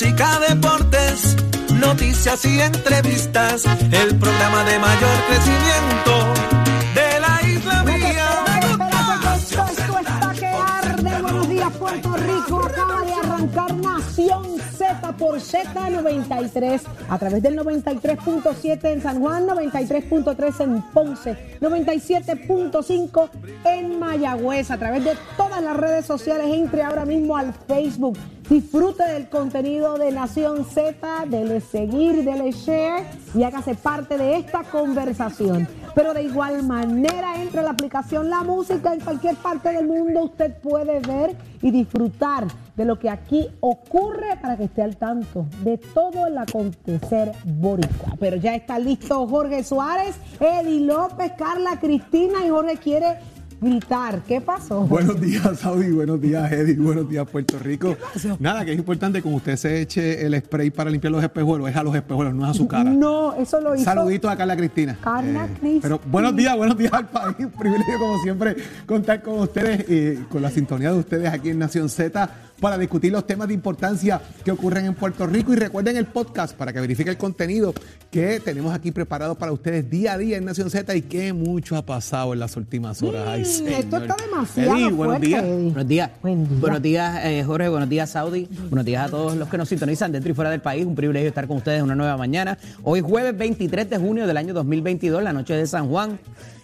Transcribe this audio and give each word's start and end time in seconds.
Música, 0.00 0.38
deportes, 0.48 1.34
noticias 1.74 2.44
y 2.44 2.60
entrevistas. 2.60 3.64
El 3.90 4.14
programa 4.16 4.62
de 4.62 4.78
mayor 4.78 5.10
crecimiento 5.26 6.37
por 15.18 15.38
Z93 15.38 16.80
a 17.08 17.18
través 17.18 17.42
del 17.42 17.58
93.7 17.58 18.92
en 18.92 19.02
San 19.02 19.20
Juan, 19.20 19.46
93.3 19.46 20.60
en 20.60 20.82
Ponce, 20.92 21.58
97.5 21.60 23.30
en 23.64 23.98
Mayagüez, 23.98 24.70
a 24.70 24.78
través 24.78 25.04
de 25.04 25.16
todas 25.36 25.62
las 25.62 25.76
redes 25.76 26.06
sociales. 26.06 26.46
Entre 26.50 26.82
ahora 26.82 27.04
mismo 27.04 27.36
al 27.36 27.52
Facebook. 27.52 28.16
Disfrute 28.48 29.04
del 29.04 29.28
contenido 29.28 29.98
de 29.98 30.10
Nación 30.10 30.64
Z, 30.64 31.26
dele 31.26 31.60
seguir, 31.60 32.24
dele 32.24 32.50
share 32.52 33.04
y 33.34 33.42
hágase 33.42 33.74
parte 33.74 34.16
de 34.16 34.36
esta 34.36 34.62
conversación. 34.62 35.68
Pero 35.94 36.14
de 36.14 36.22
igual 36.22 36.62
manera, 36.62 37.42
entre 37.42 37.62
la 37.62 37.70
aplicación 37.70 38.30
La 38.30 38.42
Música 38.42 38.94
en 38.94 39.00
cualquier 39.00 39.36
parte 39.36 39.70
del 39.70 39.86
mundo, 39.86 40.24
usted 40.24 40.54
puede 40.62 41.00
ver 41.00 41.36
y 41.60 41.70
disfrutar 41.70 42.46
de 42.78 42.84
lo 42.84 42.98
que 42.98 43.10
aquí 43.10 43.48
ocurre 43.60 44.38
para 44.40 44.56
que 44.56 44.64
esté 44.64 44.82
al 44.82 44.96
tanto 44.96 45.46
de 45.64 45.78
todo 45.78 46.28
el 46.28 46.38
acontecer 46.38 47.32
boricua. 47.44 48.14
Pero 48.20 48.36
ya 48.36 48.54
está 48.54 48.78
listo 48.78 49.26
Jorge 49.26 49.64
Suárez, 49.64 50.14
Eddie 50.38 50.86
López, 50.86 51.32
Carla 51.36 51.80
Cristina 51.80 52.46
y 52.46 52.50
Jorge 52.50 52.76
quiere 52.76 53.16
gritar. 53.60 54.22
¿Qué 54.22 54.40
pasó? 54.40 54.82
Buenos 54.82 55.20
días, 55.20 55.58
Saudi. 55.58 55.90
Buenos 55.90 56.20
días, 56.20 56.52
Eddie. 56.52 56.76
Buenos 56.76 57.08
días, 57.08 57.28
Puerto 57.28 57.58
Rico. 57.58 57.96
Nada, 58.38 58.64
que 58.64 58.70
es 58.70 58.78
importante 58.78 59.20
como 59.22 59.36
usted 59.36 59.56
se 59.56 59.80
eche 59.80 60.24
el 60.24 60.38
spray 60.40 60.70
para 60.70 60.88
limpiar 60.88 61.10
los 61.10 61.24
espejuelos. 61.24 61.68
Es 61.68 61.74
a 61.74 61.82
los 61.82 61.96
espejuelos, 61.96 62.32
no 62.32 62.44
es 62.44 62.50
a 62.50 62.54
su 62.54 62.68
cara. 62.68 62.90
No, 62.90 63.34
eso 63.34 63.60
lo 63.60 63.74
hizo. 63.74 63.84
Saludito 63.84 64.30
a 64.30 64.36
Carla 64.36 64.56
Cristina. 64.56 64.92
Eh, 64.92 64.98
Carla 65.00 65.48
Cristina. 65.48 65.80
Pero 65.82 66.00
buenos 66.06 66.36
días, 66.36 66.56
buenos 66.56 66.78
días 66.78 66.92
al 66.92 67.08
país. 67.08 67.34
Un 67.40 67.50
privilegio, 67.58 67.98
como 67.98 68.22
siempre, 68.22 68.56
contar 68.86 69.20
con 69.20 69.40
ustedes 69.40 69.84
y 69.88 70.22
con 70.26 70.42
la 70.42 70.50
sintonía 70.50 70.92
de 70.92 70.98
ustedes 70.98 71.28
aquí 71.32 71.50
en 71.50 71.58
Nación 71.58 71.88
Z 71.88 72.30
para 72.60 72.76
discutir 72.78 73.12
los 73.12 73.26
temas 73.26 73.48
de 73.48 73.54
importancia 73.54 74.20
que 74.44 74.50
ocurren 74.50 74.86
en 74.86 74.94
Puerto 74.94 75.26
Rico. 75.26 75.52
Y 75.52 75.56
recuerden 75.56 75.96
el 75.96 76.06
podcast 76.06 76.56
para 76.56 76.72
que 76.72 76.80
verifique 76.80 77.10
el 77.10 77.16
contenido 77.16 77.72
que 78.10 78.40
tenemos 78.40 78.74
aquí 78.74 78.90
preparado 78.90 79.36
para 79.36 79.52
ustedes 79.52 79.88
día 79.88 80.14
a 80.14 80.18
día 80.18 80.36
en 80.36 80.44
Nación 80.44 80.70
Z 80.70 80.94
y 80.96 81.02
que 81.02 81.32
mucho 81.32 81.76
ha 81.76 81.84
pasado 81.84 82.32
en 82.32 82.40
las 82.40 82.56
últimas 82.56 83.02
horas. 83.02 83.26
Ay, 83.28 83.42
Mm, 83.42 83.68
Esto 83.68 83.96
está 83.98 84.16
demasiado 84.22 84.74
Eddie, 84.76 84.90
buenos 84.90 85.16
fuerte, 85.18 85.26
días. 85.26 85.42
Buenos 85.44 85.88
días. 85.88 86.10
Buen 86.22 86.48
día. 86.48 86.58
Buenos 86.60 86.82
días, 86.82 87.20
eh, 87.24 87.42
Jorge. 87.44 87.68
Buenos 87.68 87.88
días, 87.88 88.10
Saudi. 88.10 88.48
Buenos 88.68 88.84
días 88.84 89.06
a 89.06 89.10
todos 89.10 89.36
los 89.36 89.48
que 89.48 89.56
nos 89.58 89.68
sintonizan 89.68 90.12
dentro 90.12 90.30
y 90.30 90.34
fuera 90.34 90.50
del 90.50 90.60
país. 90.60 90.84
Un 90.86 90.94
privilegio 90.94 91.28
estar 91.28 91.46
con 91.46 91.58
ustedes 91.58 91.82
una 91.82 91.94
nueva 91.94 92.16
mañana. 92.16 92.58
Hoy 92.82 93.00
jueves 93.00 93.36
23 93.36 93.88
de 93.90 93.98
junio 93.98 94.26
del 94.26 94.36
año 94.36 94.54
2022, 94.54 95.22
la 95.22 95.32
noche 95.32 95.54
de 95.54 95.66
San 95.66 95.88
Juan. 95.88 96.18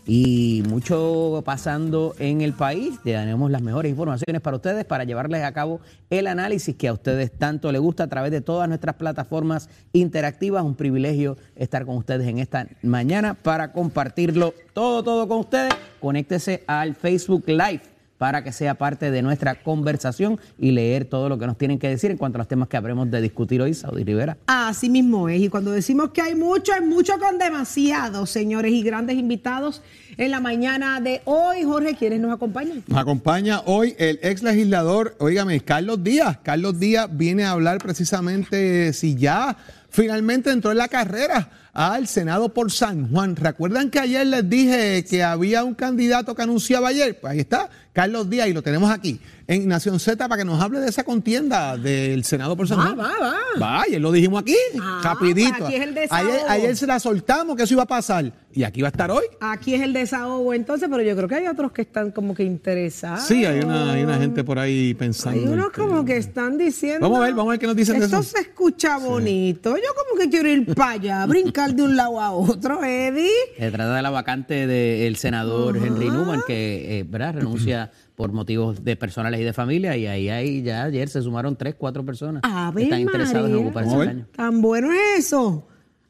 Y 0.06 0.62
mucho 0.68 1.42
pasando 1.44 2.14
en 2.18 2.40
el 2.42 2.52
país. 2.52 2.98
Tenemos 3.02 3.50
las 3.50 3.62
mejores 3.62 3.90
informaciones 3.90 4.42
para 4.42 4.56
ustedes 4.56 4.84
para 4.84 5.04
llevarles 5.04 5.42
a 5.42 5.52
cabo 5.52 5.80
el 6.10 6.26
análisis 6.26 6.76
que 6.76 6.88
a 6.88 6.92
ustedes 6.92 7.32
tanto 7.32 7.72
les 7.72 7.80
gusta 7.80 8.04
a 8.04 8.08
través 8.08 8.30
de 8.30 8.40
todas 8.40 8.68
nuestras 8.68 8.96
plataformas 8.96 9.70
interactivas. 9.92 10.62
Un 10.62 10.74
privilegio 10.74 11.36
estar 11.56 11.86
con 11.86 11.96
ustedes 11.96 12.28
en 12.28 12.38
esta 12.38 12.66
mañana 12.82 13.34
para 13.34 13.72
compartirlo 13.72 14.52
todo, 14.74 15.02
todo 15.02 15.26
con 15.26 15.38
ustedes. 15.38 15.72
Conéctese 16.00 16.64
al 16.66 16.94
Facebook 16.94 17.44
Live 17.46 17.93
para 18.24 18.42
que 18.42 18.52
sea 18.52 18.76
parte 18.76 19.10
de 19.10 19.20
nuestra 19.20 19.62
conversación 19.62 20.40
y 20.58 20.70
leer 20.70 21.04
todo 21.04 21.28
lo 21.28 21.38
que 21.38 21.46
nos 21.46 21.58
tienen 21.58 21.78
que 21.78 21.90
decir 21.90 22.10
en 22.10 22.16
cuanto 22.16 22.38
a 22.38 22.40
los 22.40 22.48
temas 22.48 22.68
que 22.68 22.78
habremos 22.78 23.10
de 23.10 23.20
discutir 23.20 23.60
hoy, 23.60 23.74
Saudi 23.74 24.02
Rivera. 24.02 24.38
Así 24.46 24.88
mismo 24.88 25.28
es. 25.28 25.42
Y 25.42 25.50
cuando 25.50 25.72
decimos 25.72 26.08
que 26.12 26.22
hay 26.22 26.34
mucho, 26.34 26.72
es 26.72 26.80
mucho 26.80 27.18
con 27.18 27.36
demasiado, 27.36 28.24
señores 28.24 28.72
y 28.72 28.82
grandes 28.82 29.18
invitados 29.18 29.82
en 30.16 30.30
la 30.30 30.40
mañana 30.40 31.02
de 31.02 31.20
hoy. 31.26 31.64
Jorge, 31.64 31.96
¿quiénes 31.96 32.18
nos 32.18 32.32
acompañan? 32.32 32.82
Nos 32.86 32.98
acompaña 32.98 33.60
hoy 33.66 33.94
el 33.98 34.18
ex 34.22 34.42
legislador, 34.42 35.16
oígame, 35.18 35.60
Carlos 35.60 36.02
Díaz. 36.02 36.38
Carlos 36.42 36.80
Díaz 36.80 37.10
viene 37.12 37.44
a 37.44 37.50
hablar 37.50 37.76
precisamente 37.76 38.94
si 38.94 39.16
ya 39.16 39.54
finalmente 39.90 40.50
entró 40.50 40.70
en 40.70 40.78
la 40.78 40.88
carrera 40.88 41.50
al 41.74 42.06
Senado 42.06 42.48
por 42.54 42.70
San 42.70 43.10
Juan. 43.10 43.36
¿Recuerdan 43.36 43.90
que 43.90 43.98
ayer 43.98 44.26
les 44.26 44.48
dije 44.48 45.04
que 45.04 45.22
había 45.22 45.64
un 45.64 45.74
candidato 45.74 46.34
que 46.34 46.42
anunciaba 46.42 46.88
ayer? 46.88 47.18
Pues 47.20 47.32
ahí 47.32 47.40
está, 47.40 47.68
Carlos 47.92 48.30
Díaz, 48.30 48.48
y 48.48 48.52
lo 48.52 48.62
tenemos 48.62 48.90
aquí 48.90 49.20
en 49.46 49.68
Nación 49.68 50.00
Z 50.00 50.26
para 50.26 50.38
que 50.40 50.44
nos 50.46 50.60
hable 50.62 50.80
de 50.80 50.88
esa 50.88 51.04
contienda 51.04 51.76
del 51.76 52.24
Senado 52.24 52.56
por 52.56 52.66
San 52.66 52.78
Juan. 52.80 52.98
va, 52.98 53.12
va. 53.20 53.34
Va, 53.60 53.82
ayer 53.82 54.00
lo 54.00 54.10
dijimos 54.12 54.40
aquí, 54.40 54.56
Ah, 54.80 55.00
rapidito. 55.04 55.50
pues 55.58 55.62
aquí 55.64 55.74
es 55.74 55.82
el 55.82 55.94
desahogo. 55.94 56.30
ayer, 56.32 56.40
ayer 56.48 56.76
se 56.76 56.86
la 56.86 56.98
soltamos 56.98 57.56
que 57.56 57.64
eso 57.64 57.74
iba 57.74 57.82
a 57.82 57.86
pasar. 57.86 58.32
Y 58.56 58.62
aquí 58.62 58.80
va 58.82 58.88
a 58.88 58.90
estar 58.92 59.10
hoy. 59.10 59.24
Aquí 59.40 59.74
es 59.74 59.82
el 59.82 59.92
desahogo 59.92 60.54
entonces, 60.54 60.88
pero 60.88 61.02
yo 61.02 61.16
creo 61.16 61.28
que 61.28 61.34
hay 61.34 61.46
otros 61.48 61.72
que 61.72 61.82
están 61.82 62.12
como 62.12 62.34
que 62.36 62.44
interesados. 62.44 63.24
Sí, 63.26 63.44
hay 63.44 63.58
una, 63.60 63.92
hay 63.92 64.04
una 64.04 64.16
gente 64.16 64.44
por 64.44 64.60
ahí 64.60 64.94
pensando. 64.94 65.40
Hay 65.40 65.46
unos 65.48 65.70
como 65.72 66.04
que 66.04 66.16
están 66.16 66.56
diciendo. 66.56 67.00
Vamos 67.00 67.18
a 67.18 67.24
ver, 67.24 67.34
vamos 67.34 67.48
a 67.48 67.52
ver 67.52 67.58
qué 67.60 67.66
nos 67.66 67.74
dicen 67.76 67.98
de 67.98 68.04
Esto 68.04 68.20
eso. 68.20 68.30
se 68.36 68.42
escucha 68.42 68.96
bonito. 68.98 69.76
Yo 69.76 69.82
como 70.06 70.20
que 70.20 70.30
quiero 70.30 70.48
ir 70.48 70.72
para 70.72 70.92
allá, 70.92 71.26
brincar 71.26 71.63
de 71.72 71.82
un 71.82 71.96
lado 71.96 72.20
a 72.20 72.32
otro, 72.32 72.84
Eddie. 72.84 73.30
Se 73.58 73.70
trata 73.70 73.94
de 73.96 74.02
la 74.02 74.10
vacante 74.10 74.66
del 74.66 75.16
senador 75.16 75.76
Henry 75.76 76.10
Newman, 76.10 76.40
que 76.46 76.98
eh, 77.00 77.04
¿verdad? 77.08 77.34
renuncia 77.34 77.90
por 78.14 78.32
motivos 78.32 78.84
de 78.84 78.96
personales 78.96 79.40
y 79.40 79.44
de 79.44 79.52
familia, 79.52 79.96
y 79.96 80.06
ahí, 80.06 80.28
ahí 80.28 80.62
ya 80.62 80.84
ayer 80.84 81.08
se 81.08 81.22
sumaron 81.22 81.56
tres, 81.56 81.74
cuatro 81.76 82.04
personas 82.04 82.42
que 82.74 82.82
están 82.84 83.00
interesadas 83.00 83.50
en 83.50 83.56
ocupar 83.56 83.84
ese 83.84 83.90
Vamos 83.92 83.94
a 83.94 83.98
ver. 83.98 84.08
escaño. 84.18 84.26
Tan 84.36 84.62
bueno 84.62 84.92
es 84.92 85.18
eso. 85.26 85.66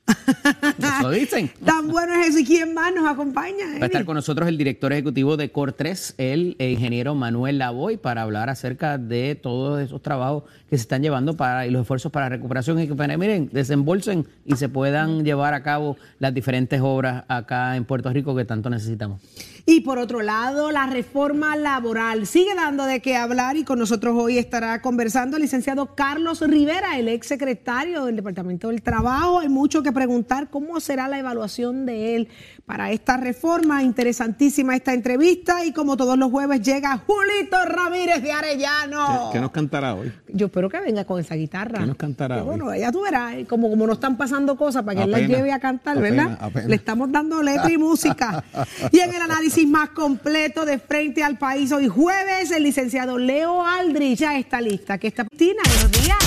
Eso 0.07 1.11
dicen. 1.11 1.51
Tan 1.65 1.89
bueno 1.89 2.15
es 2.15 2.29
eso. 2.29 2.39
¿Y 2.41 2.45
quién 2.45 2.75
más 2.75 2.95
nos 2.95 3.07
acompaña? 3.07 3.79
Va 3.79 3.85
a 3.85 3.87
estar 3.87 4.05
con 4.05 4.15
nosotros 4.15 4.49
el 4.49 4.59
director 4.59 4.93
ejecutivo 4.93 5.37
de 5.37 5.53
Cor3, 5.53 6.15
el 6.19 6.57
eh, 6.59 6.73
ingeniero 6.73 7.15
Manuel 7.15 7.59
Lavoy, 7.59 7.97
para 7.97 8.23
hablar 8.23 8.51
acerca 8.51 8.99
de 8.99 9.35
todos 9.35 9.81
esos 9.81 10.03
trabajos 10.03 10.45
que 10.69 10.77
se 10.77 10.83
están 10.83 11.03
llevando 11.03 11.37
para 11.37 11.67
y 11.67 11.71
los 11.71 11.83
esfuerzos 11.83 12.13
para 12.13 12.29
recuperación 12.29 12.81
y 12.81 12.89
que, 12.89 12.95
miren, 12.95 13.49
desembolsen 13.53 14.27
y 14.45 14.57
se 14.57 14.69
puedan 14.69 15.25
llevar 15.25 15.55
a 15.55 15.63
cabo 15.63 15.97
las 16.19 16.35
diferentes 16.35 16.81
obras 16.83 17.25
acá 17.29 17.77
en 17.77 17.85
Puerto 17.85 18.11
Rico 18.11 18.35
que 18.37 18.45
tanto 18.45 18.71
necesitamos. 18.71 19.21
Y 19.67 19.81
por 19.81 19.99
otro 19.99 20.21
lado, 20.21 20.71
la 20.71 20.87
reforma 20.87 21.57
laboral 21.57 22.27
sigue 22.27 22.55
dando 22.55 22.85
de 22.85 23.01
qué 23.01 23.17
hablar 23.17 23.57
y 23.57 23.65
con 23.65 23.79
nosotros 23.79 24.15
hoy 24.15 24.37
estará 24.37 24.83
conversando 24.83 25.39
el 25.39 25.43
licenciado 25.43 25.95
Carlos 25.95 26.43
Rivera, 26.43 26.99
el 26.99 27.09
ex 27.09 27.29
secretario 27.29 28.05
del 28.05 28.17
Departamento 28.17 28.69
del 28.69 28.83
Trabajo. 28.83 29.41
Hay 29.41 29.49
mucho 29.49 29.83
que 29.83 29.91
preguntar 29.91 30.51
cómo 30.51 30.81
será 30.81 31.09
la 31.09 31.19
evaluación 31.19 31.87
de 31.87 32.15
él 32.15 32.29
para 32.67 32.93
esta 32.93 33.17
reforma. 33.17 33.83
Interesantísima 33.83 34.77
esta 34.77 34.93
entrevista 34.93 35.65
y 35.65 35.73
como 35.73 35.97
todos 35.97 36.19
los 36.19 36.31
jueves 36.31 36.61
llega 36.61 36.99
Julito 36.99 37.65
Ramírez 37.65 38.23
de 38.23 38.33
Arellano. 38.33 39.31
¿Qué, 39.33 39.41
nos 39.41 39.51
cantará 39.51 39.95
hoy? 39.95 40.13
Yo 40.37 40.47
espero 40.47 40.69
que 40.69 40.81
venga 40.81 41.05
con 41.05 41.21
esa 41.21 41.37
guitarra. 41.37 41.79
¿Qué 41.79 41.87
nos 41.87 41.97
cantará? 41.97 42.43
Bueno, 42.43 42.75
ya 42.75 42.91
tú 42.91 43.03
verás, 43.03 43.37
como, 43.49 43.71
como 43.71 43.87
no 43.87 43.93
están 43.93 44.17
pasando 44.17 44.57
cosas 44.57 44.83
para 44.83 44.97
que 44.97 45.05
él 45.05 45.11
las 45.13 45.21
Apenas, 45.21 45.39
lleve 45.39 45.53
a 45.53 45.61
cantar, 45.61 45.97
apenas, 45.97 46.27
¿verdad? 46.29 46.39
apenas. 46.45 46.69
Le 46.69 46.75
estamos 46.75 47.13
dando 47.13 47.41
letra 47.41 47.71
y 47.71 47.79
música. 47.79 48.43
Y 48.91 48.99
en 48.99 49.15
el 49.15 49.23
análisis 49.23 49.67
más 49.67 49.91
completo 49.91 50.65
de 50.65 50.79
frente 50.79 51.23
al 51.23 51.39
país. 51.39 51.71
Hoy 51.71 51.87
jueves, 51.87 52.51
el 52.51 52.65
licenciado 52.65 53.17
Leo 53.17 53.65
Aldrich 53.65 54.19
ya 54.19 54.37
está 54.37 54.61
lista. 54.61 54.99
Que 54.99 55.07
está 55.07 55.25
Tina, 55.25 55.63
buenos 55.67 55.93
días. 55.93 56.19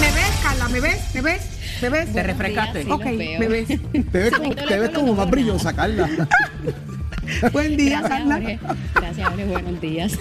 ¿Me 0.00 0.06
ves, 0.12 0.30
Carla? 0.42 0.68
¿Me 0.68 0.80
ves? 0.80 1.14
¿Me 1.14 1.20
ves? 1.20 1.42
¿Me 1.82 1.88
ves? 1.88 2.12
¿Te 2.12 2.22
refrescaste? 2.22 2.86
Ok, 2.90 3.04
me 3.04 3.48
ves. 3.48 3.68
Te 4.12 4.18
ves 4.18 4.32
como, 4.32 4.54
te 4.54 4.78
ves 4.78 4.90
como 4.90 5.14
más 5.14 5.28
brillosa, 5.28 5.74
Carla. 5.74 6.08
Buen 7.52 7.76
día, 7.76 8.00
Gracias, 8.00 8.10
Carla. 8.10 8.34
Jorge. 8.34 8.58
Gracias, 8.94 9.28
Jorge. 9.28 9.44
Buenos 9.46 9.80
días. 9.80 10.18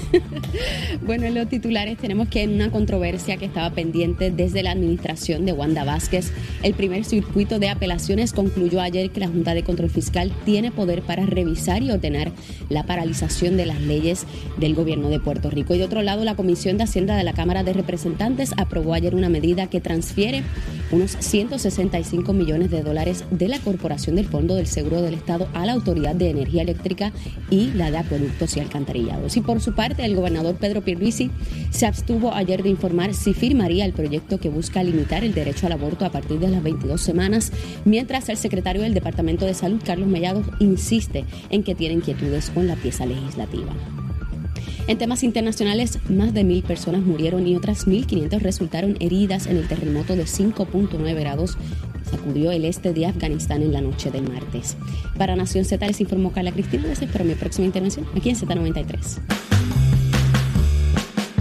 bueno, 1.02 1.26
en 1.26 1.36
los 1.36 1.48
titulares 1.48 1.98
tenemos 1.98 2.28
que 2.28 2.44
en 2.44 2.54
una 2.54 2.72
controversia 2.72 3.38
que 3.38 3.46
estaba 3.46 3.70
pendiente 3.72 4.32
desde 4.32 4.64
la 4.64 4.72
administración 4.72 5.46
de 5.46 5.54
Wanda 5.54 5.84
Vázquez, 5.84 6.32
el 6.64 6.74
primer 6.74 7.06
circuito 7.06 7.60
de 7.60 7.70
apelaciones 7.70 8.34
concluyó 8.34 8.82
ayer 8.82 9.10
que 9.12 9.20
la 9.20 9.28
Junta 9.28 9.54
de 9.54 9.64
Control 9.64 9.90
Fiscal 9.90 10.32
tiene 10.46 10.72
poder 10.72 11.02
para 11.02 11.26
revisar 11.26 11.82
y 11.84 11.92
ordenar 11.92 12.32
la 12.70 12.84
paralización 12.84 13.58
de 13.58 13.66
las 13.66 13.82
leyes 13.82 14.26
del 14.58 14.76
gobierno 14.76 15.10
de 15.10 15.20
Puerto 15.20 15.50
Rico. 15.50 15.76
Y 15.76 15.80
de 15.80 15.86
otro 15.86 16.02
lado, 16.02 16.24
la 16.24 16.36
Comisión 16.36 16.78
de 16.78 16.84
Hacienda 16.84 17.16
de 17.16 17.24
la 17.24 17.34
Cámara 17.34 17.64
de 17.64 17.74
Representantes 17.74 18.54
aprobó 18.58 18.94
ayer 18.94 19.16
una 19.16 19.30
medida 19.30 19.68
que 19.68 19.82
transfiere 19.82 20.44
unos 20.92 21.12
165 21.20 22.34
millones 22.34 22.72
de 22.72 22.82
dólares 22.82 23.24
de 23.32 23.48
la 23.48 23.60
Corporación 23.60 24.16
del 24.16 24.28
Fondo 24.28 24.56
del 24.56 24.68
Seguro 24.68 25.02
del 25.02 25.14
Estado 25.14 25.48
a 25.54 25.66
la 25.66 25.74
Autoridad 25.74 26.16
de 26.16 26.30
Energía 26.30 26.62
Eléctrica 26.62 26.97
y 27.50 27.72
la 27.74 27.92
de 27.92 27.98
Acueductos 27.98 28.58
y 28.58 28.60
Alcantarillados. 28.60 29.38
Y 29.38 29.42
por 29.42 29.62
su 29.62 29.74
parte, 29.74 30.04
el 30.06 30.16
gobernador 30.16 30.56
Pedro 30.56 30.82
Pierluisi 30.82 31.30
se 31.70 31.86
abstuvo 31.86 32.34
ayer 32.34 32.64
de 32.64 32.70
informar 32.70 33.14
si 33.14 33.34
firmaría 33.34 33.86
el 33.86 33.94
proyecto 33.94 34.40
que 34.40 34.50
busca 34.50 34.84
limitar 34.84 35.24
el 35.24 35.34
derecho 35.34 35.68
al 35.68 35.74
aborto 35.74 36.06
a 36.06 36.12
partir 36.12 36.40
de 36.40 36.50
las 36.50 36.64
22 36.64 37.00
semanas, 37.00 37.52
mientras 37.86 38.30
el 38.30 38.38
secretario 38.38 38.82
del 38.82 38.94
Departamento 38.94 39.46
de 39.46 39.54
Salud, 39.54 39.82
Carlos 39.84 40.08
Mellado, 40.08 40.44
insiste 40.60 41.26
en 41.50 41.64
que 41.64 41.76
tiene 41.76 41.96
inquietudes 41.96 42.50
con 42.50 42.68
la 42.68 42.76
pieza 42.76 43.06
legislativa. 43.06 43.74
En 44.88 44.98
temas 44.98 45.24
internacionales, 45.24 46.00
más 46.08 46.34
de 46.34 46.46
mil 46.46 46.64
personas 46.64 47.02
murieron 47.02 47.46
y 47.46 47.58
otras 47.58 47.88
1.500 47.88 48.40
resultaron 48.40 48.96
heridas 49.02 49.46
en 49.46 49.58
el 49.58 49.68
terremoto 49.68 50.16
de 50.16 50.24
5.9 50.24 51.20
grados 51.20 51.58
sacudió 52.08 52.52
el 52.52 52.66
este 52.66 52.94
de 52.94 53.06
Afganistán 53.06 53.62
en 53.62 53.74
la 53.74 53.82
noche 53.82 54.12
del 54.12 54.28
martes. 54.30 54.78
Para 55.18 55.36
Nación 55.36 55.66
Z 55.66 55.86
les 55.86 56.00
informó 56.02 56.32
Carla 56.32 56.52
Cristina. 56.52 56.88
Les 56.88 57.02
espero 57.02 57.26
mi 57.26 57.36
próxima 57.36 57.66
intervención 57.66 58.06
aquí 58.16 58.30
en 58.30 58.36
Z93. 58.36 59.20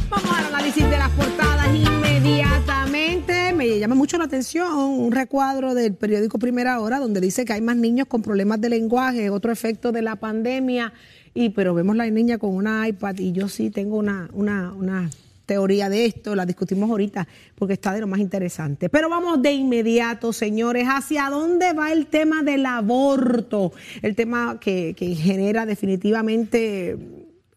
Vamos 0.09 0.31
al 0.31 0.47
análisis 0.47 0.85
de 0.85 0.99
las 0.99 1.11
portadas 1.11 1.69
inmediatamente. 1.75 3.53
Me 3.55 3.79
llama 3.79 3.95
mucho 3.95 4.19
la 4.19 4.25
atención 4.25 4.73
un 4.77 5.13
recuadro 5.13 5.75
del 5.75 5.95
periódico 5.95 6.39
Primera 6.39 6.81
Hora 6.81 6.99
donde 6.99 7.21
dice 7.21 7.45
que 7.45 7.53
hay 7.53 7.61
más 7.61 7.77
niños 7.77 8.07
con 8.07 8.23
problemas 8.23 8.61
de 8.61 8.69
lenguaje, 8.71 9.31
otro 9.31 9.53
efecto 9.53 9.93
de 9.93 10.03
la 10.03 10.17
pandemia. 10.17 10.93
Y 11.35 11.51
pero 11.51 11.75
vemos 11.75 11.97
la 11.97 12.09
niña 12.09 12.39
con 12.39 12.55
una 12.55 12.89
iPad 12.89 13.19
y 13.19 13.33
yo 13.33 13.49
sí 13.49 13.71
tengo 13.71 13.97
una, 13.97 14.31
una, 14.33 14.73
una 14.73 15.11
teoría 15.47 15.89
de 15.89 16.05
esto, 16.05 16.35
la 16.35 16.45
discutimos 16.45 16.91
ahorita 16.91 17.27
porque 17.55 17.75
está 17.75 17.95
de 17.95 18.01
lo 18.01 18.07
más 18.07 18.21
interesante. 18.21 18.89
Pero 18.89 19.09
vamos 19.09 19.41
de 19.41 19.53
inmediato, 19.53 20.33
señores, 20.33 20.87
hacia 20.89 21.31
dónde 21.31 21.73
va 21.73 21.93
el 21.93 22.07
tema 22.09 22.43
del 22.43 22.67
aborto, 22.67 23.73
el 24.03 24.15
tema 24.15 24.59
que, 24.61 24.95
que 24.97 25.15
genera 25.15 25.65
definitivamente 25.65 26.99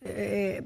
eh, 0.02 0.64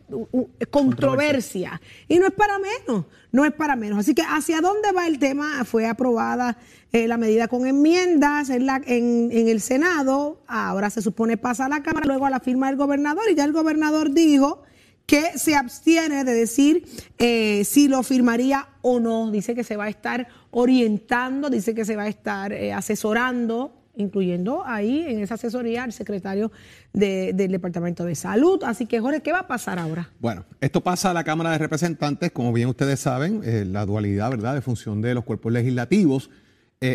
controversia. 0.69 1.81
Y 2.07 2.19
no 2.19 2.27
es 2.27 2.33
para 2.33 2.59
menos, 2.59 3.05
no 3.31 3.45
es 3.45 3.51
para 3.51 3.75
menos. 3.75 3.99
Así 3.99 4.13
que 4.13 4.21
hacia 4.21 4.61
dónde 4.61 4.91
va 4.91 5.07
el 5.07 5.17
tema, 5.17 5.65
fue 5.65 5.87
aprobada 5.87 6.57
eh, 6.91 7.07
la 7.07 7.17
medida 7.17 7.47
con 7.47 7.65
enmiendas 7.65 8.51
en, 8.51 8.67
la, 8.67 8.79
en, 8.85 9.29
en 9.31 9.47
el 9.47 9.61
Senado, 9.61 10.43
ahora 10.45 10.91
se 10.91 11.01
supone 11.01 11.37
pasa 11.37 11.65
a 11.65 11.69
la 11.69 11.81
Cámara, 11.81 12.05
luego 12.05 12.27
a 12.27 12.29
la 12.29 12.39
firma 12.39 12.67
del 12.67 12.75
gobernador 12.75 13.23
y 13.31 13.35
ya 13.35 13.45
el 13.45 13.53
gobernador 13.53 14.11
dijo 14.11 14.61
que 15.05 15.37
se 15.37 15.55
abstiene 15.55 16.23
de 16.23 16.33
decir 16.33 16.85
eh, 17.17 17.63
si 17.65 17.87
lo 17.87 18.03
firmaría 18.03 18.67
o 18.81 18.99
no. 18.99 19.31
Dice 19.31 19.53
que 19.55 19.63
se 19.63 19.75
va 19.75 19.85
a 19.85 19.89
estar 19.89 20.27
orientando, 20.51 21.49
dice 21.49 21.73
que 21.75 21.85
se 21.85 21.95
va 21.95 22.03
a 22.03 22.07
estar 22.07 22.53
eh, 22.53 22.73
asesorando 22.73 23.79
incluyendo 23.95 24.65
ahí 24.65 25.03
en 25.07 25.19
esa 25.21 25.35
asesoría 25.35 25.83
al 25.83 25.93
secretario 25.93 26.51
de- 26.93 27.31
del 27.33 27.51
Departamento 27.51 28.03
de 28.05 28.15
Salud. 28.15 28.59
Así 28.63 28.87
que, 28.87 28.99
Jorge, 28.99 29.21
¿qué 29.21 29.31
va 29.31 29.41
a 29.41 29.47
pasar 29.47 29.77
ahora? 29.77 30.09
Bueno, 30.19 30.45
esto 30.61 30.81
pasa 30.81 31.11
a 31.11 31.13
la 31.13 31.23
Cámara 31.23 31.51
de 31.51 31.59
Representantes, 31.59 32.31
como 32.31 32.51
bien 32.53 32.69
ustedes 32.69 32.99
saben, 32.99 33.41
eh, 33.43 33.65
la 33.67 33.85
dualidad, 33.85 34.31
¿verdad?, 34.31 34.55
de 34.55 34.61
función 34.61 34.99
de 35.03 35.13
los 35.13 35.23
cuerpos 35.25 35.51
legislativos, 35.53 36.31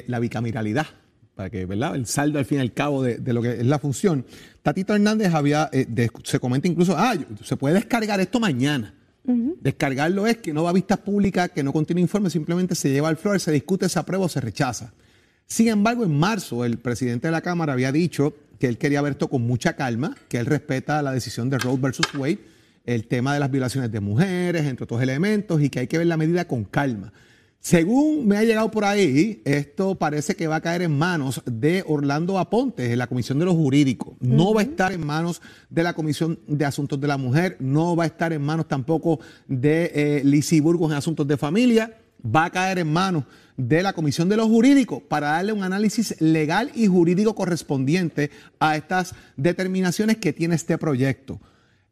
la 0.09 0.19
bicameralidad, 0.19 0.87
para 1.37 1.51
que, 1.51 1.65
¿verdad?, 1.67 1.95
el 1.95 2.05
saldo 2.07 2.41
al 2.41 2.45
fin 2.45 2.59
y 2.59 2.63
al 2.63 2.73
cabo 2.75 3.03
de 3.05 3.33
lo 3.33 3.43
que 3.43 3.53
es 3.53 3.65
la 3.67 3.79
función. 3.79 4.27
Tatito 4.69 4.95
Hernández 4.95 5.33
había, 5.33 5.71
eh, 5.73 5.87
de- 5.89 6.11
se 6.25 6.39
comenta 6.39 6.69
incluso, 6.69 6.95
ah, 6.95 7.15
se 7.43 7.57
puede 7.57 7.77
descargar 7.77 8.21
esto 8.21 8.39
mañana. 8.39 8.93
Descargarlo 9.63 10.27
es 10.27 10.37
que 10.37 10.53
no 10.53 10.63
va 10.63 10.69
a 10.69 10.73
vistas 10.75 10.99
públicas, 10.99 11.51
que 11.55 11.63
no 11.63 11.73
contiene 11.73 12.03
informe, 12.03 12.29
simplemente 12.29 12.75
se 12.75 12.91
lleva 12.91 13.09
al 13.09 13.17
floor, 13.17 13.41
se 13.41 13.51
discute, 13.51 13.89
se 13.89 13.99
aprueba 13.99 14.27
o 14.27 14.29
se 14.29 14.43
rechaza. 14.43 14.93
Sin 15.47 15.69
embargo, 15.69 16.05
en 16.05 16.15
marzo 16.19 16.67
el 16.67 16.77
presidente 16.77 17.29
de 17.29 17.33
la 17.33 17.41
Cámara 17.41 17.73
había 17.73 17.93
dicho 17.93 18.35
que 18.61 18.67
él 18.67 18.77
quería 18.77 19.01
ver 19.01 19.13
esto 19.13 19.29
con 19.29 19.41
mucha 19.41 19.73
calma, 19.75 20.15
que 20.29 20.37
él 20.37 20.45
respeta 20.45 21.01
la 21.01 21.13
decisión 21.13 21.49
de 21.49 21.57
Roe 21.57 21.79
versus 21.79 22.07
Wade, 22.15 22.41
el 22.85 23.07
tema 23.07 23.33
de 23.33 23.41
las 23.41 23.51
violaciones 23.51 23.91
de 23.91 24.01
mujeres, 24.01 24.67
entre 24.67 24.85
otros 24.85 25.01
elementos, 25.01 25.63
y 25.63 25.71
que 25.71 25.81
hay 25.81 25.87
que 25.87 25.97
ver 25.97 26.07
la 26.09 26.19
medida 26.19 26.47
con 26.47 26.65
calma. 26.65 27.11
Según 27.61 28.27
me 28.27 28.37
ha 28.37 28.45
llegado 28.45 28.71
por 28.71 28.85
ahí, 28.85 29.43
esto 29.45 29.97
parece 29.97 30.37
que 30.37 30.47
va 30.47 30.57
a 30.57 30.61
caer 30.61 30.83
en 30.83 30.97
manos 30.97 31.43
de 31.45 31.85
Orlando 31.87 32.39
Aponte, 32.39 32.93
en 32.93 32.99
la 32.99 33.09
Comisión 33.09 33.39
de 33.39 33.45
los 33.45 33.55
Jurídicos. 33.55 34.15
No 34.21 34.55
va 34.55 34.61
a 34.61 34.65
estar 34.65 34.93
en 34.93 35.05
manos 35.05 35.43
de 35.69 35.83
la 35.83 35.93
Comisión 35.93 36.39
de 36.47 36.65
Asuntos 36.65 37.01
de 37.01 37.09
la 37.09 37.19
Mujer, 37.19 37.57
no 37.59 37.97
va 37.97 38.05
a 38.05 38.07
estar 38.07 38.33
en 38.33 38.43
manos 38.43 38.69
tampoco 38.69 39.19
de 39.49 40.23
eh, 40.23 40.61
Burgos 40.63 40.93
en 40.93 40.97
Asuntos 40.97 41.27
de 41.27 41.37
Familia, 41.37 41.99
va 42.25 42.47
a 42.47 42.51
caer 42.51 42.79
en 42.79 42.93
manos 42.93 43.25
de 43.57 43.83
la 43.83 43.93
Comisión 43.93 44.29
de 44.29 44.37
los 44.37 44.47
Jurídicos 44.47 45.03
para 45.03 45.31
darle 45.33 45.53
un 45.53 45.65
análisis 45.65 46.19
legal 46.21 46.71
y 46.75 46.87
jurídico 46.87 47.35
correspondiente 47.35 48.31
a 48.61 48.77
estas 48.77 49.15
determinaciones 49.37 50.19
que 50.19 50.33
tiene 50.33 50.55
este 50.55 50.79
proyecto. 50.79 51.41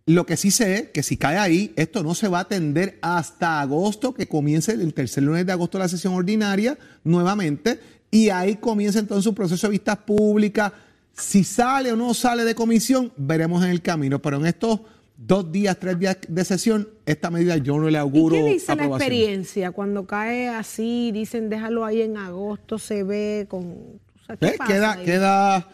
Lo 0.07 0.25
que 0.25 0.37
sí 0.37 0.53
sé 0.53 0.75
es 0.75 0.83
que 0.91 1.03
si 1.03 1.17
cae 1.17 1.37
ahí, 1.37 1.73
esto 1.75 2.05
no 2.05 2.15
se 2.15 2.29
va 2.29 2.39
a 2.39 2.43
atender 2.43 2.97
hasta 3.03 3.61
agosto, 3.61 4.15
que 4.15 4.29
comience 4.29 4.73
el 4.73 4.95
tercer 4.95 5.25
lunes 5.25 5.45
de 5.45 5.51
agosto 5.53 5.81
la 5.81 5.89
sesión 5.89 6.15
ordinaria 6.15 6.79
nuevamente, 7.03 7.81
y 8.11 8.29
ahí 8.31 8.55
comienza 8.57 9.01
entonces 9.01 9.27
un 9.27 9.35
proceso 9.35 9.67
de 9.67 9.73
vistas 9.73 9.99
públicas. 9.99 10.73
Si 11.13 11.43
sale 11.43 11.91
o 11.93 11.97
no 11.97 12.15
sale 12.15 12.45
de 12.45 12.55
comisión, 12.55 13.13
veremos 13.17 13.65
en 13.65 13.71
el 13.71 13.83
camino, 13.83 14.23
pero 14.23 14.37
en 14.37 14.47
estos 14.47 14.81
dos 15.17 15.51
días, 15.51 15.77
tres 15.81 15.99
días 15.99 16.19
de 16.29 16.45
sesión, 16.45 16.89
esta 17.05 17.31
medida 17.31 17.57
yo 17.57 17.77
no 17.79 17.87
le 17.87 17.93
¿Y 17.93 17.97
auguro 17.97 18.37
qué 18.37 18.45
dice 18.45 18.77
la 18.77 18.87
experiencia? 18.87 19.73
Cuando 19.73 20.07
cae 20.07 20.49
así, 20.49 21.11
dicen 21.13 21.49
déjalo 21.49 21.85
ahí 21.85 22.03
en 22.03 22.17
agosto, 22.17 22.79
se 22.79 23.03
ve 23.03 23.47
con... 23.49 23.63
o 23.63 24.27
sea, 24.27 24.37
¿qué 24.37 24.47
¿Ves? 24.47 24.59
pasa 24.59 24.73
Queda, 24.73 24.93
ahí? 24.93 25.05
queda, 25.05 25.69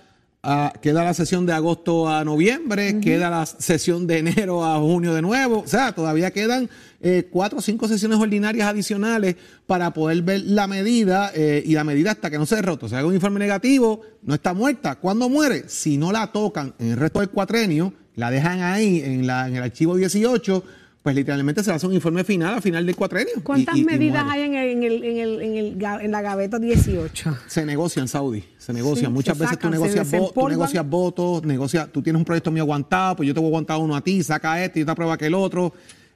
queda 0.81 1.05
la 1.05 1.15
sesión 1.15 1.47
de 1.47 1.53
agosto 1.53 2.09
a 2.09 2.25
noviembre, 2.25 2.99
queda 3.01 3.31
la 3.31 3.47
sesión 3.47 4.09
de 4.09 4.19
enero 4.19 4.65
a 4.65 4.77
junio 4.81 5.15
de 5.15 5.23
nuevo. 5.23 5.61
O 5.61 5.69
sea, 5.69 5.93
todavía 5.93 6.33
quedan 6.33 6.69
eh, 7.01 7.29
cuatro 7.31 7.61
o 7.61 7.63
cinco 7.63 7.87
sesiones 7.87 8.19
ordinarias 8.19 8.67
adicionales 8.67 9.37
para 9.67 9.93
poder 9.93 10.23
ver 10.23 10.43
la 10.45 10.67
medida 10.67 11.31
eh, 11.33 11.63
y 11.65 11.75
la 11.75 11.85
medida 11.85 12.11
hasta 12.11 12.29
que 12.29 12.39
no 12.39 12.47
se 12.47 12.57
derrote. 12.57 12.87
O 12.87 12.89
sea, 12.89 12.99
haga 12.99 13.07
un 13.07 13.15
informe 13.15 13.39
negativo, 13.39 14.01
no 14.23 14.35
está 14.35 14.53
muerta. 14.53 14.97
¿Cuándo 14.97 15.29
muere? 15.29 15.69
Si 15.69 15.97
no 15.97 16.11
la 16.11 16.33
tocan 16.33 16.75
en 16.81 16.91
el 16.91 16.97
resto 16.97 17.21
del 17.21 17.29
cuatrenio, 17.29 17.93
la 18.17 18.33
dejan 18.33 18.63
ahí 18.63 19.01
en, 19.01 19.29
la, 19.29 19.47
en 19.47 19.55
el 19.55 19.63
archivo 19.63 19.95
18, 19.95 20.65
pues 21.03 21.17
literalmente 21.17 21.65
se 21.65 21.73
hace 21.73 21.87
un 21.87 21.95
informe 21.95 22.23
final 22.25 22.55
al 22.55 22.63
final 22.63 22.87
del 22.87 22.95
cuatrenio. 22.95 23.35
¿Cuántas 23.43 23.77
y- 23.77 23.81
y 23.81 23.85
medidas 23.85 24.25
hay 24.29 24.43
en, 24.43 24.55
el, 24.55 24.69
en, 24.71 24.83
el, 24.85 25.05
en, 25.05 25.19
el, 25.19 25.41
en, 25.43 25.57
el 25.57 25.85
en 26.05 26.11
la 26.13 26.23
gaveta 26.23 26.59
18? 26.59 27.39
Se 27.49 27.67
negocian, 27.67 28.07
Saudi. 28.07 28.45
Se 28.59 28.73
negocian. 28.73 29.11
Sí, 29.11 29.13
Muchas 29.15 29.37
se 29.37 29.43
veces 29.45 29.59
tú 29.59 29.65
sacan, 29.67 29.71
negocias, 29.73 30.07
vo- 30.07 30.11
tú 30.11 30.17
desempolvan. 30.21 30.51
negocias 30.53 30.89
votos, 30.89 31.45
negocias, 31.45 31.89
tú 31.93 32.03
tienes 32.03 32.19
un 32.21 32.25
proyecto 32.25 32.51
mío 32.53 32.63
aguantado, 32.63 33.17
pues 33.17 33.27
yo 33.27 33.35
te 33.35 33.41
voy 33.41 33.49
a 33.49 33.51
aguantar 33.51 33.79
uno 33.79 33.97
a 33.97 34.01
ti, 34.01 34.23
saca 34.23 34.63
este 34.65 34.79
y 34.79 34.83
yo 34.83 34.87
te 34.87 34.93
aprueba 34.93 35.15
aquel 35.15 35.35
otro. 35.35 35.73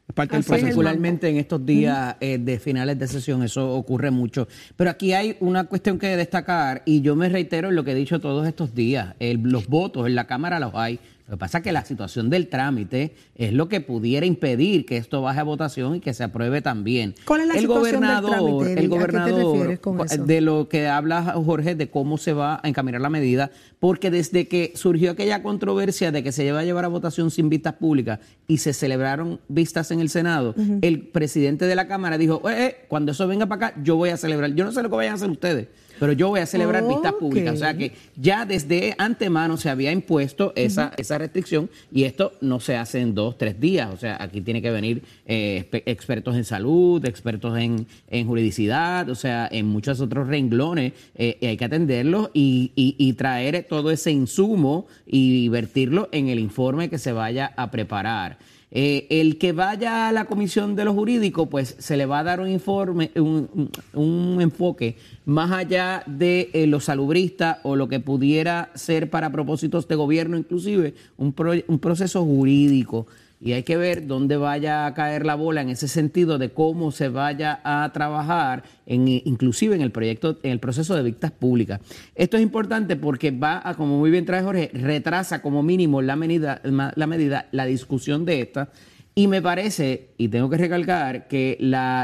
Es 0.09 0.15
parte 0.15 0.37
Así 0.37 0.49
del. 0.53 0.61
Particularmente 0.61 1.29
en 1.29 1.37
estos 1.39 1.67
días 1.67 2.15
eh, 2.21 2.39
de 2.39 2.61
finales 2.61 2.97
de 2.97 3.09
sesión, 3.09 3.43
eso 3.43 3.69
ocurre 3.75 4.13
mucho. 4.13 4.47
Pero 4.77 4.89
aquí 4.89 5.13
hay 5.13 5.37
una 5.41 5.65
cuestión 5.65 5.99
que 5.99 6.17
destacar, 6.17 6.83
y 6.87 7.01
yo 7.01 7.17
me 7.17 7.29
reitero 7.29 7.71
en 7.71 7.75
lo 7.75 7.83
que 7.83 7.91
he 7.91 7.95
dicho 7.97 8.21
todos 8.21 8.47
estos 8.47 8.73
días. 8.73 9.17
El- 9.19 9.43
los 9.43 9.67
votos 9.67 10.07
en 10.07 10.15
la 10.15 10.29
Cámara 10.29 10.61
los 10.61 10.73
hay. 10.77 11.01
Lo 11.29 11.37
que 11.37 11.41
pasa 11.41 11.59
es 11.59 11.65
que 11.65 11.73
la 11.73 11.85
situación 11.85 12.31
del 12.31 12.47
trámite 12.47 13.15
es 13.35 13.53
lo 13.53 13.69
que 13.69 13.81
pudiera 13.81 14.25
impedir 14.27 14.87
que 14.87 14.97
esto 14.97 15.23
baje 15.23 15.41
a 15.41 15.43
votación 15.43 15.97
y 15.97 16.01
que 16.01 16.15
se 16.15 16.23
apruebe 16.23 16.63
también. 16.63 17.17
¿Cuál 17.25 17.41
es 17.41 17.47
la 17.49 17.55
el 17.55 17.61
situación 17.63 18.01
del 18.01 18.21
gobernador, 18.21 18.31
trámite, 18.31 18.73
el 18.73 18.79
Eddie? 18.79 18.79
¿A 18.79 18.81
qué 18.81 18.83
te 18.83 18.89
gobernador, 18.89 19.53
refieres 19.57 19.79
con 19.81 20.01
eso? 20.01 20.25
de 20.25 20.41
lo 20.41 20.69
que 20.69 20.87
habla 20.87 21.23
Jorge, 21.45 21.75
de 21.75 21.91
cómo 21.91 22.17
se 22.17 22.33
va 22.33 22.61
a 22.63 22.69
encaminar 22.69 23.01
la 23.01 23.11
medida, 23.11 23.51
porque 23.81 24.13
desde 24.13 24.47
que 24.47 24.73
surgió 24.77 25.11
aquella 25.11 25.43
controversia 25.43 26.13
de 26.13 26.23
que 26.23 26.31
se 26.31 26.45
iba 26.45 26.61
a 26.61 26.65
llevar 26.65 26.85
a 26.85 26.89
votación 26.89 27.33
sin 27.33 27.49
vistas 27.49 27.75
públicas 27.75 28.21
y 28.47 28.59
se 28.59 28.73
celebraron 28.73 29.41
vistas 29.49 29.91
en 29.91 29.99
el 29.99 30.11
Senado, 30.11 30.55
el 30.83 31.01
presidente 31.09 31.65
de 31.65 31.75
la 31.75 31.89
Cámara 31.89 32.19
dijo, 32.19 32.49
"Eh, 32.49 32.67
eh, 32.67 32.77
cuando 32.87 33.13
eso 33.13 33.27
venga 33.27 33.47
para 33.47 33.69
acá, 33.69 33.81
yo 33.83 33.97
voy 33.97 34.11
a 34.11 34.17
celebrar. 34.17 34.55
Yo 34.55 34.65
no 34.65 34.71
sé 34.71 34.81
lo 34.83 34.91
que 34.91 34.97
vayan 34.97 35.13
a 35.13 35.17
hacer 35.17 35.31
ustedes, 35.31 35.69
pero 35.99 36.13
yo 36.13 36.29
voy 36.29 36.41
a 36.41 36.47
celebrar 36.47 36.87
vistas 36.89 37.13
públicas. 37.15 37.55
O 37.55 37.59
sea 37.59 37.77
que 37.77 37.93
ya 38.17 38.45
desde 38.47 38.95
antemano 38.99 39.57
se 39.57 39.71
había 39.71 39.93
impuesto 39.93 40.53
esa, 40.57 40.93
esa 40.97 41.19
restricción 41.19 41.71
y 41.93 42.05
esto 42.05 42.33
no 42.41 42.61
se 42.61 42.77
hace 42.77 43.01
en 43.01 43.15
dos, 43.15 43.39
tres 43.39 43.61
días. 43.61 43.89
O 43.93 43.97
sea, 43.97 44.17
aquí 44.21 44.41
tiene 44.41 44.61
que 44.63 44.71
venir 44.71 45.03
eh, 45.27 45.69
expertos 45.87 46.37
en 46.37 46.45
salud, 46.45 47.05
expertos 47.05 47.57
en, 47.59 47.87
en 48.11 48.27
juridicidad, 48.27 49.09
o 49.11 49.15
sea, 49.15 49.49
en 49.51 49.67
muchos 49.67 50.01
otros 50.01 50.29
renglones 50.29 50.93
eh, 51.15 51.39
y 51.41 51.47
hay 51.47 51.57
que 51.57 51.65
atenderlos 51.65 52.31
y, 52.35 52.73
y- 52.77 52.95
y 52.99 53.13
traer 53.15 53.67
todo 53.69 53.91
ese 53.91 54.11
insumo 54.11 54.87
y 55.07 55.49
vertirlo 55.49 56.09
en 56.13 56.29
el 56.29 56.39
informe 56.39 56.89
que 56.91 56.99
se 56.99 57.13
vaya 57.13 57.53
a 57.57 57.71
preparar. 57.71 58.39
Eh, 58.73 59.07
el 59.11 59.39
que 59.39 59.53
vaya 59.53 60.09
a 60.09 60.13
la 60.13 60.25
comisión 60.25 60.75
de 60.75 60.85
lo 60.85 60.93
jurídico, 60.93 61.47
pues 61.47 61.77
se 61.79 61.97
le 61.97 62.05
va 62.05 62.19
a 62.19 62.25
dar 62.25 62.41
un 62.41 62.49
informe, 62.49 63.13
un, 63.15 63.71
un- 63.95 64.41
enfoque 64.43 64.97
más 65.25 65.53
allá 65.53 66.03
de 66.07 66.51
eh, 66.53 66.67
lo 66.67 66.81
salubrista 66.81 67.61
o 67.63 67.77
lo 67.77 67.87
que 67.89 68.01
pudiera 68.01 68.71
ser 68.75 69.09
para 69.09 69.31
propósitos 69.31 69.87
de 69.87 69.95
gobierno, 69.95 70.37
inclusive 70.37 70.95
un, 71.17 71.33
un 71.69 71.79
proceso 71.79 72.25
jurídico. 72.25 73.07
Y 73.39 73.53
hay 73.53 73.65
que 73.65 73.77
ver 73.77 74.07
dónde 74.07 74.37
vaya 74.37 74.87
a 74.87 74.95
caer 74.95 75.27
la 75.27 75.35
bola 75.35 75.61
en 75.61 75.69
ese 75.69 75.89
sentido 75.89 76.39
de 76.39 76.51
cómo 76.51 76.91
se 76.91 77.09
vaya 77.09 77.61
a 77.65 77.91
trabajar, 77.93 78.65
inclusive 78.87 79.75
en 79.75 79.83
el 79.83 79.93
proyecto, 79.93 80.39
en 80.43 80.53
el 80.53 80.61
proceso 80.61 80.95
de 80.95 81.03
vistas 81.03 81.33
públicas. 81.33 81.81
Esto 82.15 82.39
es 82.39 82.43
importante 82.43 82.97
porque 82.97 83.31
va 83.31 83.61
a, 83.63 83.75
como 83.75 83.99
muy 83.99 84.11
bien 84.11 84.25
trae 84.25 84.43
Jorge, 84.43 84.71
retrasa 84.73 85.43
como 85.43 85.63
mínimo 85.63 86.01
la 86.01 86.17
medida, 86.17 86.61
la 86.65 87.07
medida, 87.07 87.49
la 87.53 87.67
discusión 87.67 88.25
de 88.25 88.41
esta. 88.41 88.71
Y 89.19 89.29
me 89.29 89.41
parece, 89.41 90.11
y 90.19 90.29
tengo 90.29 90.51
que 90.51 90.59
recalcar, 90.59 91.27
que 91.27 91.57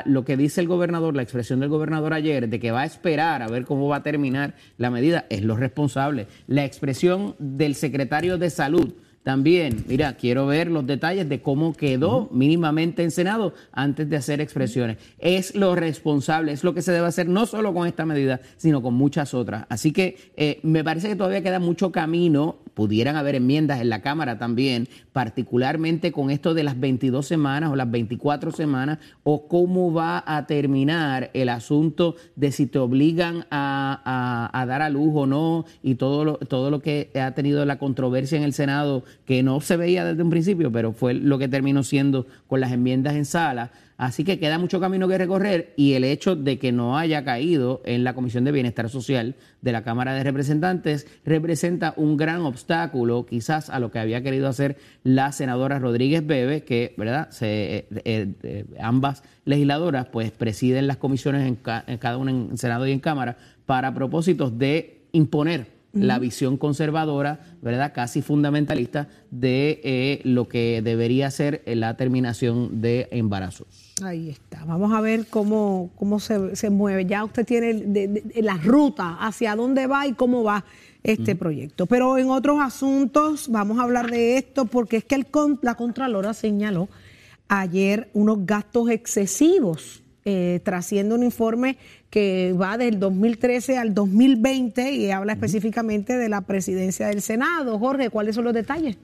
lo 0.07 0.25
que 0.25 0.37
dice 0.39 0.63
el 0.63 0.67
gobernador, 0.67 1.15
la 1.15 1.23
expresión 1.23 1.61
del 1.61 1.69
gobernador 1.69 2.15
ayer, 2.15 2.49
de 2.49 2.59
que 2.59 2.71
va 2.71 2.83
a 2.83 2.87
esperar 2.87 3.43
a 3.43 3.49
ver 3.49 3.67
cómo 3.67 3.87
va 3.87 3.97
a 3.97 4.03
terminar 4.03 4.55
la 4.79 4.91
medida, 4.91 5.27
es 5.29 5.43
lo 5.43 5.55
responsable. 5.55 6.27
La 6.47 6.65
expresión 6.65 7.37
del 7.39 7.75
secretario 7.75 8.39
de 8.39 8.49
Salud, 8.49 8.95
también, 9.23 9.85
mira, 9.87 10.15
quiero 10.17 10.47
ver 10.47 10.69
los 10.69 10.87
detalles 10.87 11.29
de 11.29 11.41
cómo 11.41 11.75
quedó 11.75 12.29
mínimamente 12.33 13.03
en 13.05 13.11
Senado 13.13 13.55
antes 13.73 14.09
de 14.11 14.17
hacer 14.17 14.41
expresiones. 14.41 14.97
Es 15.19 15.55
lo 15.55 15.75
responsable, 15.77 16.53
es 16.53 16.65
lo 16.65 16.75
que 16.75 16.83
se 16.83 16.91
debe 16.93 17.07
hacer 17.07 17.29
no 17.29 17.47
solo 17.47 17.73
con 17.73 17.87
esta 17.87 18.05
medida, 18.05 18.41
sino 18.57 18.83
con 18.83 18.95
muchas 18.95 19.33
otras. 19.35 19.67
Así 19.69 19.93
que 19.93 20.17
eh, 20.37 20.59
me 20.65 20.83
parece 20.83 21.09
que 21.09 21.17
todavía 21.17 21.43
queda 21.43 21.61
mucho 21.61 21.93
camino. 21.93 22.57
Pudieran 22.75 23.17
haber 23.17 23.35
enmiendas 23.35 23.81
en 23.83 23.91
la 23.91 24.01
Cámara 24.01 24.39
también, 24.39 24.89
particularmente 25.13 26.11
con 26.13 26.31
esto 26.31 26.55
de 26.55 26.63
las 26.63 26.79
22 26.81 27.27
semanas 27.27 27.71
o 27.71 27.77
las 27.77 27.91
24 27.91 28.51
semanas, 28.53 28.99
o 29.25 29.47
cómo 29.49 29.93
va 29.93 30.23
a 30.27 30.47
terminar 30.47 31.31
el 31.35 31.49
asunto 31.49 32.17
de 32.37 32.51
si 32.53 32.67
te 32.67 32.79
obligan 32.79 33.47
a, 33.51 34.01
a- 34.05 34.61
a 34.61 34.67
dar 34.67 34.83
a 34.83 34.91
luz 34.91 35.13
o 35.15 35.27
no, 35.27 35.65
y 35.83 35.95
todo 35.97 36.25
lo, 36.25 36.37
todo 36.39 36.71
lo 36.71 36.81
que 36.81 37.11
ha 37.15 37.33
tenido 37.33 37.65
la 37.65 37.79
controversia 37.79 38.39
en 38.39 38.45
el 38.45 38.53
Senado, 38.53 39.05
que 39.25 39.43
no 39.43 39.61
se 39.61 39.77
veía 39.77 40.05
desde 40.05 40.23
un 40.23 40.31
principio, 40.31 40.71
pero 40.73 40.93
fue 40.93 41.15
lo 41.15 41.39
que 41.39 41.49
terminó 41.49 41.83
siendo 41.83 42.27
con 42.47 42.61
las 42.61 42.73
enmiendas 42.73 43.15
en 43.15 43.25
sala. 43.25 43.71
Así 44.03 44.25
que 44.25 44.41
queda 44.41 44.59
mucho 44.59 44.81
camino 44.81 45.07
que 45.07 45.17
recorrer 45.17 45.75
y 45.77 45.93
el 45.93 46.03
hecho 46.03 46.35
de 46.35 46.59
que 46.59 46.73
no 46.73 46.99
haya 46.99 47.25
caído 47.25 47.83
en 47.85 48.03
la 48.03 48.15
Comisión 48.15 48.43
de 48.43 48.51
Bienestar 48.51 48.89
Social 48.89 49.37
de 49.61 49.71
la 49.71 49.85
Cámara 49.85 50.13
de 50.15 50.25
Representantes 50.25 51.07
representa 51.25 51.95
un 51.97 52.17
gran 52.17 52.41
obstáculo 52.41 53.27
quizás 53.27 53.71
a 53.71 53.79
lo 53.79 53.93
que 53.93 54.01
había 54.01 54.21
querido 54.23 54.49
hacer 54.49 54.77
la 55.05 55.31
senadora 55.31 55.79
Rodríguez 55.79 56.27
Bebe, 56.27 56.65
que 56.65 56.95
verdad 56.97 57.29
eh, 57.43 57.87
eh, 58.05 58.33
eh, 58.43 58.65
ambas 58.81 59.23
legisladoras 59.45 60.07
pues 60.07 60.33
presiden 60.33 60.89
las 60.89 60.97
comisiones 60.97 61.47
en 61.47 61.55
cada 61.99 62.17
una 62.17 62.33
en 62.33 62.59
Senado 62.59 62.89
y 62.89 62.93
en 62.93 62.99
Cámara 62.99 63.37
para 63.67 63.95
propósitos 63.95 64.59
de 64.59 65.03
imponer 65.13 65.82
la 65.93 66.19
visión 66.19 66.57
conservadora, 66.57 67.41
¿verdad? 67.61 67.93
Casi 67.95 68.23
fundamentalista 68.23 69.09
de 69.31 69.81
eh, 69.85 70.21
lo 70.25 70.49
que 70.49 70.81
debería 70.83 71.31
ser 71.31 71.63
eh, 71.67 71.77
la 71.77 71.97
terminación 71.97 72.81
de 72.81 73.09
embarazos. 73.11 73.93
Ahí 74.03 74.31
está. 74.31 74.65
Vamos 74.65 74.93
a 74.95 75.01
ver 75.03 75.27
cómo, 75.29 75.91
cómo 75.97 76.19
se, 76.19 76.57
se 76.57 76.71
mueve. 76.71 77.05
Ya 77.05 77.25
usted 77.25 77.45
tiene 77.45 77.75
de- 77.75 78.09
de- 78.09 78.43
la 78.43 78.57
ruta 78.57 79.17
hacia 79.21 79.55
dónde 79.55 79.87
va 79.87 80.07
y 80.07 80.15
cómo 80.15 80.43
va 80.43 80.65
este 81.03 81.35
proyecto. 81.37 81.87
Pero 81.87 82.17
en 82.17 82.31
otros 82.31 82.59
asuntos 82.61 83.49
vamos 83.51 83.79
a 83.79 83.83
hablar 83.83 84.11
de 84.11 84.39
esto 84.39 84.65
porque 84.67 84.97
es 84.99 85.05
que 85.05 85.17
el 85.17 85.27
la 85.61 85.75
Contralora 85.75 86.33
señaló 86.33 86.89
ayer 87.49 88.09
unos 88.15 88.47
gastos 88.47 88.89
excesivos, 88.91 90.02
eh, 90.25 90.61
trasciendo 90.65 91.15
un 91.15 91.23
informe 91.23 91.77
que 92.11 92.55
va 92.61 92.79
del 92.79 92.99
2013 93.01 93.79
al 93.79 93.95
2020 93.95 94.93
y 94.93 95.11
habla 95.11 95.33
específicamente 95.33 96.17
de 96.17 96.29
la 96.29 96.43
presidencia 96.43 97.09
del 97.09 97.23
Senado. 97.23 97.79
Jorge, 97.79 98.11
¿cuáles 98.11 98.35
son 98.35 98.45
los 98.45 98.55
detalles? 98.55 98.97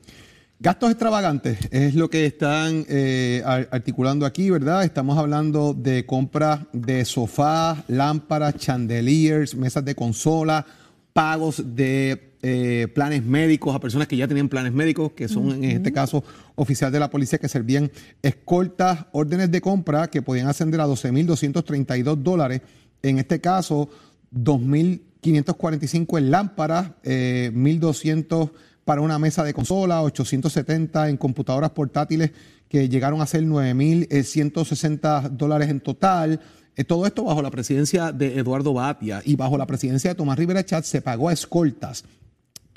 Gastos 0.61 0.91
extravagantes 0.91 1.59
es 1.71 1.95
lo 1.95 2.11
que 2.11 2.27
están 2.27 2.85
eh, 2.89 3.43
ar- 3.47 3.69
articulando 3.71 4.27
aquí, 4.27 4.51
¿verdad? 4.51 4.83
Estamos 4.85 5.17
hablando 5.17 5.73
de 5.73 6.05
compra 6.05 6.67
de 6.73 7.05
sofás, 7.05 7.79
lámparas, 7.87 8.57
chandeliers, 8.57 9.55
mesas 9.55 9.85
de 9.85 9.95
consola, 9.95 10.67
pagos 11.13 11.63
de 11.77 12.28
eh, 12.43 12.89
planes 12.95 13.25
médicos 13.25 13.75
a 13.75 13.81
personas 13.81 14.07
que 14.07 14.17
ya 14.17 14.29
tenían 14.29 14.49
planes 14.49 14.73
médicos, 14.73 15.13
que 15.13 15.29
son 15.29 15.65
en 15.65 15.71
este 15.73 15.93
caso 15.93 16.23
oficiales 16.55 16.93
de 16.93 17.01
la 17.01 17.11
policía 17.11 17.39
que 17.39 17.49
servían 17.49 17.91
escoltas, 18.23 19.07
órdenes 19.13 19.51
de 19.51 19.61
compra 19.61 20.09
que 20.09 20.23
podían 20.23 20.47
ascender 20.47 20.81
a 20.81 20.87
12.232 20.87 22.17
dólares. 22.17 22.63
En 23.03 23.19
este 23.19 23.41
caso, 23.41 23.89
2.545 24.35 26.19
en 26.19 26.31
lámparas, 26.31 26.93
eh, 27.03 27.51
1.200 27.55 28.51
para 28.85 29.01
una 29.03 29.19
mesa 29.19 29.45
de 29.45 29.53
consola, 29.53 30.03
870 30.03 31.11
en 31.11 31.17
computadoras 31.17 31.71
portátiles 31.71 32.31
que 32.69 32.89
llegaron 32.89 33.21
a 33.21 33.27
ser 33.27 33.43
9.160 33.43 35.29
dólares 35.31 35.69
en 35.69 35.81
total. 35.81 36.41
Eh, 36.77 36.85
todo 36.85 37.07
esto 37.07 37.25
bajo 37.25 37.43
la 37.43 37.51
presidencia 37.51 38.13
de 38.13 38.39
Eduardo 38.39 38.73
Batia 38.73 39.21
y 39.25 39.37
bajo 39.37 39.59
la 39.59 39.67
presidencia 39.67 40.11
de 40.11 40.15
Tomás 40.15 40.39
Rivera 40.39 40.65
Chat 40.65 40.85
se 40.85 41.03
pagó 41.03 41.29
a 41.29 41.33
escoltas, 41.33 42.05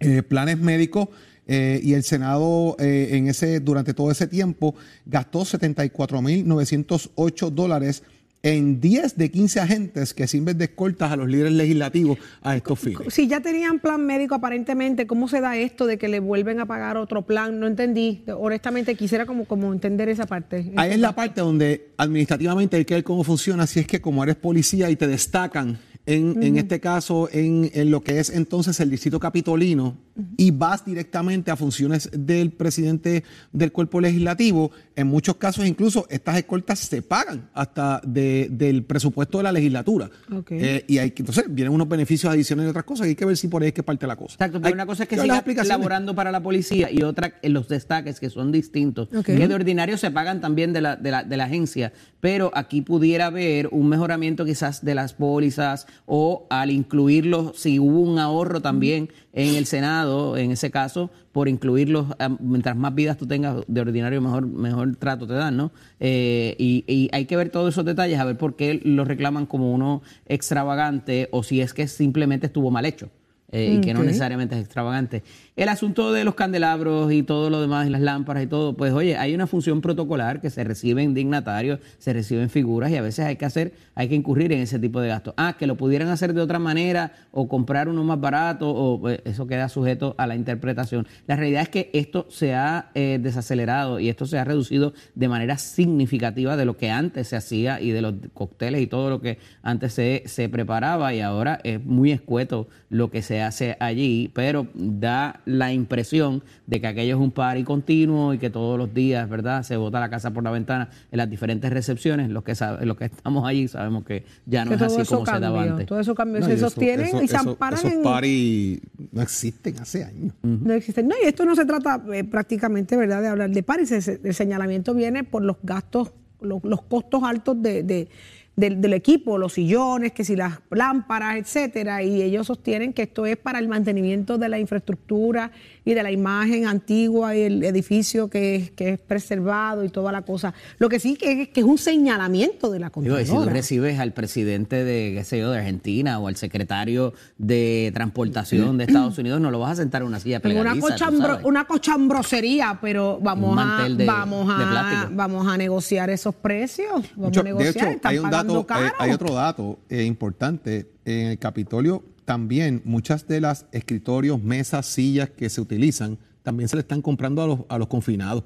eh, 0.02 0.24
planes 0.24 0.58
médicos 0.58 1.10
eh, 1.48 1.80
y 1.84 1.94
el 1.94 2.04
Senado 2.04 2.76
eh, 2.80 3.10
en 3.12 3.28
ese, 3.28 3.60
durante 3.60 3.94
todo 3.94 4.10
ese 4.12 4.28
tiempo 4.28 4.76
gastó 5.06 5.42
74.908 5.42 7.50
dólares 7.50 8.04
en 8.44 8.82
10 8.82 9.18
de 9.18 9.30
15 9.30 9.60
agentes 9.60 10.14
que 10.14 10.28
sirven 10.28 10.58
de 10.58 10.66
escoltas 10.66 11.12
a 11.12 11.16
los 11.16 11.28
líderes 11.28 11.54
legislativos 11.54 12.18
a 12.42 12.56
estos 12.56 12.80
fines. 12.80 13.14
Si 13.14 13.28
ya 13.28 13.40
tenían 13.40 13.80
plan 13.80 14.06
médico 14.06 14.36
aparentemente, 14.36 15.06
¿cómo 15.06 15.28
se 15.28 15.42
da 15.42 15.58
esto 15.58 15.86
de 15.86 15.98
que 15.98 16.08
le 16.08 16.20
vuelven 16.20 16.60
a 16.60 16.66
pagar 16.66 16.98
otro 16.98 17.24
plan? 17.24 17.60
No 17.60 17.68
entendí. 17.68 18.24
Honestamente 18.36 18.96
quisiera 18.96 19.26
como, 19.26 19.46
como 19.46 19.72
entender 19.74 20.10
esa 20.10 20.26
parte. 20.26 20.72
Ahí 20.76 20.92
es 20.92 21.00
la 21.00 21.14
parte 21.14 21.42
donde 21.42 21.90
administrativamente 21.98 22.78
hay 22.78 22.86
que 22.86 22.96
ver 22.96 23.04
cómo 23.04 23.24
funciona, 23.24 23.68
si 23.68 23.82
es 23.82 23.88
que 23.88 24.02
como 24.02 24.24
eres 24.24 24.36
policía 24.36 24.90
y 24.90 24.96
te 24.96 25.08
destacan 25.08 25.78
en, 26.06 26.42
en 26.42 26.58
este 26.58 26.80
caso 26.80 27.30
en, 27.32 27.70
en 27.74 27.92
lo 27.92 28.02
que 28.02 28.20
es 28.20 28.30
entonces 28.32 28.80
el 28.80 28.90
distrito 28.90 29.20
capitolino 29.20 29.98
y 30.38 30.52
vas 30.52 30.84
directamente 30.86 31.52
a 31.52 31.56
funciones 31.56 32.10
del 32.12 32.52
presidente 32.52 33.24
del 33.54 33.72
cuerpo 33.72 34.02
legislativo, 34.02 34.72
en 34.96 35.08
muchos 35.08 35.36
casos 35.38 35.66
incluso 35.66 36.06
estas 36.10 36.38
escoltas 36.38 36.80
se 36.80 37.02
pagan 37.02 37.50
hasta 37.54 38.02
de- 38.06 38.50
del 38.52 38.84
presupuesto 38.84 39.38
de 39.38 39.44
la 39.46 39.52
legislatura. 39.52 40.10
Eh, 40.50 40.86
y 40.88 40.98
hay 40.98 41.12
que, 41.12 41.22
entonces 41.22 41.46
vienen 41.48 41.74
unos 41.74 41.88
beneficios 41.88 42.32
adicionales 42.32 42.70
y 42.70 42.72
otras 42.72 42.86
cosas, 42.86 43.08
y 43.08 43.12
hay 43.12 43.16
que 43.16 43.26
ver 43.26 43.38
si 43.38 43.48
por 43.48 43.62
ahí 43.62 43.70
es 43.70 43.74
que 43.74 43.84
parte 43.84 44.06
la 44.06 44.16
cosa. 44.16 44.34
Exacto, 44.34 44.58
pero 44.60 44.68
Hay 44.68 44.74
una 44.74 44.86
cosa 44.86 45.04
es 45.04 45.10
que 45.10 45.18
siga 45.18 45.44
laborando 45.64 46.14
para 46.14 46.32
la 46.32 46.42
policía 46.44 46.92
y 46.92 47.04
otra 47.04 47.36
en 47.42 47.54
los 47.54 47.68
destaques 47.68 48.20
que 48.20 48.30
son 48.30 48.52
distintos, 48.52 49.08
Ok. 49.16 49.26
que 49.26 49.48
de 49.48 49.54
ordinario 49.56 49.98
se 49.98 50.12
pagan 50.12 50.42
también 50.42 50.74
de 50.74 50.82
la, 50.82 50.96
de, 50.98 51.12
la, 51.12 51.24
de 51.24 51.38
la 51.38 51.46
agencia, 51.46 51.94
pero 52.20 52.52
aquí 52.54 52.82
pudiera 52.82 53.28
haber 53.28 53.70
un 53.72 53.88
mejoramiento 53.88 54.46
quizás 54.46 54.84
de 54.84 54.94
las 54.94 55.14
pólizas 55.14 55.88
o 56.06 56.46
al 56.50 56.72
incluirlos, 56.72 57.54
si 57.56 57.80
hubo 57.80 58.00
un 58.02 58.20
ahorro 58.20 58.62
también 58.62 59.10
en 59.34 59.56
el 59.56 59.66
Senado, 59.66 60.36
en 60.36 60.52
ese 60.52 60.70
caso, 60.72 61.10
por 61.32 61.48
incluirlos, 61.48 62.08
ah, 62.20 62.30
mientras 62.40 62.76
más 62.76 62.94
vidas 62.94 63.18
tú 63.18 63.26
tengas 63.28 63.64
de 63.68 63.82
ordinario, 63.82 64.22
mejor, 64.22 64.46
mejor 64.48 64.96
trato 64.98 65.26
te 65.26 65.34
dan, 65.34 65.56
¿no? 65.56 65.72
Eh, 66.00 66.56
y, 66.60 66.84
y 66.88 67.10
hay 67.14 67.26
que 67.26 67.38
ver 67.38 67.50
todos 67.50 67.74
esos 67.74 67.86
detalles, 67.86 68.20
a 68.20 68.26
ver 68.26 68.38
por 68.38 68.56
qué 68.58 68.82
lo 68.84 69.06
reclaman 69.06 69.46
como 69.46 69.72
uno 69.72 70.02
extravagante 70.26 71.30
o 71.32 71.44
si 71.44 71.62
es 71.62 71.74
que 71.74 71.88
simplemente 71.88 72.48
estuvo 72.48 72.72
mal 72.72 72.86
hecho. 72.86 73.10
eh, 73.54 73.76
y 73.78 73.82
que 73.82 73.94
no 73.94 74.00
necesariamente 74.04 74.56
es 74.56 74.62
extravagante. 74.62 75.24
El 75.62 75.70
asunto 75.70 76.12
de 76.12 76.24
los 76.24 76.34
candelabros 76.34 77.14
y 77.14 77.22
todo 77.22 77.52
lo 77.52 77.62
demás, 77.62 77.88
las 77.88 78.02
lámparas 78.02 78.42
y 78.42 78.48
todo, 78.48 78.76
pues 78.76 78.94
oye, 78.94 79.16
hay 79.18 79.36
una 79.36 79.46
función 79.46 79.80
protocolar 79.80 80.42
que 80.42 80.50
se 80.50 80.64
reciben 80.64 81.14
dignatarios, 81.14 81.80
se 82.00 82.14
reciben 82.14 82.50
figuras 82.50 82.90
y 82.90 82.96
a 82.96 83.04
veces 83.04 83.26
hay 83.26 83.36
que 83.36 83.46
hacer, 83.46 83.72
hay 83.94 84.10
que 84.10 84.16
incurrir 84.16 84.52
en 84.54 84.62
ese 84.62 84.80
tipo 84.80 85.00
de 85.00 85.10
gastos. 85.10 85.36
Ah, 85.38 85.58
que 85.60 85.68
lo 85.68 85.78
pudieran 85.78 86.08
hacer 86.08 86.34
de 86.34 86.42
otra 86.42 86.58
manera 86.58 87.12
o 87.32 87.48
comprar 87.48 87.90
uno 87.90 88.04
más 88.04 88.20
barato, 88.20 88.72
o 88.72 89.02
pues, 89.02 89.20
eso 89.24 89.46
queda 89.46 89.70
sujeto 89.70 90.16
a 90.18 90.26
la 90.26 90.36
interpretación. 90.36 91.06
La 91.28 91.36
realidad 91.36 91.62
es 91.62 91.70
que 91.70 91.92
esto 91.94 92.26
se 92.32 92.56
ha 92.56 92.90
eh, 92.96 93.20
desacelerado 93.22 94.00
y 94.00 94.10
esto 94.10 94.26
se 94.26 94.40
ha 94.40 94.44
reducido 94.44 94.96
de 95.14 95.28
manera 95.28 95.60
significativa 95.60 96.58
de 96.58 96.66
lo 96.66 96.76
que 96.76 96.90
antes 96.90 97.28
se 97.28 97.36
hacía 97.36 97.80
y 97.80 97.92
de 97.92 98.02
los 98.02 98.16
cócteles 98.34 98.82
y 98.82 98.88
todo 98.88 99.12
lo 99.12 99.22
que 99.22 99.38
antes 99.62 99.94
se, 99.94 100.24
se 100.26 100.50
preparaba 100.50 101.14
y 101.14 101.22
ahora 101.22 101.60
es 101.64 101.86
muy 101.86 102.12
escueto 102.12 102.68
lo 102.90 103.12
que 103.12 103.22
se 103.22 103.44
hace 103.44 103.78
allí, 103.80 104.32
pero 104.34 104.66
da 104.74 105.42
la 105.58 105.72
impresión 105.74 106.44
de 106.68 106.82
que 106.82 106.88
aquello 106.88 107.16
es 107.16 107.22
un 107.22 107.32
party 107.32 107.64
continuo 107.64 108.34
y 108.34 108.38
que 108.38 108.50
todos 108.50 108.78
los 108.78 108.94
días, 108.94 109.30
¿verdad? 109.30 109.64
Se 109.64 109.78
bota 109.78 110.00
la 110.00 110.10
casa 110.10 110.32
por 110.32 110.44
la 110.44 110.52
ventana 110.52 110.90
en 111.12 111.18
las 111.18 111.30
diferentes 111.30 111.72
recepciones. 111.72 112.30
Los 112.30 112.44
que 112.44 112.56
sabe, 112.56 112.86
los 112.86 112.98
que 112.98 113.06
estamos 113.06 113.48
allí 113.48 113.68
sabemos 113.68 114.04
que 114.06 114.26
ya 114.46 114.64
no 114.66 114.70
Que 114.72 114.76
es 114.76 114.82
así 114.84 115.06
como 115.06 115.26
se 115.26 115.32
daba 115.40 115.56
cambió, 115.58 115.72
antes. 115.74 115.86
todo 115.88 116.00
eso 116.00 116.16
cambió, 116.16 116.40
No, 116.40 116.46
se 116.48 116.54
eso- 116.54 116.70
sostienen 116.70 117.08
eso- 117.08 117.22
y 117.24 117.28
se 117.28 117.38
amparan 117.38 117.80
Esos 117.80 117.92
en... 117.92 118.04
parties 118.04 118.80
no 119.12 119.22
existen 119.22 119.80
hace 119.80 120.04
años. 120.04 120.34
No 120.42 120.74
existen. 120.74 121.08
No, 121.08 121.16
y 121.24 121.28
esto 121.28 121.46
no 121.46 121.56
se 121.56 121.66
trata 121.66 122.02
eh, 122.14 122.24
prácticamente, 122.24 122.96
¿verdad?, 122.98 123.22
de 123.22 123.28
hablar 123.28 123.50
de. 123.50 123.60
El, 123.62 124.20
el 124.24 124.34
señalamiento 124.34 124.94
viene 124.94 125.24
por 125.24 125.44
los 125.44 125.58
gastos, 125.64 126.12
los, 126.42 126.64
los 126.64 126.82
costos 126.84 127.24
altos 127.24 127.62
de, 127.62 127.84
de- 127.84 128.08
del, 128.56 128.82
del 128.82 128.94
equipo, 128.94 129.38
los 129.38 129.54
sillones, 129.54 130.12
que 130.12 130.24
si 130.24 130.36
las 130.36 130.60
lámparas, 130.70 131.38
etcétera. 131.38 132.04
Y 132.04 132.22
ellos 132.22 132.48
sostienen 132.48 132.94
que 132.94 133.04
esto 133.04 133.26
es 133.26 133.38
para 133.38 133.60
el 133.60 133.68
mantenimiento 133.68 134.38
de 134.38 134.50
la 134.50 134.60
infraestructura 134.60 135.52
y 135.84 135.94
de 135.96 136.04
la 136.04 136.12
imagen 136.12 136.68
antigua 136.68 137.36
y 137.36 137.42
el 137.42 137.64
edificio 137.64 138.30
que 138.30 138.56
es, 138.56 138.72
que 138.72 138.90
es 138.90 139.00
preservado 139.00 139.84
y 139.84 139.90
toda 139.90 140.12
la 140.12 140.22
cosa. 140.22 140.54
Lo 140.78 140.90
que 140.90 141.00
sí 141.00 141.16
que 141.16 141.42
es 141.44 141.50
que 141.50 141.62
es 141.62 141.66
un 141.66 141.78
señalamiento 141.78 142.70
de 142.72 142.80
la 142.80 142.92
Digo, 142.96 143.18
y 143.20 143.22
si 143.22 143.26
tú 143.30 143.36
Contralora. 143.36 143.54
recibes 143.54 144.00
al 144.00 144.14
presidente 144.14 144.84
de, 144.84 145.14
qué 145.16 145.24
sé 145.24 145.40
yo, 145.40 145.50
de 145.52 145.58
Argentina 145.60 146.20
o 146.20 146.28
al 146.28 146.36
secretario 146.36 147.14
de 147.38 147.92
transportación 147.94 148.78
de 148.78 148.84
Estados 148.84 149.18
Unidos, 149.18 149.42
no 149.42 149.50
lo 149.50 149.60
vas 149.60 149.72
a 149.72 149.76
sentar 149.82 150.02
en 150.04 150.08
una 150.10 150.20
silla 150.20 150.38
una, 150.38 150.42
plegadiza, 150.44 150.88
tú 150.88 150.94
cochambro- 150.94 151.40
una 151.46 151.66
cochambrosería, 151.66 152.78
pero 152.82 153.20
vamos 153.22 153.58
a, 153.60 153.88
de- 153.90 154.06
vamos, 154.06 154.48
de 154.48 154.64
a, 154.64 155.10
vamos 155.12 155.48
a 155.48 155.58
negociar 155.58 156.10
esos 156.10 156.36
precios. 156.36 156.92
Vamos 156.92 157.16
Mucho- 157.16 157.40
a 157.40 157.44
de 157.44 157.50
negociar. 157.50 157.76
hecho, 157.88 157.96
están 157.96 158.12
hay 158.12 158.18
un 158.20 158.24
pagando 158.30 158.54
dato, 158.54 158.74
hay, 158.74 158.84
caro. 158.84 158.96
hay 159.00 159.12
otro 159.12 159.34
dato 159.34 159.80
eh, 159.90 160.04
importante. 160.04 160.88
En 161.04 161.28
el 161.30 161.40
Capitolio 161.40 162.04
también 162.26 162.82
muchas 162.86 163.28
de 163.28 163.42
las 163.42 163.66
escritorios, 163.72 164.42
mesas, 164.42 164.86
sillas 164.86 165.30
que 165.30 165.50
se 165.50 165.62
utilizan, 165.62 166.18
también 166.44 166.70
se 166.70 166.76
le 166.76 166.82
están 166.82 167.02
comprando 167.02 167.42
a 167.44 167.48
los, 167.48 167.60
a 167.70 167.78
los 167.78 167.88
confinados. 167.88 168.44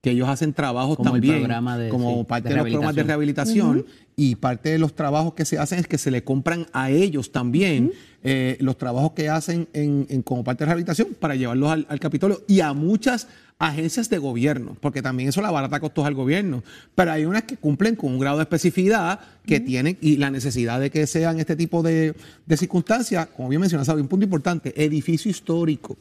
Que 0.00 0.10
ellos 0.10 0.28
hacen 0.28 0.52
trabajos 0.52 0.98
Como 0.98 1.08
el 1.16 1.22
también, 1.22 1.36
programa 1.38 1.78
de- 1.78 1.88
como 1.88 2.18
sí, 2.18 2.24
parte 2.28 2.48
de 2.50 2.54
de, 2.56 2.60
los 2.60 2.70
programas 2.70 2.94
de 2.94 3.02
rehabilitación. 3.04 3.86
Y 4.16 4.34
parte 4.36 4.68
de 4.68 4.78
los 4.78 4.94
trabajos 4.94 5.32
que 5.32 5.46
se 5.46 5.58
hacen 5.58 5.78
es 5.78 5.86
que 5.88 5.96
se 5.96 6.10
le 6.10 6.22
compran 6.22 6.66
a 6.74 6.90
ellos 6.90 7.32
también 7.32 7.90
eh, 8.22 8.58
los 8.60 8.76
trabajos 8.76 9.12
que 9.12 9.30
hacen 9.30 9.66
en, 9.72 10.06
en- 10.10 10.22
como 10.22 10.44
parte 10.44 10.64
de 10.64 10.66
rehabilitación 10.66 11.08
para 11.18 11.34
llevarlos 11.36 11.70
al, 11.70 11.86
al 11.88 12.00
Capitolio 12.00 12.42
y 12.46 12.60
a 12.60 12.74
muchas 12.74 13.28
agencias 13.58 14.10
de 14.10 14.18
gobierno, 14.18 14.76
porque 14.80 15.02
también 15.02 15.28
eso 15.28 15.40
la 15.40 15.50
barata 15.50 15.80
costos 15.80 16.06
al 16.06 16.14
gobierno. 16.14 16.62
Pero 16.94 17.12
hay 17.12 17.24
unas 17.24 17.44
que 17.44 17.56
cumplen 17.56 17.96
con 17.96 18.12
un 18.12 18.18
grado 18.18 18.38
de 18.38 18.42
especificidad 18.42 19.20
que 19.46 19.60
tienen 19.60 19.96
y 20.00 20.16
la 20.16 20.30
necesidad 20.30 20.80
de 20.80 20.90
que 20.90 21.06
sean 21.06 21.38
este 21.38 21.56
tipo 21.56 21.82
de, 21.82 22.14
de 22.46 22.56
circunstancias, 22.56 23.28
como 23.36 23.48
bien 23.48 23.60
mencionas, 23.60 23.88
un 23.88 24.08
punto 24.08 24.24
importante, 24.24 24.72
edificio 24.82 25.30
histórico. 25.30 25.96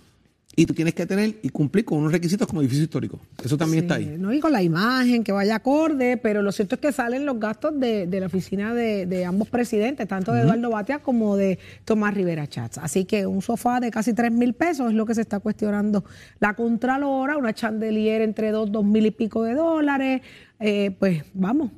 Y 0.56 0.66
tú 0.66 0.74
tienes 0.74 0.94
que 0.94 1.06
tener 1.06 1.36
y 1.42 1.50
cumplir 1.50 1.84
con 1.84 1.98
unos 1.98 2.12
requisitos 2.12 2.48
como 2.48 2.62
edificio 2.62 2.84
histórico. 2.84 3.20
Eso 3.44 3.58
también 3.58 3.86
está 3.86 3.96
ahí. 3.96 4.16
¿no? 4.20 4.32
Y 4.32 4.40
con 4.40 4.52
la 4.52 4.62
imagen, 4.62 5.24
que 5.24 5.32
vaya 5.32 5.56
acorde, 5.56 6.18
pero 6.18 6.44
lo 6.44 6.52
cierto 6.52 6.76
es 6.76 6.82
que 6.82 6.92
salen 6.92 7.26
los 7.26 7.40
gastos 7.40 7.80
de, 7.80 8.06
de 8.06 8.20
la 8.20 8.28
oficina 8.28 8.74
de, 8.74 9.08
de 9.08 9.26
ambos 9.26 9.50
presidentes, 9.50 10.08
tanto 10.08 10.32
de 10.32 10.42
Eduardo 10.42 10.70
Batia 10.70 11.00
como 11.00 11.36
de 11.36 11.58
Tomás 11.86 12.14
Rivera 12.14 12.46
Chats. 12.48 12.78
Así 12.78 13.06
que 13.06 13.26
un 13.26 13.42
sofá 13.42 13.80
de 13.80 13.90
casi 13.90 14.14
3 14.14 14.32
mil 14.32 14.54
pesos 14.54 14.90
es 14.90 14.96
lo 14.96 15.06
que 15.06 15.16
se 15.16 15.22
está 15.22 15.40
cuestionando 15.40 16.04
la 16.40 16.54
Contralora, 16.54 17.38
una 17.38 17.54
chandelier 17.54 18.22
entre 18.22 18.52
2, 18.52 18.72
dos 18.72 18.86
mil 18.86 19.06
y 19.06 19.12
pico 19.12 19.44
de 19.44 19.56
dólares. 19.56 20.22
Eh, 20.60 20.96
pues 21.00 21.24
vamos, 21.34 21.72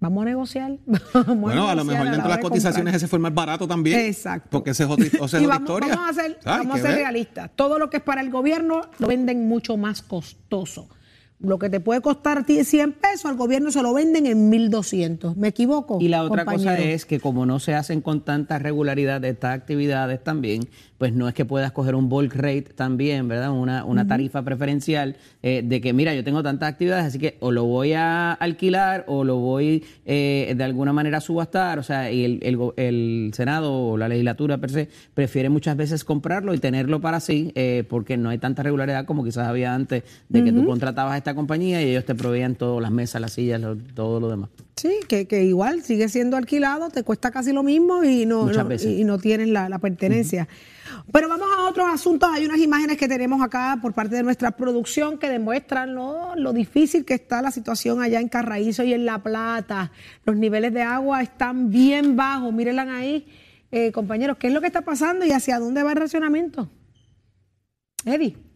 vamos 0.00 0.22
a 0.22 0.24
negociar. 0.26 0.78
Vamos 1.12 1.40
Bueno, 1.40 1.68
a 1.68 1.74
lo 1.74 1.84
negociar 1.84 1.86
mejor 1.86 2.04
la 2.04 2.10
dentro 2.12 2.28
de 2.28 2.34
las 2.34 2.44
cotizaciones 2.44 2.94
ese 2.94 3.08
fue 3.08 3.16
el 3.18 3.22
más 3.22 3.34
barato 3.34 3.66
también. 3.66 3.98
Exacto. 4.00 4.48
Porque 4.50 4.70
ese 4.70 4.84
es 4.84 4.90
otra, 4.90 5.06
o 5.20 5.28
sea, 5.28 5.40
Y 5.40 5.46
vamos, 5.46 5.62
historia. 5.62 5.94
vamos 5.94 6.10
a 6.10 6.22
ser, 6.22 6.38
vamos 6.44 6.78
a 6.78 6.82
ser 6.82 6.94
realistas. 6.94 7.50
Todo 7.54 7.78
lo 7.78 7.90
que 7.90 7.98
es 7.98 8.02
para 8.02 8.20
el 8.20 8.30
gobierno 8.30 8.82
lo 8.98 9.08
venden 9.08 9.48
mucho 9.48 9.76
más 9.76 10.02
costoso. 10.02 10.88
Lo 11.40 11.58
que 11.60 11.70
te 11.70 11.78
puede 11.78 12.00
costar 12.00 12.38
a 12.38 12.42
ti 12.42 12.64
100 12.64 12.94
pesos, 12.94 13.26
al 13.26 13.36
gobierno 13.36 13.70
se 13.70 13.80
lo 13.80 13.94
venden 13.94 14.26
en 14.26 14.50
1200. 14.50 15.36
¿Me 15.36 15.48
equivoco? 15.48 15.98
Y 16.00 16.08
la 16.08 16.24
otra 16.24 16.44
cosa 16.44 16.76
es 16.76 17.06
que 17.06 17.20
como 17.20 17.46
no 17.46 17.60
se 17.60 17.74
hacen 17.74 18.00
con 18.00 18.24
tanta 18.24 18.58
regularidad 18.58 19.24
estas 19.24 19.54
actividades 19.54 20.22
también, 20.24 20.68
pues 20.98 21.12
no 21.12 21.28
es 21.28 21.34
que 21.34 21.44
puedas 21.44 21.70
coger 21.72 21.94
un 21.94 22.08
bulk 22.08 22.34
rate 22.34 22.62
también, 22.74 23.28
¿verdad? 23.28 23.52
Una, 23.52 23.84
una 23.84 24.02
tarifa 24.08 24.42
preferencial 24.42 25.16
eh, 25.42 25.62
de 25.64 25.80
que, 25.80 25.92
mira, 25.92 26.12
yo 26.12 26.24
tengo 26.24 26.42
tantas 26.42 26.68
actividades, 26.70 27.04
así 27.06 27.18
que 27.20 27.36
o 27.38 27.52
lo 27.52 27.64
voy 27.64 27.92
a 27.92 28.32
alquilar 28.32 29.04
o 29.06 29.22
lo 29.22 29.36
voy 29.36 29.84
eh, 30.06 30.52
de 30.56 30.64
alguna 30.64 30.92
manera 30.92 31.18
a 31.18 31.20
subastar, 31.20 31.78
o 31.78 31.82
sea, 31.84 32.10
y 32.10 32.24
el, 32.24 32.58
el 32.76 33.30
Senado 33.32 33.72
o 33.72 33.96
la 33.96 34.08
legislatura 34.08 34.58
per 34.58 34.70
se 34.70 34.88
prefiere 35.14 35.48
muchas 35.48 35.76
veces 35.76 36.04
comprarlo 36.04 36.52
y 36.52 36.58
tenerlo 36.58 37.00
para 37.00 37.20
sí, 37.20 37.52
eh, 37.54 37.84
porque 37.88 38.16
no 38.16 38.28
hay 38.30 38.38
tanta 38.38 38.64
regularidad 38.64 39.04
como 39.06 39.22
quizás 39.22 39.46
había 39.46 39.74
antes 39.74 40.02
de 40.28 40.42
que 40.44 40.52
tú 40.52 40.66
contratabas 40.66 41.14
a 41.14 41.18
esta 41.18 41.34
compañía 41.34 41.80
y 41.80 41.90
ellos 41.90 42.04
te 42.04 42.16
proveían 42.16 42.56
todas 42.56 42.82
las 42.82 42.90
mesas, 42.90 43.20
las 43.20 43.32
sillas, 43.32 43.60
lo- 43.60 43.76
todo 43.76 44.18
lo 44.18 44.28
demás. 44.30 44.50
Sí, 44.78 45.00
que, 45.08 45.26
que 45.26 45.42
igual 45.42 45.82
sigue 45.82 46.08
siendo 46.08 46.36
alquilado, 46.36 46.88
te 46.88 47.02
cuesta 47.02 47.32
casi 47.32 47.52
lo 47.52 47.64
mismo 47.64 48.04
y 48.04 48.26
no, 48.26 48.48
y 48.80 49.04
no 49.04 49.18
tienes 49.18 49.48
la, 49.48 49.68
la 49.68 49.80
pertenencia. 49.80 50.46
Pero 51.12 51.28
vamos 51.28 51.48
a 51.56 51.68
otros 51.68 51.88
asuntos. 51.92 52.30
Hay 52.32 52.44
unas 52.44 52.58
imágenes 52.58 52.96
que 52.96 53.08
tenemos 53.08 53.42
acá 53.42 53.76
por 53.82 53.92
parte 53.92 54.14
de 54.14 54.22
nuestra 54.22 54.52
producción 54.52 55.18
que 55.18 55.28
demuestran 55.28 55.94
¿no? 55.94 56.36
lo 56.36 56.52
difícil 56.52 57.04
que 57.04 57.14
está 57.14 57.42
la 57.42 57.50
situación 57.50 58.00
allá 58.00 58.20
en 58.20 58.28
Carraízo 58.28 58.84
y 58.84 58.92
en 58.92 59.04
La 59.04 59.20
Plata. 59.20 59.90
Los 60.24 60.36
niveles 60.36 60.72
de 60.72 60.82
agua 60.82 61.22
están 61.22 61.70
bien 61.70 62.14
bajos. 62.14 62.52
Mírenla 62.52 62.82
ahí, 62.82 63.26
eh, 63.72 63.90
compañeros, 63.90 64.36
¿qué 64.38 64.46
es 64.46 64.52
lo 64.52 64.60
que 64.60 64.68
está 64.68 64.82
pasando 64.82 65.26
y 65.26 65.32
hacia 65.32 65.58
dónde 65.58 65.82
va 65.82 65.90
el 65.90 65.98
racionamiento? 65.98 66.70
Eddie. 68.04 68.47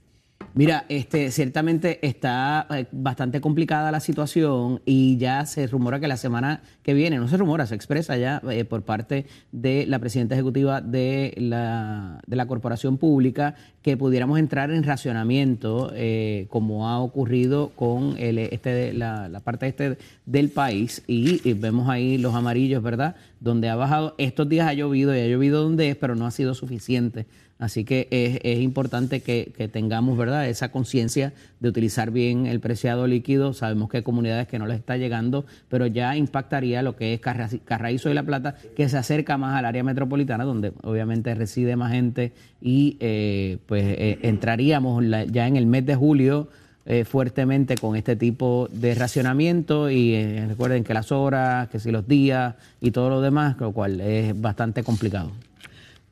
Mira, 0.55 0.85
este, 0.89 1.31
ciertamente 1.31 1.99
está 2.07 2.67
eh, 2.71 2.87
bastante 2.93 3.41
complicada 3.41 3.91
la 3.91 4.01
situación 4.01 4.83
y 4.85 5.17
ya 5.17 5.47
se 5.47 5.67
rumora 5.67 5.99
que 5.99 6.09
la 6.09 6.19
semana 6.19 6.63
que 6.83 6.93
viene, 6.93 7.17
no 7.19 7.27
se 7.29 7.39
rumora, 7.39 7.67
se 7.67 7.75
expresa 7.75 8.17
ya 8.19 8.43
eh, 8.51 8.65
por 8.65 8.83
parte 8.83 9.27
de 9.51 9.87
la 9.87 9.99
presidenta 9.99 10.35
ejecutiva 10.35 10.81
de 10.81 11.35
la, 11.39 12.21
de 12.27 12.37
la 12.37 12.47
corporación 12.47 12.99
pública 12.99 13.55
que 13.81 13.97
pudiéramos 13.97 14.39
entrar 14.39 14.71
en 14.71 14.83
racionamiento, 14.83 15.91
eh, 15.95 16.47
como 16.51 16.89
ha 16.89 17.01
ocurrido 17.01 17.71
con 17.71 18.17
el, 18.19 18.39
este, 18.39 18.93
la, 18.93 19.29
la 19.29 19.41
parte 19.41 19.67
este 19.67 19.97
del 20.27 20.51
país 20.51 21.03
y, 21.07 21.49
y 21.49 21.55
vemos 21.55 21.89
ahí 21.89 22.19
los 22.19 22.35
amarillos, 22.35 22.83
¿verdad? 22.83 23.17
Donde 23.41 23.69
ha 23.71 23.77
bajado, 23.77 24.15
estos 24.19 24.49
días 24.49 24.69
ha 24.69 24.75
llovido 24.75 25.17
y 25.17 25.21
ha 25.21 25.27
llovido 25.27 25.63
donde 25.63 25.89
es, 25.89 25.97
pero 25.97 26.15
no 26.15 26.27
ha 26.27 26.31
sido 26.31 26.55
suficiente. 26.55 27.27
Así 27.63 27.85
que 27.85 28.09
es, 28.11 28.41
es 28.43 28.61
importante 28.61 29.21
que, 29.21 29.53
tengamos, 29.73 30.19
¿verdad?, 30.19 30.49
esa 30.49 30.73
conciencia 30.73 31.33
de 31.61 31.69
utilizar 31.69 32.11
bien 32.11 32.47
el 32.47 32.59
preciado 32.59 33.07
líquido. 33.07 33.53
Sabemos 33.55 33.89
que 33.89 33.99
hay 33.99 34.03
comunidades 34.03 34.49
que 34.49 34.59
no 34.59 34.67
les 34.67 34.79
está 34.81 34.97
llegando, 34.97 35.47
pero 35.69 35.87
ya 35.87 36.17
impactaría 36.17 36.83
lo 36.83 36.97
que 36.97 37.15
es 37.15 37.21
Carra- 37.21 37.49
Carraízo 37.65 38.11
y 38.11 38.15
La 38.15 38.25
Plata, 38.25 38.57
que 38.75 38.89
se 38.89 38.99
acerca 38.99 39.39
más 39.39 39.57
al 39.57 39.65
área 39.65 39.85
metropolitana, 39.85 40.43
donde 40.43 40.73
obviamente 40.83 41.33
reside 41.37 41.77
más 41.77 41.93
gente 41.93 42.33
y 42.61 42.97
eh, 42.99 43.59
pues 43.67 43.85
eh, 43.87 44.19
entraríamos 44.23 45.05
ya 45.31 45.47
en 45.47 45.57
el 45.57 45.67
mes 45.67 45.87
de 45.87 45.95
julio 45.95 46.49
eh, 46.85 47.05
fuertemente 47.05 47.77
con 47.77 47.95
este 47.95 48.17
tipo 48.17 48.69
de 48.73 48.97
racionamiento 48.97 49.89
y 49.89 50.15
eh, 50.15 50.47
recuerden 50.49 50.83
que 50.83 50.95
las 50.95 51.13
horas, 51.13 51.69
que 51.69 51.79
si 51.79 51.93
los 51.93 52.09
días 52.09 52.57
y 52.81 52.91
todo 52.91 53.09
lo 53.09 53.21
demás, 53.21 53.55
lo 53.61 53.71
cual 53.71 54.01
es 54.01 54.35
bastante 54.41 54.83
complicado. 54.83 55.31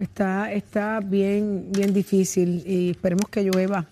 Está, 0.00 0.50
está 0.50 1.00
bien, 1.00 1.68
bien 1.70 1.92
difícil 1.92 2.62
y 2.66 2.90
esperemos 2.90 3.28
que 3.30 3.44
llueva 3.44 3.86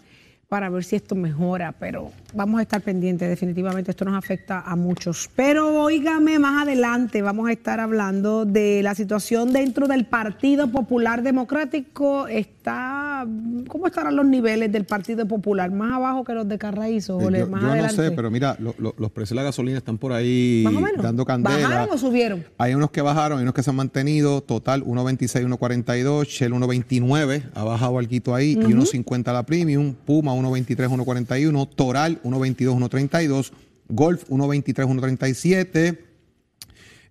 para 0.49 0.71
ver 0.71 0.83
si 0.83 0.97
esto 0.97 1.15
mejora, 1.15 1.73
pero 1.73 2.11
vamos 2.33 2.59
a 2.59 2.63
estar 2.63 2.81
pendientes, 2.81 3.29
definitivamente 3.29 3.91
esto 3.91 4.07
nos 4.07 4.17
afecta 4.17 4.61
a 4.61 4.75
muchos. 4.75 5.29
Pero 5.37 5.83
óigame, 5.83 6.39
más 6.39 6.63
adelante 6.63 7.21
vamos 7.21 7.51
a 7.51 7.53
estar 7.53 7.79
hablando 7.81 8.47
de 8.47 8.83
la 8.83 8.95
situación 8.95 9.53
dentro 9.53 9.87
del 9.87 10.07
Partido 10.07 10.73
Popular 10.73 11.23
Democrático. 11.23 12.27
Está 12.69 13.27
cómo 13.69 13.87
estarán 13.87 14.15
los 14.17 14.25
niveles 14.27 14.71
del 14.71 14.85
Partido 14.85 15.27
Popular? 15.27 15.71
¿Más 15.71 15.93
abajo 15.93 16.25
que 16.25 16.33
los 16.35 16.49
de 16.49 16.57
Carraízo? 16.59 17.19
Eh, 17.21 17.39
yo 17.41 17.47
más 17.49 17.61
yo 17.63 17.75
no 17.75 17.89
sé, 17.89 18.11
pero 18.13 18.31
mira, 18.31 18.57
lo- 18.61 18.75
lo- 18.79 18.95
los 18.97 19.11
precios 19.11 19.31
de 19.31 19.37
la 19.37 19.43
gasolina 19.43 19.79
están 19.79 19.99
por 19.99 20.13
ahí 20.13 20.65
dando 21.03 21.25
candela. 21.25 21.57
¿Bajaron 21.69 21.95
o 21.95 21.99
subieron? 21.99 22.45
Hay 22.59 22.75
unos 22.75 22.91
que 22.91 23.03
bajaron, 23.03 23.39
hay 23.39 23.43
unos 23.43 23.55
que 23.55 23.63
se 23.63 23.71
han 23.71 23.77
mantenido. 23.77 24.41
Total, 24.41 24.85
1.26, 24.85 25.45
1.42. 25.47 26.25
Shell 26.29 26.53
1.29, 26.53 27.43
ha 27.55 27.65
bajado 27.65 27.99
algo 27.99 28.35
ahí. 28.35 28.53
Y 28.53 28.57
1.50 28.57 29.33
la 29.33 29.43
premium. 29.45 29.95
Puma 30.05 30.33
1.23, 30.35 30.89
1.41. 30.89 31.69
Toral 31.75 32.21
1.22, 32.23 32.75
1.32. 32.79 33.53
Golf 33.89 34.29
1.23, 34.31 34.87
1.37. 34.87 35.99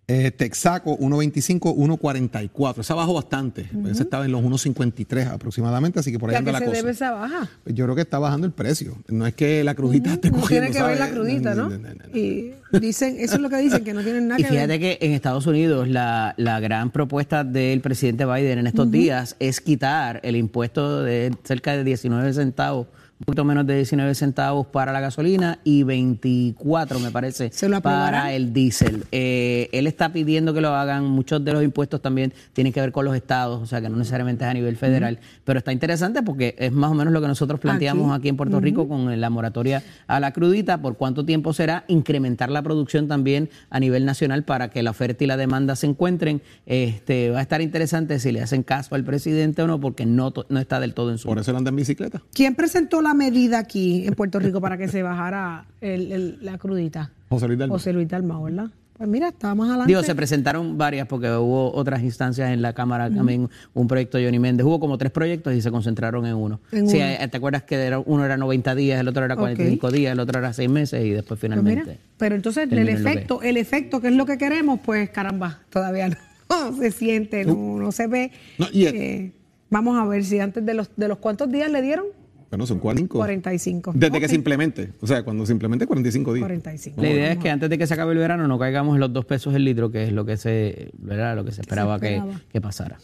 Eh, 0.10 0.32
Texaco 0.32 0.98
1.25, 1.00 1.76
1.44. 1.76 2.80
Esa 2.80 2.96
bajó 2.96 3.14
bastante. 3.16 3.70
Esa 3.92 4.04
estaba 4.04 4.24
en 4.24 4.32
los 4.32 4.42
1.53 4.42 5.28
aproximadamente, 5.34 6.00
así 6.00 6.14
que 6.14 6.18
por 6.20 6.30
¿Y 6.30 6.32
ahí 6.32 6.36
a 6.38 6.40
anda 6.40 6.52
qué 6.52 6.54
la 6.54 6.60
se 6.60 6.66
cosa. 6.66 6.78
debe 6.78 6.92
esa 6.92 7.12
baja? 7.12 7.50
Yo 7.66 7.84
creo 7.84 7.94
que 7.96 8.02
está 8.04 8.18
bajando 8.18 8.48
el 8.48 8.54
precio. 8.54 8.96
No 9.10 9.28
es 9.28 9.34
que 9.36 9.66
la 9.66 9.76
crudita 9.76 10.14
esté 10.14 10.32
No 10.32 10.40
cogiendo. 10.40 10.72
tiene 10.72 10.78
que 10.80 10.90
ver 10.90 10.98
la 11.00 11.10
crudita, 11.10 11.56
¿no? 11.56 11.70
Y 12.14 12.52
dicen, 12.80 13.18
eso 13.20 13.36
es 13.36 13.42
lo 13.42 13.50
que 13.50 13.58
dicen, 13.58 13.84
que 13.84 13.94
no 13.94 14.02
tienen 14.02 14.30
nada 14.30 14.40
Y 14.40 14.44
que 14.44 14.50
ver. 14.50 14.60
fíjate 14.62 14.80
que 14.80 14.98
en 15.06 15.12
Estados 15.12 15.46
Unidos 15.46 15.90
la, 15.90 16.34
la 16.38 16.62
gran 16.62 16.90
propuesta 16.92 17.44
del 17.44 17.82
presidente 17.82 18.26
Biden 18.26 18.60
en 18.60 18.68
estos 18.68 18.90
días 18.90 19.36
es 19.40 19.60
quitar 19.60 20.22
el 20.24 20.38
impuesto 20.38 21.04
de 21.04 21.36
cerca 21.44 21.76
de 21.76 21.84
19 21.84 22.32
centavos, 22.34 22.88
un 23.20 23.26
poquito 23.26 23.44
menos 23.44 23.66
de 23.66 23.76
19 23.76 24.14
centavos 24.14 24.68
para 24.68 24.92
la 24.92 25.00
gasolina 25.00 25.60
y 25.64 25.82
24, 25.84 27.00
me 27.00 27.10
parece, 27.10 27.50
¿Se 27.52 27.68
lo 27.68 27.78
aprobarán? 27.78 28.12
para 28.12 28.34
el 28.34 28.54
diésel. 28.54 29.06
Eh, 29.12 29.70
él 29.72 29.88
está 29.88 30.14
pidiendo 30.14 30.54
que 30.54 30.62
lo 30.62 30.70
hagan. 30.70 31.06
Muchos 31.06 31.44
de 31.44 31.54
los 31.54 31.64
impuestos 31.64 32.02
también 32.02 32.32
tienen 32.54 32.72
que 32.74 32.80
ver 32.80 32.92
con 32.92 33.06
los 33.06 33.16
estados, 33.16 33.62
o 33.62 33.66
sea 33.66 33.82
que 33.82 33.90
no 33.90 33.98
necesariamente 33.98 34.44
es 34.44 34.52
a 34.52 34.54
nivel 34.54 34.78
federal. 34.78 35.20
Pero 35.46 35.58
está 35.58 35.72
interesante 35.72 36.22
porque 36.22 36.56
es 36.60 36.72
más 36.72 36.92
o 36.92 36.94
menos 36.94 37.12
lo 37.12 37.20
que 37.20 37.28
nosotros 37.28 37.60
planteamos 37.60 38.16
aquí, 38.16 38.30
en 38.30 38.38
Puerto 38.38 38.60
Rico 38.60 38.88
con 38.88 39.20
la 39.20 39.30
moratoria 39.30 39.84
a 40.06 40.20
la 40.20 40.32
crudita. 40.32 40.80
¿Por 40.82 40.96
cuánto 40.98 41.26
tiempo 41.26 41.54
será? 41.54 41.86
Incrementar 41.88 42.52
la 42.52 42.62
producción 42.62 43.08
también 43.08 43.50
a 43.70 43.80
nivel 43.80 44.06
nacional 44.06 44.44
para 44.44 44.70
que 44.70 44.84
la 44.84 44.92
oferta 44.92 45.24
y 45.24 45.28
la 45.28 45.38
demanda 45.38 45.76
se 45.76 45.88
encuentren. 45.88 46.42
Este 46.66 47.32
Va 47.32 47.40
a 47.40 47.42
estar 47.42 47.62
interesante 47.62 48.20
si 48.20 48.32
le 48.32 48.42
hacen 48.42 48.64
caso 48.64 48.96
al 48.96 49.04
presidente 49.04 49.62
o 49.62 49.68
no, 49.68 49.80
porque 49.80 50.06
no, 50.06 50.34
no 50.50 50.60
está 50.60 50.80
del 50.80 50.94
todo 50.94 51.12
en 51.12 51.18
su. 51.18 51.28
Por 51.28 51.40
eso 51.40 51.52
él 51.52 51.58
anda 51.58 51.70
en 51.70 51.76
bicicleta. 51.76 52.22
¿Quién 52.34 52.56
presentó 52.56 53.02
la 53.02 53.07
medida 53.14 53.60
aquí 53.60 54.06
en 54.08 54.14
Puerto 54.16 54.40
Rico 54.40 54.60
para 54.62 54.78
que 54.78 54.88
se 54.88 55.04
bajara 55.04 55.66
el- 55.82 56.12
el- 56.12 56.38
la 56.42 56.58
crudita? 56.58 57.12
José 57.30 57.48
Luis 57.48 57.60
Dalmau. 57.60 57.78
José 57.78 57.94
Luis 57.94 58.08
Dalmau, 58.08 58.44
¿verdad? 58.44 58.68
Pues 58.98 59.08
mira, 59.08 59.28
está 59.28 59.54
más 59.54 59.70
adelante. 59.70 59.92
Digo, 59.92 60.02
se 60.02 60.16
presentaron 60.16 60.76
varias 60.76 61.08
porque 61.08 61.30
hubo 61.32 61.72
otras 61.76 62.02
instancias 62.02 62.50
en 62.50 62.64
la 62.64 62.74
Cámara, 62.74 63.12
también 63.12 63.48
un 63.76 63.88
proyecto 63.88 64.18
de 64.18 64.26
Johnny 64.26 64.40
Méndez. 64.40 64.66
Hubo 64.66 64.80
como 64.80 64.98
tres 64.98 65.12
proyectos 65.12 65.54
y 65.54 65.62
se 65.62 65.70
concentraron 65.70 66.26
en 66.26 66.34
uno. 66.34 66.60
En 66.72 66.90
sí, 66.90 66.98
uno. 66.98 67.30
¿te 67.30 67.38
acuerdas 67.38 67.62
que 67.62 67.76
era- 67.76 68.00
uno 68.00 68.26
era 68.26 68.38
90 68.38 68.74
días, 68.74 69.00
el 69.00 69.08
otro 69.08 69.24
era 69.24 69.36
45 69.36 69.92
días, 69.92 70.14
el 70.14 70.20
otro 70.20 70.40
era 70.40 70.52
6 70.52 70.68
meses 70.68 71.06
y 71.06 71.12
después 71.12 71.40
Pues 71.40 71.42
finalmente... 71.42 71.84
mira, 71.84 71.98
pero 72.18 72.36
entonces 72.36 72.68
el 72.72 72.90
efecto, 72.90 73.44
el 73.44 73.58
efecto 73.58 74.02
que 74.02 74.08
es 74.08 74.16
lo 74.16 74.26
que 74.26 74.40
queremos, 74.40 74.80
pues 74.84 75.12
caramba, 75.12 75.60
todavía 75.70 76.10
no, 76.10 76.16
se 76.80 76.90
siente, 76.90 77.46
no, 77.46 77.78
no 77.78 77.92
se 77.92 78.08
ve. 78.08 78.32
No, 78.58 78.66
y 78.74 78.86
el- 78.86 78.96
Eh, 78.96 79.32
vamos 79.70 79.96
a 80.00 80.06
ver 80.08 80.24
si 80.24 80.40
antes 80.40 80.66
de 80.66 80.74
los 80.74 80.90
de 80.96 81.08
los 81.08 81.20
cuántos 81.20 81.52
días 81.52 81.70
le 81.70 81.84
dieron 81.84 82.06
Bueno, 82.50 82.66
son 82.66 82.80
45. 82.80 83.18
45. 83.18 83.92
Desde 83.96 84.20
que 84.22 84.28
se 84.30 84.36
implemente. 84.36 84.94
O 85.02 85.08
sea, 85.08 85.24
cuando 85.24 85.46
se 85.46 85.52
implemente 85.52 85.86
45 85.86 86.34
días. 86.34 86.46
45. 86.46 87.02
La 87.02 87.10
idea 87.10 87.32
es 87.34 87.38
que 87.40 87.50
antes 87.50 87.70
de 87.70 87.78
que 87.78 87.86
se 87.88 87.94
acabe 87.94 88.14
el 88.14 88.20
verano 88.20 88.48
no 88.48 88.58
caigamos 88.58 88.96
en 88.96 89.02
los 89.02 89.12
dos 89.12 89.26
pesos 89.26 89.54
el 89.54 89.66
litro, 89.66 89.92
que 89.92 90.06
es 90.06 90.12
lo 90.14 90.26
que 90.26 90.38
se, 90.38 90.92
¿verdad? 90.98 91.36
Lo 91.36 91.44
que 91.44 91.52
se 91.52 91.62
esperaba, 91.62 92.00
que- 92.00 92.16
esperaba. 92.16 92.40
Que, 92.52 92.62
pasara. 92.62 92.98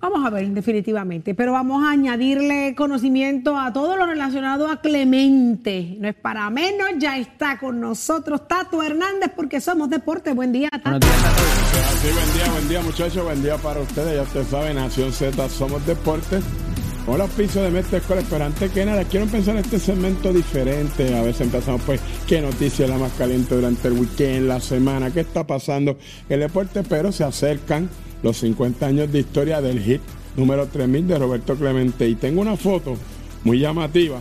Vamos 0.00 0.24
a 0.24 0.30
ver, 0.30 0.48
definitivamente. 0.50 1.34
Pero 1.34 1.52
vamos 1.52 1.82
a 1.84 1.90
añadirle 1.90 2.74
conocimiento 2.76 3.58
a 3.58 3.72
todo 3.72 3.96
lo 3.96 4.06
relacionado 4.06 4.70
a 4.70 4.80
Clemente. 4.80 5.96
No 6.00 6.08
es 6.08 6.14
para 6.14 6.48
menos, 6.50 6.88
ya 6.98 7.18
está 7.18 7.58
con 7.58 7.80
nosotros 7.80 8.46
Tato 8.48 8.82
Hernández 8.82 9.32
porque 9.34 9.60
somos 9.60 9.90
deporte. 9.90 10.32
Buen 10.32 10.52
día, 10.52 10.70
Tato. 10.70 11.06
Sí, 11.06 12.08
buen 12.14 12.32
día, 12.34 12.52
buen 12.52 12.68
día 12.68 12.82
muchachos, 12.82 13.24
buen 13.24 13.42
día 13.42 13.56
para 13.56 13.80
ustedes, 13.80 14.14
ya 14.14 14.22
ustedes 14.22 14.46
saben, 14.46 14.76
Nación 14.76 15.12
Z, 15.12 15.48
somos 15.48 15.84
Hola, 17.10 17.26
piso 17.26 17.62
de 17.62 17.70
Mestre 17.70 17.98
Escuela, 17.98 18.22
pero 18.28 18.44
antes 18.44 18.70
que 18.70 18.84
nada, 18.84 19.02
quiero 19.04 19.24
empezar 19.24 19.56
este 19.56 19.78
segmento 19.78 20.30
diferente. 20.30 21.16
A 21.16 21.22
veces 21.22 21.40
empezamos, 21.40 21.80
pues, 21.86 22.02
qué 22.26 22.42
noticia 22.42 22.84
es 22.84 22.90
la 22.90 22.98
más 22.98 23.12
caliente 23.12 23.54
durante 23.54 23.88
el 23.88 23.94
weekend, 23.94 24.46
la 24.46 24.60
semana, 24.60 25.10
qué 25.10 25.20
está 25.20 25.46
pasando 25.46 25.96
el 26.28 26.40
deporte, 26.40 26.82
pero 26.82 27.10
se 27.10 27.24
acercan 27.24 27.88
los 28.22 28.36
50 28.36 28.84
años 28.84 29.10
de 29.10 29.20
historia 29.20 29.62
del 29.62 29.80
hit 29.80 30.02
número 30.36 30.66
3000 30.66 31.08
de 31.08 31.18
Roberto 31.18 31.56
Clemente. 31.56 32.06
Y 32.06 32.14
tengo 32.14 32.42
una 32.42 32.58
foto 32.58 32.94
muy 33.42 33.58
llamativa 33.58 34.18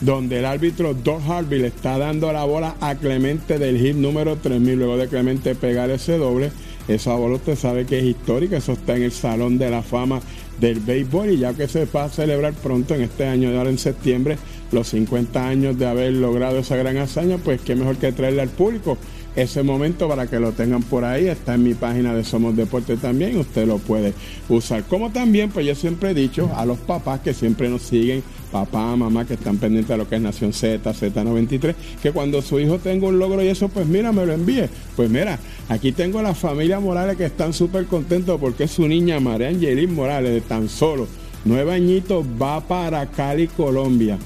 donde 0.00 0.38
el 0.38 0.46
árbitro 0.46 0.94
Doug 0.94 1.20
Harvey 1.28 1.58
le 1.58 1.66
está 1.66 1.98
dando 1.98 2.32
la 2.32 2.44
bola 2.44 2.76
a 2.80 2.94
Clemente 2.94 3.58
del 3.58 3.76
hit 3.76 3.96
número 3.96 4.36
3000 4.36 4.78
luego 4.78 4.96
de 4.96 5.08
Clemente 5.08 5.56
pegar 5.56 5.90
ese 5.90 6.16
doble. 6.16 6.52
Esa 6.86 7.14
bola 7.14 7.36
usted 7.36 7.56
sabe 7.56 7.86
que 7.86 7.98
es 7.98 8.04
histórica, 8.04 8.56
eso 8.56 8.72
está 8.72 8.96
en 8.96 9.02
el 9.02 9.12
Salón 9.12 9.58
de 9.58 9.68
la 9.68 9.82
Fama 9.82 10.20
del 10.60 10.80
Béisbol 10.80 11.30
y 11.30 11.38
ya 11.38 11.54
que 11.54 11.68
se 11.68 11.86
va 11.86 12.04
a 12.04 12.08
celebrar 12.08 12.52
pronto 12.54 12.94
en 12.94 13.02
este 13.02 13.26
año, 13.26 13.56
ahora 13.56 13.70
en 13.70 13.78
septiembre, 13.78 14.36
los 14.72 14.88
50 14.88 15.48
años 15.48 15.78
de 15.78 15.86
haber 15.86 16.12
logrado 16.12 16.58
esa 16.58 16.76
gran 16.76 16.96
hazaña, 16.98 17.38
pues 17.38 17.60
qué 17.62 17.74
mejor 17.74 17.96
que 17.96 18.12
traerle 18.12 18.42
al 18.42 18.48
público 18.50 18.98
ese 19.36 19.62
momento 19.62 20.08
para 20.08 20.26
que 20.26 20.40
lo 20.40 20.52
tengan 20.52 20.82
por 20.82 21.04
ahí. 21.04 21.28
Está 21.28 21.54
en 21.54 21.62
mi 21.62 21.74
página 21.74 22.14
de 22.14 22.24
Somos 22.24 22.56
Deporte 22.56 22.96
también, 22.96 23.38
usted 23.38 23.66
lo 23.66 23.78
puede 23.78 24.12
usar. 24.48 24.84
Como 24.84 25.10
también, 25.10 25.50
pues 25.50 25.66
yo 25.66 25.74
siempre 25.74 26.10
he 26.10 26.14
dicho 26.14 26.50
a 26.54 26.64
los 26.66 26.78
papás 26.78 27.20
que 27.20 27.34
siempre 27.34 27.68
nos 27.68 27.82
siguen, 27.82 28.22
papá, 28.50 28.96
mamá, 28.96 29.24
que 29.24 29.34
están 29.34 29.58
pendientes 29.58 29.88
de 29.88 29.96
lo 29.96 30.08
que 30.08 30.16
es 30.16 30.22
Nación 30.22 30.52
Z, 30.52 30.92
Z93, 30.92 31.74
que 32.02 32.12
cuando 32.12 32.42
su 32.42 32.58
hijo 32.58 32.78
tenga 32.78 33.06
un 33.06 33.18
logro 33.18 33.42
y 33.42 33.48
eso, 33.48 33.68
pues 33.68 33.86
mira, 33.86 34.12
me 34.12 34.26
lo 34.26 34.32
envíe. 34.32 34.68
Pues 34.96 35.10
mira, 35.10 35.38
aquí 35.68 35.92
tengo 35.92 36.20
la 36.22 36.34
familia 36.34 36.80
Morales 36.80 37.16
que 37.16 37.26
están 37.26 37.52
súper 37.52 37.86
contentos 37.86 38.40
porque 38.40 38.68
su 38.68 38.86
niña 38.86 39.20
María 39.20 39.48
Angelín 39.48 39.94
Morales, 39.94 40.32
de 40.32 40.40
tan 40.40 40.68
solo 40.68 41.06
nueve 41.44 41.72
añitos, 41.72 42.24
va 42.40 42.60
para 42.60 43.06
Cali, 43.06 43.46
Colombia. 43.46 44.18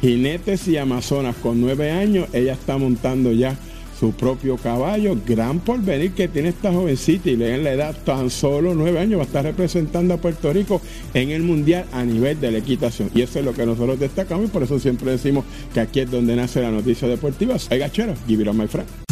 Jinetes 0.00 0.66
y 0.66 0.76
Amazonas, 0.78 1.36
con 1.36 1.60
nueve 1.60 1.92
años, 1.92 2.26
ella 2.32 2.54
está 2.54 2.76
montando 2.76 3.30
ya 3.32 3.56
su 4.02 4.10
propio 4.10 4.56
caballo, 4.56 5.16
gran 5.24 5.60
porvenir 5.60 6.10
que 6.10 6.26
tiene 6.26 6.48
esta 6.48 6.72
jovencita 6.72 7.30
y 7.30 7.34
en 7.34 7.62
la 7.62 7.70
edad 7.70 7.96
tan 8.04 8.30
solo 8.30 8.74
nueve 8.74 8.98
años 8.98 9.20
va 9.20 9.22
a 9.22 9.26
estar 9.26 9.44
representando 9.44 10.12
a 10.12 10.16
Puerto 10.16 10.52
Rico 10.52 10.80
en 11.14 11.30
el 11.30 11.44
mundial 11.44 11.84
a 11.92 12.02
nivel 12.02 12.40
de 12.40 12.50
la 12.50 12.58
equitación. 12.58 13.10
Y 13.14 13.22
eso 13.22 13.38
es 13.38 13.44
lo 13.44 13.54
que 13.54 13.64
nosotros 13.64 14.00
destacamos 14.00 14.46
y 14.46 14.48
por 14.48 14.64
eso 14.64 14.80
siempre 14.80 15.12
decimos 15.12 15.44
que 15.72 15.78
aquí 15.78 16.00
es 16.00 16.10
donde 16.10 16.34
nace 16.34 16.60
la 16.60 16.72
noticia 16.72 17.06
deportiva. 17.06 17.56
Soy 17.60 17.78
gachero, 17.78 18.14
give 18.26 18.42
it 18.42 18.52
my 18.52 18.66
friend. 18.66 19.11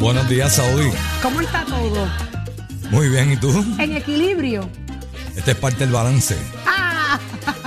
Buenos 0.00 0.26
días, 0.30 0.56
Saudi. 0.56 0.90
¿Cómo 1.22 1.42
está 1.42 1.62
todo? 1.66 2.08
Muy 2.90 3.10
bien, 3.10 3.32
¿y 3.32 3.36
tú? 3.36 3.50
En 3.78 3.94
equilibrio. 3.94 4.66
Este 5.36 5.50
es 5.50 5.56
parte 5.58 5.80
del 5.80 5.92
balance. 5.92 6.38
¡Ah! 6.66 7.20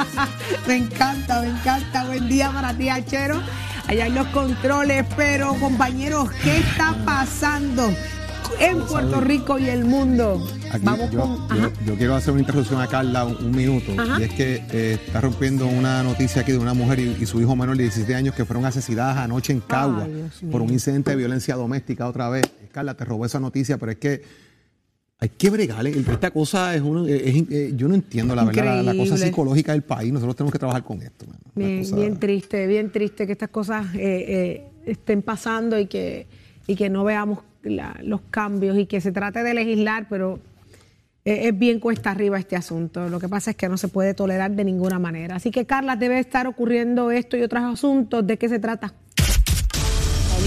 Me 0.68 0.78
encanta, 0.78 1.42
me 1.42 1.50
encanta. 1.50 2.06
Buen 2.06 2.28
día 2.28 2.50
para 2.50 2.74
ti, 2.74 2.90
Achero. 2.90 3.40
Allá 3.86 4.08
en 4.08 4.16
los 4.16 4.26
controles, 4.30 5.06
pero 5.16 5.54
compañeros, 5.60 6.30
¿qué 6.44 6.58
está 6.58 6.96
pasando 7.06 7.94
en 8.60 8.80
Puerto 8.82 9.20
Rico 9.22 9.60
y 9.60 9.68
el 9.68 9.86
mundo? 9.86 10.46
Aquí 10.72 10.86
Vamos 10.86 11.12
yo, 11.12 11.22
con. 11.48 11.86
yo- 11.86 11.96
quiero 11.96 12.16
hacer 12.16 12.32
una 12.34 12.42
interrupción 12.42 12.82
a 12.82 12.88
Carla 12.88 13.26
un, 13.26 13.36
un 13.38 13.52
minuto. 13.52 13.92
Ajá. 13.98 14.20
Y 14.20 14.24
es 14.24 14.34
que 14.34 14.56
eh, 14.72 14.94
está 15.06 15.22
rompiendo 15.22 15.68
una 15.68 16.02
noticia 16.04 16.42
aquí 16.42 16.52
de 16.52 16.58
una 16.58 16.74
mujer 16.74 17.00
y, 17.00 17.16
y 17.20 17.26
su 17.26 17.40
hijo 17.42 17.56
menor 17.56 17.78
de 17.78 17.84
17 17.84 18.16
años 18.16 18.36
que 18.36 18.46
fueron 18.46 18.66
asesinadas 18.66 19.18
anoche 19.18 19.54
en 19.54 19.60
Cagua 19.62 20.06
Ay, 20.06 20.50
por 20.52 20.62
un 20.62 20.70
incidente 20.72 21.12
de 21.12 21.18
violencia 21.18 21.56
doméstica 21.56 22.08
otra 22.08 22.30
vez. 22.30 22.44
Carla, 22.72 22.96
te 22.96 23.06
robó 23.06 23.26
esa 23.26 23.40
noticia, 23.40 23.78
pero 23.78 23.92
es 23.92 23.98
que 24.00 24.22
hay 25.20 25.30
que 25.30 25.50
bregarle. 25.50 25.92
Esta 25.92 26.32
cosa 26.32 26.76
es 26.76 26.82
uno. 26.82 27.06
es- 27.08 27.22
es- 27.24 27.44
eh, 27.52 27.74
yo 27.76 27.88
no 27.88 27.96
entiendo 27.96 28.36
la 28.36 28.44
verdad, 28.46 28.84
la, 28.84 28.94
la 28.94 28.96
cosa 28.96 29.18
psicológica 29.18 29.72
del 29.74 29.84
país. 29.84 30.12
Nosotros 30.12 30.36
tenemos 30.36 30.52
que 30.52 30.60
trabajar 30.60 30.84
con 30.84 31.02
esto. 31.02 31.26
Bien, 31.56 31.84
cosa- 31.84 31.96
bien 31.96 32.18
triste, 32.20 32.68
bien 32.68 32.92
triste 32.92 33.26
que 33.26 33.34
estas 33.34 33.50
cosas 33.50 33.86
eh, 33.96 34.00
eh, 34.02 34.68
estén 34.86 35.22
pasando 35.22 35.80
y 35.80 35.86
que, 35.86 36.28
y 36.68 36.76
que 36.76 36.90
no 36.90 37.04
veamos 37.04 37.40
la- 37.64 37.98
los 38.04 38.22
cambios 38.30 38.78
y 38.78 38.86
que 38.86 39.02
se 39.02 39.12
trate 39.12 39.44
de 39.44 39.54
legislar, 39.54 40.08
pero 40.10 40.40
es 41.26 41.58
bien 41.58 41.80
cuesta 41.80 42.12
arriba 42.12 42.38
este 42.38 42.56
asunto. 42.58 43.08
Lo 43.08 43.20
que 43.20 43.30
pasa 43.30 43.52
es 43.52 43.58
que 43.58 43.70
no 43.70 43.78
se 43.78 43.88
puede 43.88 44.14
tolerar 44.14 44.52
de 44.52 44.66
ninguna 44.66 45.00
manera. 45.00 45.36
Así 45.38 45.52
que, 45.52 45.66
Carla, 45.66 45.96
debe 45.96 46.20
estar 46.20 46.48
ocurriendo 46.48 47.12
esto 47.12 47.38
y 47.38 47.42
otros 47.44 47.64
asuntos. 47.64 48.28
¿De 48.28 48.38
qué 48.38 48.50
se 48.50 48.60
trata? 48.60 48.94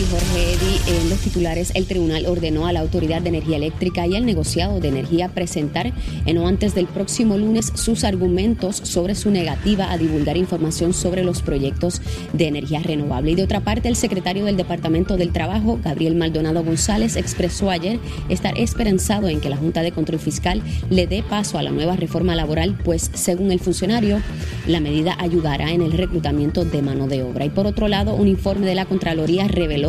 Jorge 0.04 0.52
Eddy, 0.52 0.98
en 0.98 1.08
los 1.08 1.20
titulares, 1.20 1.72
el 1.74 1.86
tribunal 1.86 2.26
ordenó 2.26 2.66
a 2.66 2.72
la 2.72 2.80
Autoridad 2.80 3.22
de 3.22 3.30
Energía 3.30 3.56
Eléctrica 3.56 4.06
y 4.06 4.14
al 4.14 4.26
negociado 4.26 4.78
de 4.78 4.88
energía 4.88 5.30
presentar 5.30 5.92
en 6.26 6.36
o 6.36 6.46
antes 6.46 6.74
del 6.74 6.86
próximo 6.86 7.38
lunes 7.38 7.72
sus 7.74 8.04
argumentos 8.04 8.76
sobre 8.76 9.14
su 9.14 9.30
negativa 9.30 9.90
a 9.90 9.96
divulgar 9.96 10.36
información 10.36 10.92
sobre 10.92 11.24
los 11.24 11.40
proyectos 11.40 12.02
de 12.34 12.46
energía 12.46 12.80
renovable. 12.80 13.30
Y 13.30 13.34
de 13.36 13.44
otra 13.44 13.60
parte, 13.60 13.88
el 13.88 13.96
secretario 13.96 14.44
del 14.44 14.58
Departamento 14.58 15.16
del 15.16 15.32
Trabajo, 15.32 15.78
Gabriel 15.82 16.14
Maldonado 16.14 16.62
González, 16.62 17.16
expresó 17.16 17.70
ayer 17.70 17.98
estar 18.28 18.58
esperanzado 18.58 19.28
en 19.28 19.40
que 19.40 19.48
la 19.48 19.56
Junta 19.56 19.80
de 19.80 19.92
Control 19.92 20.20
Fiscal 20.20 20.62
le 20.90 21.06
dé 21.06 21.22
paso 21.22 21.56
a 21.58 21.62
la 21.62 21.70
nueva 21.70 21.96
reforma 21.96 22.34
laboral, 22.34 22.76
pues 22.84 23.10
según 23.14 23.50
el 23.50 23.60
funcionario, 23.60 24.20
la 24.66 24.80
medida 24.80 25.16
ayudará 25.18 25.72
en 25.72 25.80
el 25.80 25.92
reclutamiento 25.92 26.66
de 26.66 26.82
mano 26.82 27.08
de 27.08 27.22
obra. 27.22 27.46
Y 27.46 27.50
por 27.50 27.66
otro 27.66 27.88
lado, 27.88 28.14
un 28.14 28.28
informe 28.28 28.66
de 28.66 28.74
la 28.74 28.84
Contraloría 28.84 29.48
reveló 29.48 29.85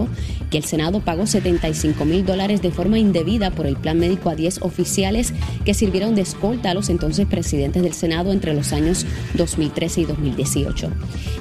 que 0.51 0.57
el 0.57 0.65
Senado 0.65 0.99
pagó 0.99 1.25
75 1.25 2.05
mil 2.05 2.25
dólares 2.25 2.62
de 2.62 2.71
forma 2.71 2.99
indebida 2.99 3.51
por 3.51 3.65
el 3.65 3.77
plan 3.77 3.97
médico 3.99 4.29
a 4.29 4.36
10 4.36 4.62
oficiales 4.62 5.33
que 5.65 5.73
sirvieron 5.73 6.15
de 6.15 6.21
escolta 6.21 6.71
a 6.71 6.73
los 6.73 6.89
entonces 6.89 7.25
presidentes 7.25 7.83
del 7.83 7.93
Senado 7.93 8.31
entre 8.31 8.53
los 8.53 8.73
años 8.73 9.05
2013 9.36 10.01
y 10.01 10.05
2018. 10.05 10.91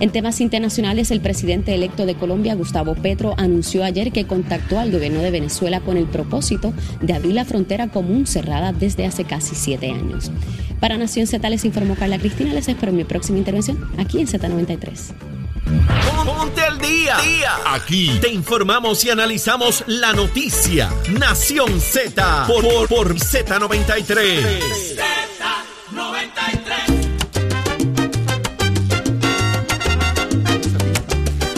En 0.01 0.11
temas 0.11 0.41
internacionales, 0.41 1.11
el 1.11 1.21
presidente 1.21 1.75
electo 1.75 2.07
de 2.07 2.15
Colombia, 2.15 2.55
Gustavo 2.55 2.95
Petro, 2.95 3.35
anunció 3.37 3.85
ayer 3.85 4.13
que 4.13 4.27
contactó 4.27 4.79
al 4.79 4.93
gobierno 4.93 5.21
de 5.21 5.31
Venezuela 5.31 5.81
con 5.81 5.97
el 5.97 6.07
propósito 6.07 6.73
de 7.03 7.13
abrir 7.13 7.35
la 7.35 7.45
frontera 7.45 7.89
común 7.89 8.27
cerrada 8.27 8.73
desde 8.73 9.07
hace 9.07 9.25
casi 9.25 9.55
siete 9.55 9.91
años. 9.91 10.31
Para 10.81 10.99
Nación 10.99 11.27
Z 11.27 11.49
les 11.49 11.65
informó 11.65 11.95
Carla 11.95 12.19
Cristina. 12.19 12.53
Les 12.53 12.69
espero 12.69 12.93
mi 12.93 13.05
próxima 13.05 13.39
intervención 13.39 13.79
aquí 13.99 14.21
en 14.21 14.27
Z93. 14.27 15.36
Al 16.87 17.23
día. 17.25 17.57
Aquí 17.67 18.19
te 18.21 18.29
informamos 18.29 19.03
y 19.05 19.11
analizamos 19.11 19.83
la 19.89 20.13
noticia. 20.13 20.89
Nación 21.11 21.81
Z 21.81 22.47
por, 22.47 22.63
por, 22.63 22.89
por 22.89 23.15
Z93. 23.17 24.97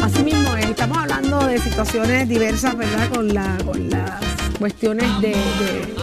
Así 0.03 0.23
mismo 0.23 0.55
es, 0.57 0.67
estamos 0.67 0.99
hablando 0.99 1.39
de 1.47 1.59
situaciones 1.59 2.29
diversas, 2.29 2.77
¿verdad? 2.77 3.09
Con, 3.11 3.35
la, 3.35 3.57
con 3.65 3.91
las 3.91 4.21
cuestiones 4.59 5.21
de, 5.21 5.29
de- 5.29 5.95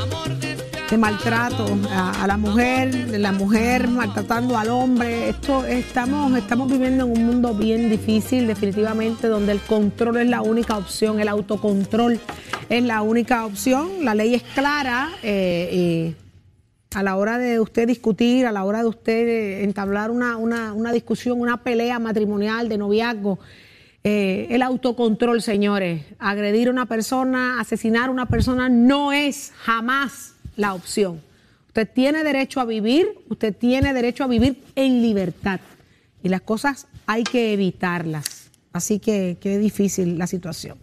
de 0.89 0.97
maltrato 0.97 1.65
a, 1.91 2.25
la 2.27 2.37
mujer, 2.37 3.07
de 3.07 3.17
la 3.19 3.31
mujer 3.31 3.87
maltratando 3.87 4.57
al 4.57 4.69
hombre. 4.69 5.29
Esto 5.29 5.65
estamos, 5.65 6.37
estamos 6.37 6.71
viviendo 6.71 7.05
en 7.05 7.11
un 7.11 7.25
mundo 7.25 7.53
bien 7.55 7.89
difícil, 7.89 8.45
definitivamente, 8.47 9.27
donde 9.27 9.51
el 9.53 9.59
control 9.61 10.17
es 10.17 10.29
la 10.29 10.41
única 10.41 10.77
opción, 10.77 11.19
el 11.19 11.27
autocontrol 11.27 12.19
es 12.69 12.83
la 12.83 13.01
única 13.01 13.45
opción. 13.45 13.89
La 14.03 14.13
ley 14.15 14.35
es 14.35 14.43
clara. 14.43 15.09
eh, 15.23 16.15
a 16.93 17.03
la 17.03 17.17
hora 17.17 17.37
de 17.37 17.59
usted 17.59 17.87
discutir, 17.87 18.45
a 18.45 18.53
la 18.53 18.63
hora 18.63 18.79
de 18.79 18.85
usted 18.87 19.63
entablar 19.63 20.11
una, 20.11 20.37
una- 20.37 20.71
una 20.71 20.93
discusión, 20.93 21.41
una 21.41 21.57
pelea 21.61 21.99
matrimonial 21.99 22.69
de 22.69 22.77
noviazgo, 22.77 23.37
eh, 24.01 24.47
el 24.49 24.61
autocontrol, 24.61 25.41
señores, 25.41 26.03
agredir 26.19 26.69
a 26.69 26.71
una 26.71 26.85
persona, 26.85 27.59
asesinar 27.59 28.07
a 28.07 28.11
una 28.11 28.27
persona 28.27 28.69
no 28.69 29.11
es 29.11 29.51
jamás 29.57 30.34
la 30.55 30.73
opción. 30.73 31.21
Usted 31.67 31.89
tiene 31.93 32.23
derecho 32.23 32.59
a 32.59 32.65
vivir, 32.65 33.07
usted 33.29 33.55
tiene 33.55 33.93
derecho 33.93 34.23
a 34.23 34.27
vivir 34.27 34.63
en 34.75 35.01
libertad 35.01 35.59
y 36.23 36.29
las 36.29 36.41
cosas 36.41 36.87
hay 37.05 37.23
que 37.23 37.53
evitarlas. 37.53 38.49
Así 38.73 38.99
que 38.99 39.37
qué 39.39 39.57
difícil 39.57 40.17
la 40.17 40.27
situación. 40.27 40.77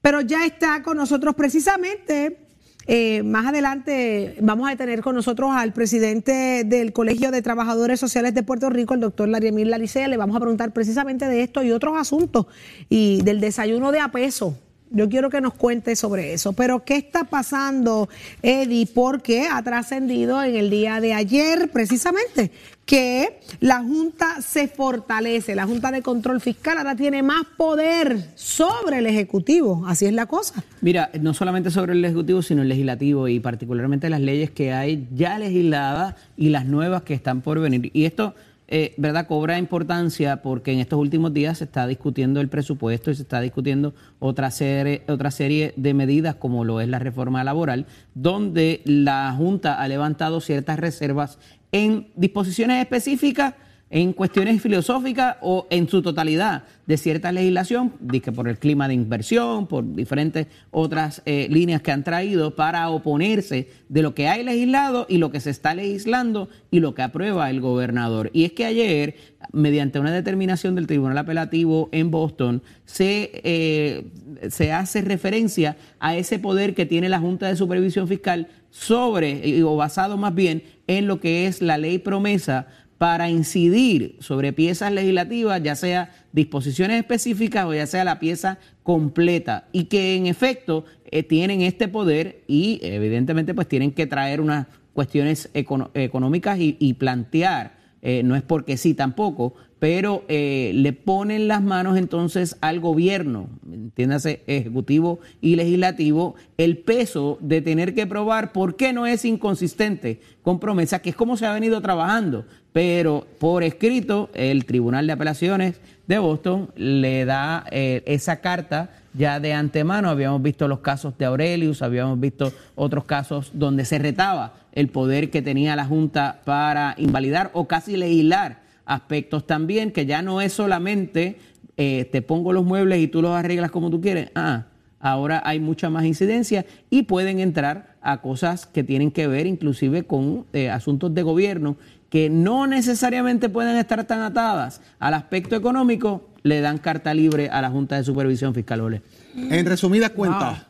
Pero 0.00 0.20
ya 0.20 0.44
está 0.44 0.82
con 0.82 0.96
nosotros 0.96 1.34
precisamente 1.34 2.44
eh, 2.86 3.22
más 3.22 3.46
adelante 3.46 4.36
vamos 4.42 4.70
a 4.70 4.76
tener 4.76 5.00
con 5.00 5.14
nosotros 5.14 5.50
al 5.54 5.72
presidente 5.72 6.64
del 6.64 6.92
Colegio 6.92 7.30
de 7.30 7.40
Trabajadores 7.40 7.98
Sociales 7.98 8.34
de 8.34 8.42
Puerto 8.42 8.68
Rico, 8.68 8.92
el 8.92 9.00
doctor 9.00 9.28
Lariemir 9.28 9.68
Laricea. 9.68 10.06
Le 10.08 10.18
vamos 10.18 10.36
a 10.36 10.40
preguntar 10.40 10.72
precisamente 10.72 11.26
de 11.26 11.42
esto 11.42 11.62
y 11.62 11.70
otros 11.70 11.96
asuntos 11.96 12.46
y 12.90 13.22
del 13.22 13.40
desayuno 13.40 13.90
de 13.90 14.00
a 14.00 14.08
peso. 14.08 14.58
Yo 14.94 15.08
quiero 15.08 15.28
que 15.28 15.40
nos 15.40 15.54
cuente 15.54 15.96
sobre 15.96 16.32
eso. 16.32 16.52
Pero, 16.52 16.84
¿qué 16.84 16.96
está 16.96 17.24
pasando, 17.24 18.08
Eddie? 18.42 18.86
Porque 18.86 19.48
ha 19.50 19.60
trascendido 19.62 20.42
en 20.42 20.54
el 20.54 20.70
día 20.70 21.00
de 21.00 21.12
ayer, 21.12 21.68
precisamente, 21.72 22.52
que 22.86 23.40
la 23.60 23.82
Junta 23.82 24.40
se 24.40 24.68
fortalece. 24.68 25.56
La 25.56 25.66
Junta 25.66 25.90
de 25.90 26.00
Control 26.00 26.40
Fiscal 26.40 26.78
ahora 26.78 26.94
tiene 26.94 27.24
más 27.24 27.44
poder 27.56 28.30
sobre 28.36 28.98
el 28.98 29.06
Ejecutivo. 29.06 29.84
Así 29.86 30.06
es 30.06 30.12
la 30.12 30.26
cosa. 30.26 30.62
Mira, 30.80 31.10
no 31.20 31.34
solamente 31.34 31.72
sobre 31.72 31.92
el 31.92 32.04
Ejecutivo, 32.04 32.40
sino 32.40 32.62
el 32.62 32.68
Legislativo 32.68 33.26
y 33.26 33.40
particularmente 33.40 34.08
las 34.08 34.20
leyes 34.20 34.50
que 34.50 34.72
hay 34.72 35.08
ya 35.12 35.38
legisladas 35.38 36.14
y 36.36 36.50
las 36.50 36.66
nuevas 36.66 37.02
que 37.02 37.14
están 37.14 37.40
por 37.40 37.58
venir. 37.58 37.90
Y 37.92 38.04
esto, 38.04 38.34
eh, 38.66 38.94
¿verdad?, 38.96 39.26
cobra 39.26 39.58
importancia 39.58 40.40
porque 40.42 40.72
en 40.72 40.78
estos 40.78 40.98
últimos 40.98 41.34
días 41.34 41.58
se 41.58 41.64
está 41.64 41.86
discutiendo 41.86 42.40
el 42.40 42.48
presupuesto 42.48 43.10
y 43.10 43.14
se 43.14 43.22
está 43.22 43.40
discutiendo 43.40 43.94
otra 44.20 44.50
serie, 44.50 45.02
otra 45.08 45.30
serie 45.30 45.74
de 45.76 45.92
medidas 45.92 46.36
como 46.36 46.64
lo 46.64 46.80
es 46.80 46.88
la 46.88 46.98
reforma 46.98 47.44
laboral, 47.44 47.86
donde 48.14 48.80
la 48.84 49.34
Junta 49.36 49.80
ha 49.80 49.88
levantado 49.88 50.40
ciertas 50.40 50.78
reservas 50.78 51.38
en 51.72 52.08
disposiciones 52.16 52.80
específicas 52.80 53.54
en 53.94 54.12
cuestiones 54.12 54.60
filosóficas 54.60 55.36
o 55.40 55.68
en 55.70 55.88
su 55.88 56.02
totalidad 56.02 56.64
de 56.84 56.96
cierta 56.96 57.30
legislación, 57.30 57.92
que 58.20 58.32
por 58.32 58.48
el 58.48 58.58
clima 58.58 58.88
de 58.88 58.94
inversión, 58.94 59.68
por 59.68 59.94
diferentes 59.94 60.48
otras 60.72 61.22
eh, 61.26 61.46
líneas 61.48 61.80
que 61.80 61.92
han 61.92 62.02
traído 62.02 62.56
para 62.56 62.90
oponerse 62.90 63.68
de 63.88 64.02
lo 64.02 64.12
que 64.12 64.26
hay 64.26 64.42
legislado 64.42 65.06
y 65.08 65.18
lo 65.18 65.30
que 65.30 65.38
se 65.38 65.50
está 65.50 65.76
legislando 65.76 66.48
y 66.72 66.80
lo 66.80 66.92
que 66.96 67.02
aprueba 67.02 67.48
el 67.50 67.60
gobernador. 67.60 68.30
Y 68.32 68.44
es 68.44 68.52
que 68.52 68.64
ayer, 68.64 69.14
mediante 69.52 70.00
una 70.00 70.10
determinación 70.10 70.74
del 70.74 70.88
Tribunal 70.88 71.16
Apelativo 71.16 71.88
en 71.92 72.10
Boston, 72.10 72.62
se, 72.86 73.30
eh, 73.44 74.06
se 74.50 74.72
hace 74.72 75.02
referencia 75.02 75.76
a 76.00 76.16
ese 76.16 76.40
poder 76.40 76.74
que 76.74 76.84
tiene 76.84 77.08
la 77.08 77.20
Junta 77.20 77.46
de 77.46 77.54
Supervisión 77.54 78.08
Fiscal 78.08 78.48
sobre, 78.70 79.62
o 79.62 79.76
basado 79.76 80.16
más 80.16 80.34
bien 80.34 80.64
en 80.88 81.06
lo 81.06 81.20
que 81.20 81.46
es 81.46 81.62
la 81.62 81.78
ley 81.78 81.98
promesa 81.98 82.66
para 83.04 83.28
incidir 83.28 84.16
sobre 84.20 84.54
piezas 84.54 84.90
legislativas, 84.90 85.62
ya 85.62 85.76
sea 85.76 86.10
disposiciones 86.32 86.96
específicas 86.96 87.66
o 87.66 87.74
ya 87.74 87.86
sea 87.86 88.02
la 88.02 88.18
pieza 88.18 88.56
completa, 88.82 89.68
y 89.72 89.84
que 89.84 90.16
en 90.16 90.24
efecto 90.26 90.86
eh, 91.10 91.22
tienen 91.22 91.60
este 91.60 91.86
poder 91.86 92.44
y 92.48 92.80
evidentemente 92.82 93.52
pues 93.52 93.68
tienen 93.68 93.92
que 93.92 94.06
traer 94.06 94.40
unas 94.40 94.68
cuestiones 94.94 95.50
económicas 95.52 96.58
y, 96.58 96.78
y 96.80 96.94
plantear, 96.94 97.76
eh, 98.00 98.22
no 98.22 98.36
es 98.36 98.42
porque 98.42 98.78
sí 98.78 98.94
tampoco, 98.94 99.52
pero 99.78 100.24
eh, 100.28 100.72
le 100.74 100.92
ponen 100.92 101.48
las 101.48 101.62
manos 101.62 101.98
entonces 101.98 102.56
al 102.60 102.80
gobierno, 102.80 103.48
entiéndase, 103.70 104.42
ejecutivo 104.46 105.20
y 105.40 105.56
legislativo, 105.56 106.36
el 106.56 106.78
peso 106.78 107.38
de 107.40 107.60
tener 107.60 107.94
que 107.94 108.06
probar 108.06 108.52
por 108.52 108.76
qué 108.76 108.92
no 108.92 109.06
es 109.06 109.24
inconsistente 109.24 110.20
con 110.42 110.60
promesa, 110.60 111.00
que 111.00 111.10
es 111.10 111.16
como 111.16 111.36
se 111.36 111.46
ha 111.46 111.52
venido 111.52 111.80
trabajando. 111.80 112.44
Pero 112.72 113.26
por 113.38 113.62
escrito, 113.62 114.30
el 114.34 114.64
Tribunal 114.64 115.06
de 115.06 115.12
Apelaciones 115.12 115.80
de 116.06 116.18
Boston 116.18 116.70
le 116.76 117.24
da 117.24 117.64
eh, 117.70 118.02
esa 118.06 118.40
carta 118.40 118.90
ya 119.12 119.38
de 119.38 119.52
antemano. 119.52 120.08
Habíamos 120.08 120.42
visto 120.42 120.66
los 120.66 120.80
casos 120.80 121.16
de 121.16 121.24
Aurelius, 121.24 121.82
habíamos 121.82 122.18
visto 122.18 122.52
otros 122.74 123.04
casos 123.04 123.50
donde 123.54 123.84
se 123.84 123.98
retaba 123.98 124.54
el 124.72 124.88
poder 124.88 125.30
que 125.30 125.40
tenía 125.40 125.76
la 125.76 125.84
Junta 125.84 126.40
para 126.44 126.94
invalidar 126.98 127.50
o 127.52 127.68
casi 127.68 127.96
legislar 127.96 128.63
aspectos 128.86 129.46
también, 129.46 129.92
que 129.92 130.06
ya 130.06 130.22
no 130.22 130.40
es 130.40 130.52
solamente 130.52 131.38
eh, 131.76 132.08
te 132.12 132.22
pongo 132.22 132.52
los 132.52 132.64
muebles 132.64 133.00
y 133.00 133.08
tú 133.08 133.20
los 133.20 133.32
arreglas 133.32 133.70
como 133.70 133.90
tú 133.90 134.00
quieres. 134.00 134.30
Ah, 134.34 134.66
ahora 135.00 135.42
hay 135.44 135.58
mucha 135.58 135.90
más 135.90 136.04
incidencia 136.04 136.64
y 136.88 137.02
pueden 137.02 137.40
entrar 137.40 137.96
a 138.00 138.20
cosas 138.20 138.66
que 138.66 138.84
tienen 138.84 139.10
que 139.10 139.26
ver 139.26 139.46
inclusive 139.46 140.04
con 140.04 140.46
eh, 140.52 140.70
asuntos 140.70 141.12
de 141.14 141.22
gobierno 141.22 141.76
que 142.10 142.30
no 142.30 142.68
necesariamente 142.68 143.48
pueden 143.48 143.76
estar 143.76 144.04
tan 144.04 144.20
atadas 144.20 144.80
al 145.00 145.14
aspecto 145.14 145.56
económico, 145.56 146.28
le 146.44 146.60
dan 146.60 146.78
carta 146.78 147.12
libre 147.12 147.48
a 147.48 147.60
la 147.60 147.70
Junta 147.70 147.96
de 147.96 148.04
Supervisión 148.04 148.54
Fiscal. 148.54 148.82
Ole. 148.82 149.02
En 149.34 149.66
resumidas 149.66 150.10
cuentas, 150.10 150.64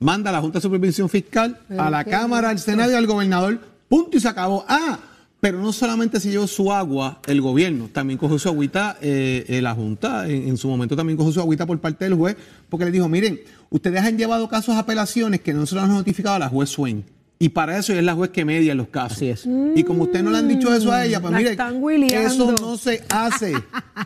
manda 0.00 0.30
a 0.30 0.32
la 0.32 0.40
Junta 0.40 0.58
de 0.58 0.62
Supervisión 0.62 1.08
Fiscal, 1.08 1.56
a 1.78 1.88
la 1.88 2.02
Cámara, 2.02 2.50
al 2.50 2.58
Senado 2.58 2.90
y 2.90 2.94
al 2.96 3.06
gobernador, 3.06 3.60
punto 3.88 4.16
y 4.16 4.20
se 4.20 4.26
acabó. 4.26 4.64
Ah, 4.66 4.98
pero 5.40 5.60
no 5.60 5.72
solamente 5.72 6.18
se 6.20 6.30
llevó 6.30 6.46
su 6.46 6.72
agua 6.72 7.20
el 7.26 7.40
gobierno, 7.40 7.88
también 7.92 8.18
cogió 8.18 8.38
su 8.38 8.48
agüita 8.48 8.96
eh, 9.00 9.44
eh, 9.48 9.62
la 9.62 9.74
Junta, 9.74 10.28
en, 10.28 10.48
en 10.48 10.56
su 10.56 10.68
momento 10.68 10.96
también 10.96 11.16
cogió 11.16 11.32
su 11.32 11.40
agüita 11.40 11.66
por 11.66 11.78
parte 11.80 12.04
del 12.04 12.14
juez, 12.14 12.36
porque 12.68 12.84
le 12.84 12.90
dijo, 12.90 13.08
miren, 13.08 13.40
ustedes 13.70 14.02
han 14.02 14.18
llevado 14.18 14.48
casos 14.48 14.74
de 14.74 14.80
apelaciones 14.80 15.40
que 15.40 15.54
no 15.54 15.66
se 15.66 15.74
los 15.74 15.84
han 15.84 15.90
notificado 15.90 16.36
a 16.36 16.38
la 16.40 16.48
juez 16.48 16.70
Swain. 16.70 17.04
Y 17.40 17.50
para 17.50 17.78
eso 17.78 17.92
ella 17.92 18.00
es 18.00 18.06
la 18.06 18.14
juez 18.14 18.30
que 18.30 18.44
media 18.44 18.74
los 18.74 18.88
casos. 18.88 19.18
Así 19.18 19.28
es. 19.28 19.46
Y 19.76 19.84
como 19.84 20.04
usted 20.04 20.24
no 20.24 20.30
le 20.32 20.38
han 20.38 20.48
dicho 20.48 20.74
eso 20.74 20.90
a 20.90 21.04
ella, 21.04 21.20
pues 21.20 21.30
La 21.30 21.38
mire, 21.38 21.50
están 21.52 21.80
eso 22.12 22.52
no 22.60 22.76
se 22.76 23.04
hace. 23.08 23.52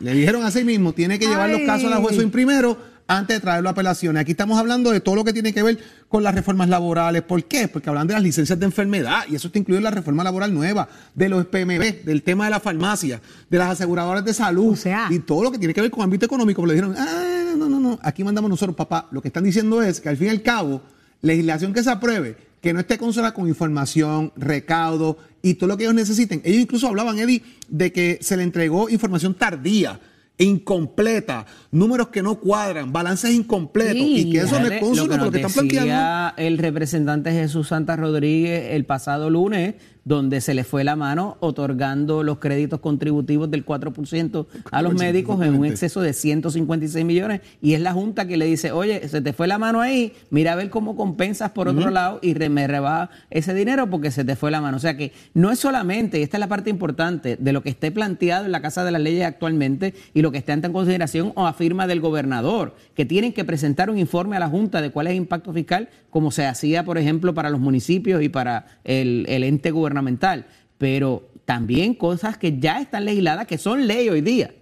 le 0.00 0.12
dijeron 0.12 0.44
así 0.44 0.64
mismo, 0.64 0.92
tiene 0.92 1.18
que 1.18 1.26
llevar 1.26 1.48
los 1.48 1.62
casos 1.62 1.86
a 1.86 1.90
la 1.90 1.96
juez 1.96 2.18
en 2.18 2.30
primero 2.30 2.91
antes 3.06 3.36
de 3.36 3.40
traerlo 3.40 3.68
a 3.68 3.72
apelaciones. 3.72 4.20
Aquí 4.20 4.32
estamos 4.32 4.58
hablando 4.58 4.90
de 4.90 5.00
todo 5.00 5.16
lo 5.16 5.24
que 5.24 5.32
tiene 5.32 5.52
que 5.52 5.62
ver 5.62 5.78
con 6.08 6.22
las 6.22 6.34
reformas 6.34 6.68
laborales. 6.68 7.22
¿Por 7.22 7.44
qué? 7.44 7.68
Porque 7.68 7.88
hablan 7.88 8.06
de 8.06 8.14
las 8.14 8.22
licencias 8.22 8.58
de 8.58 8.66
enfermedad 8.66 9.24
y 9.28 9.34
eso 9.34 9.48
está 9.48 9.58
incluido 9.58 9.78
en 9.78 9.84
la 9.84 9.90
reforma 9.90 10.24
laboral 10.24 10.52
nueva, 10.54 10.88
de 11.14 11.28
los 11.28 11.46
PMB, 11.46 12.04
del 12.04 12.22
tema 12.22 12.44
de 12.44 12.50
la 12.50 12.60
farmacia, 12.60 13.20
de 13.50 13.58
las 13.58 13.70
aseguradoras 13.70 14.24
de 14.24 14.34
salud 14.34 14.72
O 14.72 14.76
sea. 14.76 15.08
y 15.10 15.18
todo 15.18 15.42
lo 15.42 15.52
que 15.52 15.58
tiene 15.58 15.74
que 15.74 15.80
ver 15.80 15.90
con 15.90 16.02
ámbito 16.02 16.26
económico. 16.26 16.62
Pero 16.62 16.74
le 16.74 16.74
dijeron, 16.74 16.96
ah, 16.98 17.54
no, 17.56 17.68
no, 17.68 17.80
no, 17.80 17.98
aquí 18.02 18.24
mandamos 18.24 18.48
nosotros, 18.50 18.76
papá. 18.76 19.08
Lo 19.10 19.20
que 19.20 19.28
están 19.28 19.44
diciendo 19.44 19.82
es 19.82 20.00
que 20.00 20.08
al 20.08 20.16
fin 20.16 20.28
y 20.28 20.30
al 20.30 20.42
cabo, 20.42 20.82
legislación 21.20 21.72
que 21.72 21.82
se 21.82 21.90
apruebe, 21.90 22.36
que 22.60 22.72
no 22.72 22.80
esté 22.80 22.96
consonada 22.96 23.34
con 23.34 23.48
información, 23.48 24.32
recaudo 24.36 25.18
y 25.42 25.54
todo 25.54 25.68
lo 25.68 25.76
que 25.76 25.84
ellos 25.84 25.94
necesiten. 25.94 26.40
Ellos 26.44 26.62
incluso 26.62 26.86
hablaban, 26.86 27.18
Eddie, 27.18 27.42
de 27.68 27.92
que 27.92 28.18
se 28.22 28.36
le 28.36 28.44
entregó 28.44 28.88
información 28.88 29.34
tardía, 29.34 29.98
incompleta, 30.38 31.46
números 31.70 32.08
que 32.08 32.22
no 32.22 32.36
cuadran, 32.36 32.92
balances 32.92 33.32
incompletos 33.32 33.96
y 33.96 34.30
que 34.30 34.38
eso 34.38 34.58
no 34.60 34.66
es 34.66 34.80
consono 34.80 35.16
lo 35.24 35.30
que 35.30 35.40
están 35.40 35.52
planteando. 35.68 36.34
el 36.36 36.58
representante 36.58 37.30
Jesús 37.32 37.68
Santa 37.68 37.96
Rodríguez 37.96 38.72
el 38.72 38.84
pasado 38.84 39.30
lunes, 39.30 39.74
donde 40.04 40.40
se 40.40 40.52
le 40.54 40.64
fue 40.64 40.82
la 40.82 40.96
mano 40.96 41.36
otorgando 41.38 42.24
los 42.24 42.38
créditos 42.38 42.80
contributivos 42.80 43.48
del 43.52 43.64
4% 43.64 44.46
a 44.72 44.82
los 44.82 44.94
médicos 44.94 45.40
en 45.42 45.54
un 45.54 45.64
exceso 45.64 46.00
de 46.00 46.12
156 46.12 47.04
millones. 47.04 47.40
Y 47.60 47.74
es 47.74 47.80
la 47.80 47.92
Junta 47.92 48.26
que 48.26 48.36
le 48.36 48.46
dice, 48.46 48.72
oye, 48.72 49.06
se 49.08 49.20
te 49.20 49.32
fue 49.32 49.46
la 49.46 49.58
mano 49.58 49.80
ahí, 49.80 50.12
mira 50.30 50.54
a 50.54 50.56
ver 50.56 50.70
cómo 50.70 50.96
compensas 50.96 51.52
por 51.52 51.68
otro 51.68 51.90
lado 51.90 52.18
y 52.20 52.34
re- 52.34 52.48
me 52.48 52.66
rebaja 52.66 53.10
ese 53.30 53.54
dinero 53.54 53.88
porque 53.90 54.10
se 54.10 54.24
te 54.24 54.34
fue 54.34 54.50
la 54.50 54.60
mano. 54.60 54.76
O 54.76 54.80
sea 54.80 54.96
que 54.96 55.12
no 55.34 55.52
es 55.52 55.60
solamente, 55.60 56.18
y 56.18 56.22
esta 56.24 56.36
es 56.36 56.40
la 56.40 56.48
parte 56.48 56.68
importante, 56.70 57.36
de 57.36 57.52
lo 57.52 57.62
que 57.62 57.70
esté 57.70 57.92
planteado 57.92 58.44
en 58.44 58.50
la 58.50 58.60
Casa 58.60 58.82
de 58.84 58.90
las 58.90 59.00
Leyes 59.02 59.24
actualmente 59.24 59.94
y 60.14 60.21
lo 60.22 60.32
que 60.32 60.42
ante 60.46 60.66
en 60.66 60.72
consideración 60.72 61.32
o 61.34 61.46
afirma 61.46 61.86
del 61.86 62.00
gobernador, 62.00 62.74
que 62.94 63.04
tienen 63.04 63.32
que 63.32 63.44
presentar 63.44 63.90
un 63.90 63.98
informe 63.98 64.36
a 64.36 64.40
la 64.40 64.48
Junta 64.48 64.80
de 64.80 64.90
cuál 64.90 65.06
es 65.08 65.10
el 65.12 65.16
impacto 65.18 65.52
fiscal, 65.52 65.88
como 66.10 66.30
se 66.30 66.46
hacía, 66.46 66.84
por 66.84 66.96
ejemplo, 66.98 67.34
para 67.34 67.50
los 67.50 67.60
municipios 67.60 68.22
y 68.22 68.28
para 68.28 68.66
el, 68.84 69.26
el 69.28 69.44
ente 69.44 69.70
gubernamental. 69.70 70.46
Pero 70.78 71.28
también 71.44 71.94
cosas 71.94 72.38
que 72.38 72.58
ya 72.58 72.80
están 72.80 73.04
legisladas, 73.04 73.46
que 73.46 73.58
son 73.58 73.86
ley 73.86 74.08
hoy 74.08 74.20
día. 74.20 74.54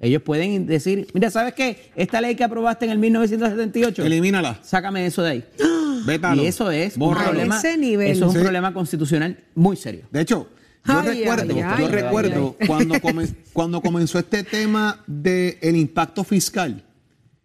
Ellos 0.00 0.22
pueden 0.22 0.66
decir, 0.66 1.08
mira, 1.12 1.28
¿sabes 1.30 1.54
qué? 1.54 1.90
Esta 1.96 2.20
ley 2.20 2.36
que 2.36 2.44
aprobaste 2.44 2.84
en 2.84 2.92
el 2.92 2.98
1978, 2.98 4.04
Elimínala. 4.04 4.58
sácame 4.62 5.04
eso 5.06 5.22
de 5.22 5.30
ahí. 5.30 5.44
Vétalo. 6.06 6.40
Y 6.42 6.46
eso 6.46 6.70
es 6.70 6.96
un 6.96 7.12
problema, 7.14 7.58
ese 7.58 7.76
nivel. 7.76 8.12
eso 8.12 8.26
es 8.26 8.30
un 8.30 8.36
Sí. 8.36 8.42
problema 8.42 8.72
constitucional 8.72 9.36
muy 9.56 9.76
serio. 9.76 10.02
De 10.12 10.20
hecho, 10.20 10.48
yo 10.88 10.98
Ay, 11.00 11.18
recuerdo, 11.20 11.54
ay, 11.54 11.60
yo 11.60 11.66
ay, 11.68 11.86
recuerdo 11.88 12.56
cuando, 12.66 12.94
comen- 13.00 13.34
cuando 13.52 13.80
comenzó 13.80 14.18
este 14.18 14.42
tema 14.42 15.02
del 15.06 15.76
impacto 15.76 16.24
fiscal, 16.24 16.84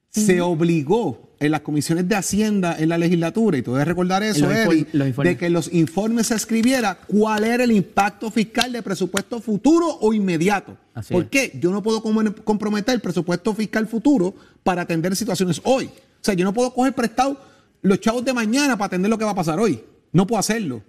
se 0.09 0.41
obligó 0.41 1.31
en 1.39 1.51
las 1.51 1.61
comisiones 1.61 2.07
de 2.07 2.15
Hacienda 2.15 2.77
en 2.79 2.87
la 2.87 2.97
legislatura, 2.97 3.57
y 3.57 3.61
tú 3.63 3.73
debes 3.73 3.87
recordar 3.87 4.23
eso, 4.23 4.45
informes. 4.49 5.17
de 5.23 5.37
que 5.37 5.47
en 5.47 5.53
los 5.53 5.73
informes 5.73 6.27
se 6.27 6.35
escribiera 6.35 6.95
cuál 7.07 7.43
era 7.43 7.63
el 7.65 7.71
impacto 7.71 8.31
fiscal 8.31 8.71
de 8.71 8.81
presupuesto 8.81 9.41
futuro 9.41 9.87
o 9.99 10.13
inmediato. 10.13 10.77
Así 10.93 11.13
¿Por 11.13 11.23
es. 11.23 11.29
qué? 11.29 11.59
Yo 11.59 11.71
no 11.71 11.83
puedo 11.83 12.01
com- 12.01 12.33
comprometer 12.45 12.93
el 12.95 13.01
presupuesto 13.01 13.53
fiscal 13.53 13.87
futuro 13.87 14.33
para 14.63 14.83
atender 14.83 15.15
situaciones 15.17 15.59
hoy. 15.65 15.85
O 15.87 15.91
sea, 16.21 16.33
yo 16.33 16.45
no 16.45 16.53
puedo 16.53 16.73
coger 16.73 16.93
prestado 16.93 17.37
los 17.81 17.99
chavos 17.99 18.23
de 18.23 18.31
mañana 18.31 18.77
para 18.77 18.85
atender 18.87 19.09
lo 19.09 19.17
que 19.17 19.25
va 19.25 19.31
a 19.31 19.35
pasar 19.35 19.59
hoy. 19.59 19.83
No 20.13 20.25
puedo 20.25 20.39
hacerlo. 20.39 20.81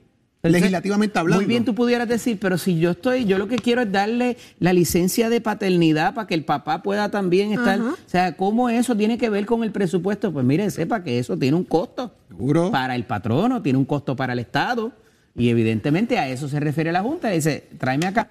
Entonces, 0.44 0.60
legislativamente 0.60 1.18
hablando. 1.18 1.40
Muy 1.40 1.46
bien 1.46 1.64
tú 1.64 1.74
pudieras 1.74 2.06
decir, 2.06 2.38
pero 2.38 2.58
si 2.58 2.78
yo 2.78 2.90
estoy, 2.90 3.24
yo 3.24 3.38
lo 3.38 3.48
que 3.48 3.56
quiero 3.56 3.80
es 3.80 3.90
darle 3.90 4.36
la 4.58 4.74
licencia 4.74 5.30
de 5.30 5.40
paternidad 5.40 6.12
para 6.12 6.26
que 6.26 6.34
el 6.34 6.44
papá 6.44 6.82
pueda 6.82 7.10
también 7.10 7.52
estar, 7.52 7.80
o 7.80 7.96
sea, 8.04 8.36
¿cómo 8.36 8.68
eso 8.68 8.94
tiene 8.94 9.16
que 9.16 9.30
ver 9.30 9.46
con 9.46 9.64
el 9.64 9.72
presupuesto? 9.72 10.32
Pues 10.32 10.44
mire, 10.44 10.70
sepa 10.70 11.02
que 11.02 11.18
eso 11.18 11.38
tiene 11.38 11.56
un 11.56 11.64
costo 11.64 12.12
Seguro. 12.28 12.70
para 12.70 12.94
el 12.94 13.04
patrono, 13.04 13.62
tiene 13.62 13.78
un 13.78 13.86
costo 13.86 14.14
para 14.16 14.34
el 14.34 14.38
Estado 14.38 14.92
y 15.34 15.48
evidentemente 15.48 16.18
a 16.18 16.28
eso 16.28 16.46
se 16.46 16.60
refiere 16.60 16.92
la 16.92 17.02
Junta, 17.02 17.30
dice, 17.30 17.66
tráeme 17.78 18.06
acá, 18.06 18.28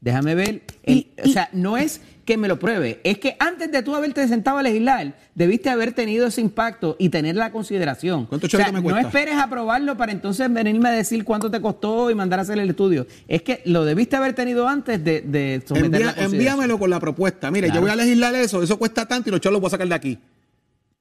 déjame 0.00 0.34
ver, 0.34 0.62
el- 0.82 1.06
o 1.24 1.28
sea, 1.28 1.48
no 1.52 1.76
es 1.76 2.00
que 2.24 2.36
me 2.36 2.48
lo 2.48 2.58
pruebe, 2.58 3.00
es 3.04 3.18
que 3.18 3.36
antes 3.38 3.70
de 3.70 3.82
tú 3.84 3.94
haberte 3.94 4.26
sentado 4.26 4.58
a 4.58 4.62
legislar, 4.64 5.14
debiste 5.36 5.70
haber 5.70 5.92
tenido 5.92 6.26
ese 6.26 6.40
impacto 6.40 6.96
y 6.98 7.08
tener 7.08 7.36
la 7.36 7.52
consideración. 7.52 8.26
¿Cuánto 8.26 8.48
O 8.48 8.50
sea, 8.50 8.58
chavito 8.60 8.72
me 8.72 8.80
no 8.80 8.94
cuesta? 8.94 9.08
esperes 9.08 9.36
aprobarlo 9.36 9.96
para 9.96 10.10
entonces 10.10 10.52
venirme 10.52 10.88
a 10.88 10.92
decir 10.92 11.22
cuánto 11.24 11.50
te 11.52 11.60
costó 11.60 12.10
y 12.10 12.16
mandar 12.16 12.40
a 12.40 12.42
hacer 12.42 12.58
el 12.58 12.68
estudio. 12.68 13.06
Es 13.28 13.42
que 13.42 13.62
lo 13.64 13.84
debiste 13.84 14.16
haber 14.16 14.34
tenido 14.34 14.66
antes 14.66 15.04
de, 15.04 15.20
de 15.20 15.62
someter 15.64 15.86
Envía- 15.86 15.98
la 16.06 16.14
consideración. 16.14 16.34
envíamelo 16.34 16.78
con 16.80 16.90
la 16.90 16.98
propuesta. 16.98 17.48
Mire, 17.52 17.68
Claro. 17.68 17.80
yo 17.80 17.82
voy 17.82 17.90
a 17.92 17.96
legislar 17.96 18.34
eso, 18.34 18.60
eso 18.60 18.76
cuesta 18.76 19.06
tanto 19.06 19.28
y 19.28 19.32
los 19.32 19.40
chavos 19.40 19.52
los 19.54 19.60
voy 19.60 19.68
a 19.68 19.70
sacar 19.70 19.86
de 19.88 19.94
aquí. 19.94 20.18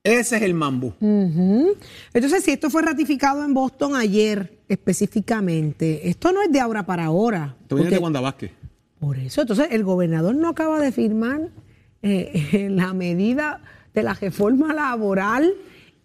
Ese 0.03 0.36
es 0.38 0.43
el 0.43 0.53
mambo. 0.53 0.95
Entonces, 1.01 2.43
si 2.43 2.51
esto 2.51 2.69
fue 2.69 2.84
ratificado 2.84 3.43
en 3.43 3.55
Boston 3.55 3.95
ayer 3.95 4.60
específicamente, 4.69 6.08
esto 6.08 6.31
no 6.31 6.43
es 6.43 6.51
de 6.51 6.60
ahora 6.60 6.86
para 6.86 7.05
ahora. 7.05 7.55
Esto 7.63 7.75
viene 7.75 7.89
de 7.89 7.97
Wanda 7.97 8.19
Vázquez. 8.21 8.51
Por 8.99 9.17
eso, 9.17 9.41
entonces 9.41 9.67
el 9.71 9.84
gobernador 9.84 10.36
no 10.36 10.49
acaba 10.49 10.79
de 10.79 10.91
firmar 10.91 11.41
eh, 12.01 12.67
la 12.71 12.93
medida 12.93 13.62
de 13.93 14.03
la 14.03 14.13
reforma 14.13 14.73
laboral 14.73 15.51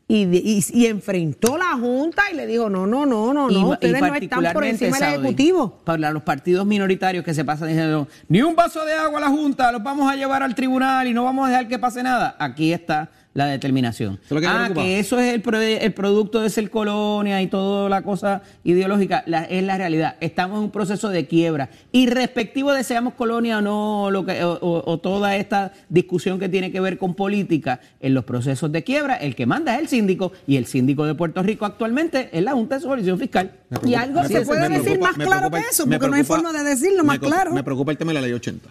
y, 0.08 0.24
de- 0.24 0.38
y- 0.44 0.64
y 0.72 0.86
enfrentó 0.86 1.56
la 1.56 1.72
Junta 1.78 2.22
y 2.32 2.36
le 2.36 2.46
dijo, 2.46 2.68
no, 2.68 2.86
no, 2.86 3.06
no, 3.06 3.32
no, 3.32 3.48
no, 3.48 3.68
ustedes 3.70 3.92
no 4.00 4.06
están 4.24 4.42
por 4.54 4.64
encima 4.64 4.96
del 4.98 5.20
Ejecutivo. 5.20 5.78
Para 5.84 6.10
los 6.10 6.22
partidos 6.24 6.66
minoritarios 6.66 7.24
que 7.24 7.32
se 7.32 7.44
pasan 7.44 7.68
diciendo, 7.68 8.08
ni 8.28 8.42
un 8.42 8.56
vaso 8.56 8.84
de 8.84 8.92
agua 8.94 9.18
a 9.18 9.22
la 9.22 9.28
Junta, 9.28 9.70
los 9.70 9.82
vamos 9.82 10.10
a 10.10 10.16
llevar 10.16 10.42
al 10.42 10.54
tribunal 10.56 11.06
y 11.06 11.14
no 11.14 11.22
vamos 11.24 11.46
a 11.46 11.50
dejar 11.50 11.68
que 11.68 11.78
pase 11.78 12.02
nada. 12.02 12.34
Aquí 12.40 12.72
está 12.72 13.08
la 13.32 13.46
determinación. 13.46 14.18
lo 14.28 14.40
que 14.40 14.46
ah, 14.48 14.54
preocupa. 14.64 14.82
que 14.82 14.98
eso 14.98 15.18
es 15.20 15.32
el, 15.32 15.40
pro- 15.40 15.60
el 15.60 15.92
producto 15.92 16.40
de 16.40 16.50
ser 16.50 16.68
colonia 16.68 17.40
y 17.40 17.46
toda 17.46 17.88
la 17.88 18.02
cosa 18.02 18.42
ideológica, 18.64 19.22
la- 19.26 19.44
es 19.44 19.62
la 19.62 19.78
realidad. 19.78 20.16
Estamos 20.20 20.58
en 20.58 20.64
un 20.64 20.70
proceso 20.70 21.08
de 21.10 21.26
quiebra. 21.26 21.70
Y 21.92 22.06
respectivo 22.08 22.72
de 22.72 22.82
seamos 22.82 23.14
colonia 23.14 23.58
o 23.58 23.60
no, 23.60 24.10
lo 24.10 24.26
que, 24.26 24.42
o, 24.42 24.58
o- 24.60 24.98
toda 24.98 25.36
esta 25.36 25.72
discusión 25.88 26.38
que 26.40 26.48
tiene 26.48 26.72
que 26.72 26.80
ver 26.80 26.98
con 26.98 27.14
política, 27.14 27.80
en 28.00 28.14
los 28.14 28.24
procesos 28.24 28.72
de 28.72 28.82
quiebra, 28.82 29.14
el 29.16 29.36
que 29.36 29.46
manda 29.46 29.74
es 29.76 29.80
el 29.82 29.88
síndico 29.88 30.32
y 30.46 30.56
el 30.56 30.66
síndico 30.66 31.06
de 31.06 31.14
Puerto 31.14 31.42
Rico 31.42 31.64
actualmente 31.66 32.30
es 32.32 32.42
la 32.42 32.52
Junta 32.52 32.76
de 32.76 32.80
Supervisión 32.80 33.18
Fiscal. 33.18 33.52
Preocupa- 33.68 33.88
Y 33.90 33.94
algo 33.94 34.24
se 34.24 34.40
puede 34.42 34.68
decir 34.68 34.82
preocupa- 34.98 35.06
más 35.06 35.26
claro 35.26 35.50
que 35.50 35.58
eso, 35.70 35.86
porque 35.86 36.08
no 36.08 36.14
hay 36.14 36.24
forma 36.24 36.52
de 36.52 36.64
decirlo 36.64 37.04
más 37.04 37.18
claro. 37.20 37.52
Me 37.54 37.62
preocupa 37.62 37.92
el 37.92 37.98
tema 37.98 38.10
de 38.10 38.14
la 38.14 38.20
ley 38.22 38.32
80. 38.32 38.68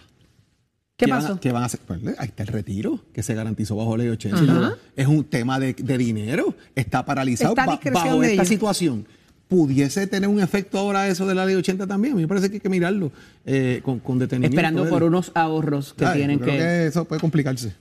¿Qué 1.05 1.07
van 1.11 1.19
a- 1.19 1.27
pasó? 1.27 1.39
¿Qué 1.39 1.51
van 1.51 1.63
a 1.63 1.65
hacer? 1.67 1.79
Pues, 1.87 1.99
ahí 2.17 2.27
está 2.27 2.43
el 2.43 2.49
retiro 2.49 2.99
que 3.13 3.23
se 3.23 3.33
garantizó 3.33 3.75
bajo 3.75 3.95
ley 3.97 4.09
80. 4.09 4.75
Es 4.95 5.07
un 5.07 5.23
tema 5.23 5.59
de, 5.59 5.73
de 5.73 5.97
dinero. 5.97 6.53
Está 6.75 7.05
paralizado 7.05 7.51
Está 7.53 7.65
ba- 7.65 7.79
bajo 7.93 8.21
esta 8.21 8.33
ellos. 8.33 8.47
situación. 8.47 9.05
¿Pudiese 9.47 10.05
tener 10.05 10.29
un 10.29 10.39
efecto 10.39 10.77
ahora 10.77 11.07
eso 11.07 11.25
de 11.25 11.33
la 11.33 11.43
ley 11.45 11.55
80 11.55 11.87
también? 11.87 12.13
A 12.13 12.15
mí 12.17 12.21
me 12.21 12.27
parece 12.27 12.49
que 12.49 12.57
hay 12.57 12.59
que 12.59 12.69
mirarlo 12.69 13.11
eh, 13.45 13.81
con, 13.83 13.97
con 13.99 14.19
detenimiento. 14.19 14.53
Esperando 14.55 14.87
por 14.87 15.01
unos 15.03 15.31
ahorros 15.33 15.93
que 15.93 16.05
Ay, 16.05 16.17
tienen 16.19 16.37
creo 16.37 16.55
que... 16.55 16.85
eso 16.87 17.05
puede 17.05 17.19
complicarse. 17.19 17.73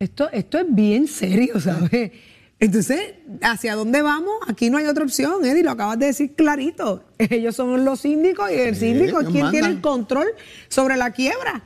Esto, 0.00 0.28
esto 0.32 0.58
es 0.58 0.66
bien 0.68 1.06
serio, 1.06 1.60
¿sabes? 1.60 2.10
Entonces, 2.58 2.98
¿hacia 3.42 3.74
dónde 3.76 4.02
vamos? 4.02 4.32
Aquí 4.48 4.68
no 4.68 4.78
hay 4.78 4.86
otra 4.86 5.04
opción, 5.04 5.44
Eddie, 5.44 5.62
lo 5.62 5.70
acabas 5.70 5.98
de 5.98 6.06
decir 6.06 6.34
clarito. 6.34 7.04
Ellos 7.18 7.54
son 7.54 7.84
los 7.84 8.00
síndicos 8.00 8.50
y 8.50 8.54
el 8.54 8.74
Sí, 8.74 8.92
síndico 8.92 9.20
es 9.20 9.28
quien 9.28 9.50
tiene 9.52 9.68
el 9.68 9.80
control 9.80 10.26
sobre 10.68 10.96
la 10.96 11.12
quiebra. 11.12 11.62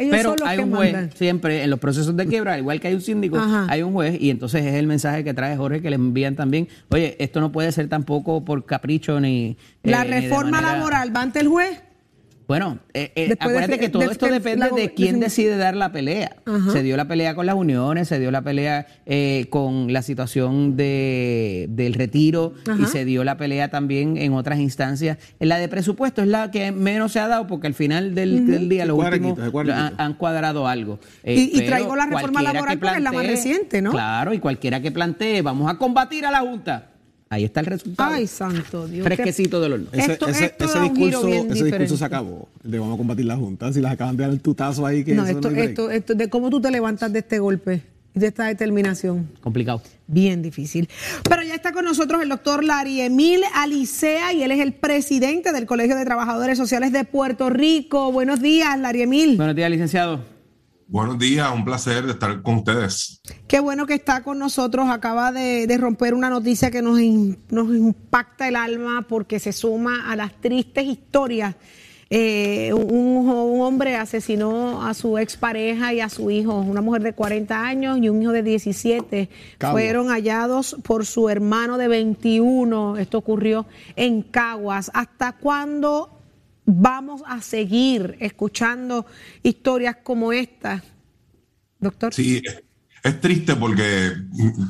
Ellos 0.00 0.16
Pero 0.16 0.34
hay 0.46 0.58
un 0.60 0.74
juez, 0.74 0.92
mandan. 0.94 1.12
siempre 1.14 1.62
en 1.62 1.68
los 1.68 1.78
procesos 1.78 2.16
de 2.16 2.26
quiebra, 2.26 2.54
al 2.54 2.60
igual 2.60 2.80
que 2.80 2.88
hay 2.88 2.94
un 2.94 3.02
síndico, 3.02 3.36
Ajá. 3.36 3.66
hay 3.68 3.82
un 3.82 3.92
juez, 3.92 4.16
y 4.18 4.30
entonces 4.30 4.64
es 4.64 4.74
el 4.74 4.86
mensaje 4.86 5.22
que 5.24 5.34
trae 5.34 5.54
Jorge 5.58 5.82
que 5.82 5.90
le 5.90 5.96
envían 5.96 6.36
también. 6.36 6.68
Oye, 6.88 7.16
esto 7.18 7.38
no 7.40 7.52
puede 7.52 7.70
ser 7.70 7.86
tampoco 7.90 8.42
por 8.42 8.64
capricho 8.64 9.20
ni. 9.20 9.58
La 9.82 10.02
eh, 10.02 10.22
reforma 10.22 10.62
laboral 10.62 11.14
va 11.14 11.20
ante 11.20 11.40
el 11.40 11.48
juez. 11.48 11.82
Bueno, 12.50 12.80
eh, 12.94 13.12
eh, 13.14 13.28
de- 13.28 13.36
acuérdate 13.38 13.78
que 13.78 13.88
todo 13.90 14.02
de- 14.02 14.10
esto 14.10 14.26
de- 14.26 14.32
depende 14.32 14.66
la- 14.70 14.74
de 14.74 14.92
quién 14.92 15.20
de- 15.20 15.26
decide 15.26 15.56
dar 15.56 15.76
la 15.76 15.92
pelea. 15.92 16.34
Ajá. 16.44 16.72
Se 16.72 16.82
dio 16.82 16.96
la 16.96 17.06
pelea 17.06 17.36
con 17.36 17.46
las 17.46 17.54
uniones, 17.54 18.08
se 18.08 18.18
dio 18.18 18.32
la 18.32 18.42
pelea 18.42 18.88
eh, 19.06 19.46
con 19.50 19.92
la 19.92 20.02
situación 20.02 20.76
de, 20.76 21.66
del 21.70 21.94
retiro 21.94 22.54
y 22.82 22.86
se 22.86 23.04
dio 23.04 23.22
la 23.22 23.36
pelea 23.36 23.70
también 23.70 24.16
en 24.16 24.32
otras 24.32 24.58
instancias. 24.58 25.18
La 25.38 25.58
de 25.58 25.68
presupuesto 25.68 26.22
es 26.22 26.26
la 26.28 26.50
que 26.50 26.72
menos 26.72 27.12
se 27.12 27.20
ha 27.20 27.28
dado 27.28 27.46
porque 27.46 27.68
al 27.68 27.74
final 27.74 28.16
del, 28.16 28.44
del 28.48 28.68
día 28.68 28.84
los 28.84 28.96
últimos 29.28 29.38
han, 29.76 29.94
han 30.00 30.14
cuadrado 30.14 30.66
algo. 30.66 30.98
Eh, 31.22 31.34
Y- 31.36 31.40
y 31.40 31.58
pero 31.58 31.66
traigo 31.68 31.94
la 31.94 32.06
reforma 32.06 32.40
laboral 32.42 32.74
que 32.74 32.80
porque 32.80 32.96
es 32.98 33.02
la 33.04 33.12
más 33.12 33.22
reciente, 33.30 33.80
¿no? 33.80 33.92
Claro, 33.92 34.34
y 34.34 34.40
cualquiera 34.40 34.80
que 34.80 34.90
plantee, 34.90 35.40
vamos 35.42 35.70
a 35.70 35.78
combatir 35.78 36.26
a 36.26 36.32
la 36.32 36.40
Junta. 36.40 36.86
Ahí 37.32 37.44
está 37.44 37.60
el 37.60 37.66
resultado. 37.66 38.12
Ay, 38.12 38.26
santo 38.26 38.88
Dios. 38.88 39.04
Fresquecito 39.04 39.60
del 39.60 39.74
horno. 39.74 39.86
Ese, 39.92 40.12
Esto- 40.14 40.26
ese- 40.26 40.46
esto 40.46 40.64
ese 40.64 40.74
da 40.78 40.84
un 40.84 40.96
giro 40.96 41.06
discurso, 41.22 41.26
bien 41.28 41.50
ese 41.52 41.64
discurso 41.64 41.96
se 41.96 42.04
acabó. 42.04 42.48
De 42.64 42.76
vamos 42.80 42.94
a 42.94 42.98
combatir 42.98 43.24
la 43.24 43.36
Junta. 43.36 43.72
Si 43.72 43.80
las 43.80 43.92
acaban 43.92 44.16
de 44.16 44.24
dar 44.24 44.32
el 44.32 44.40
tutazo 44.40 44.84
ahí, 44.84 45.04
que 45.04 45.14
No, 45.14 45.22
eso 45.22 45.36
esto, 45.38 45.48
break. 45.48 45.68
esto, 45.68 45.90
esto, 45.92 46.14
de 46.16 46.28
cómo 46.28 46.50
tú 46.50 46.60
te 46.60 46.72
levantas 46.72 47.12
de 47.12 47.20
este 47.20 47.38
golpe. 47.38 47.82
de 48.12 48.26
esta 48.26 48.46
determinación? 48.46 49.28
Complicado. 49.40 49.80
Bien 50.08 50.42
difícil. 50.42 50.88
Pero 51.28 51.44
ya 51.44 51.54
está 51.54 51.70
con 51.72 51.84
nosotros 51.84 52.20
el 52.20 52.28
doctor 52.28 52.64
Larry 52.64 53.00
Emil 53.02 53.40
Alicea 53.54 54.32
y 54.32 54.42
él 54.42 54.50
es 54.50 54.58
el 54.58 54.72
presidente 54.72 55.52
del 55.52 55.64
Colegio 55.64 55.94
de 55.94 56.04
Trabajadores 56.04 56.58
Sociales 56.58 56.90
de 56.90 57.04
Puerto 57.04 57.48
Rico. 57.50 58.10
Buenos 58.10 58.42
días, 58.42 58.76
Larry 58.80 59.02
Emil. 59.02 59.36
Buenos 59.36 59.54
días, 59.54 59.70
licenciado. 59.70 60.24
Buenos 60.92 61.20
días, 61.20 61.48
un 61.54 61.64
placer 61.64 62.04
de 62.04 62.12
estar 62.12 62.42
con 62.42 62.56
ustedes. 62.56 63.20
Qué 63.46 63.60
bueno 63.60 63.86
que 63.86 63.94
está 63.94 64.24
con 64.24 64.40
nosotros. 64.40 64.88
Acaba 64.90 65.30
de, 65.30 65.68
de 65.68 65.78
romper 65.78 66.14
una 66.14 66.28
noticia 66.28 66.72
que 66.72 66.82
nos, 66.82 66.98
in- 66.98 67.38
nos 67.48 67.68
impacta 67.68 68.48
el 68.48 68.56
alma 68.56 69.06
porque 69.08 69.38
se 69.38 69.52
suma 69.52 70.10
a 70.10 70.16
las 70.16 70.32
tristes 70.40 70.84
historias. 70.86 71.54
Eh, 72.12 72.72
un, 72.74 73.28
un 73.28 73.60
hombre 73.60 73.94
asesinó 73.94 74.84
a 74.84 74.92
su 74.94 75.16
expareja 75.16 75.94
y 75.94 76.00
a 76.00 76.08
su 76.08 76.28
hijo, 76.32 76.58
una 76.58 76.80
mujer 76.80 77.04
de 77.04 77.12
40 77.12 77.64
años 77.64 77.98
y 78.02 78.08
un 78.08 78.20
hijo 78.20 78.32
de 78.32 78.42
17. 78.42 79.28
Cagua. 79.58 79.72
Fueron 79.80 80.08
hallados 80.08 80.76
por 80.82 81.06
su 81.06 81.28
hermano 81.28 81.78
de 81.78 81.86
21. 81.86 82.96
Esto 82.96 83.18
ocurrió 83.18 83.64
en 83.94 84.22
Caguas. 84.22 84.90
¿Hasta 84.92 85.36
cuándo 85.36 86.19
vamos 86.72 87.22
a 87.26 87.40
seguir 87.42 88.16
escuchando 88.20 89.06
historias 89.42 89.96
como 90.02 90.32
esta, 90.32 90.82
doctor? 91.78 92.14
Sí, 92.14 92.42
es- 93.02 93.20
triste 93.20 93.56
porque 93.56 94.12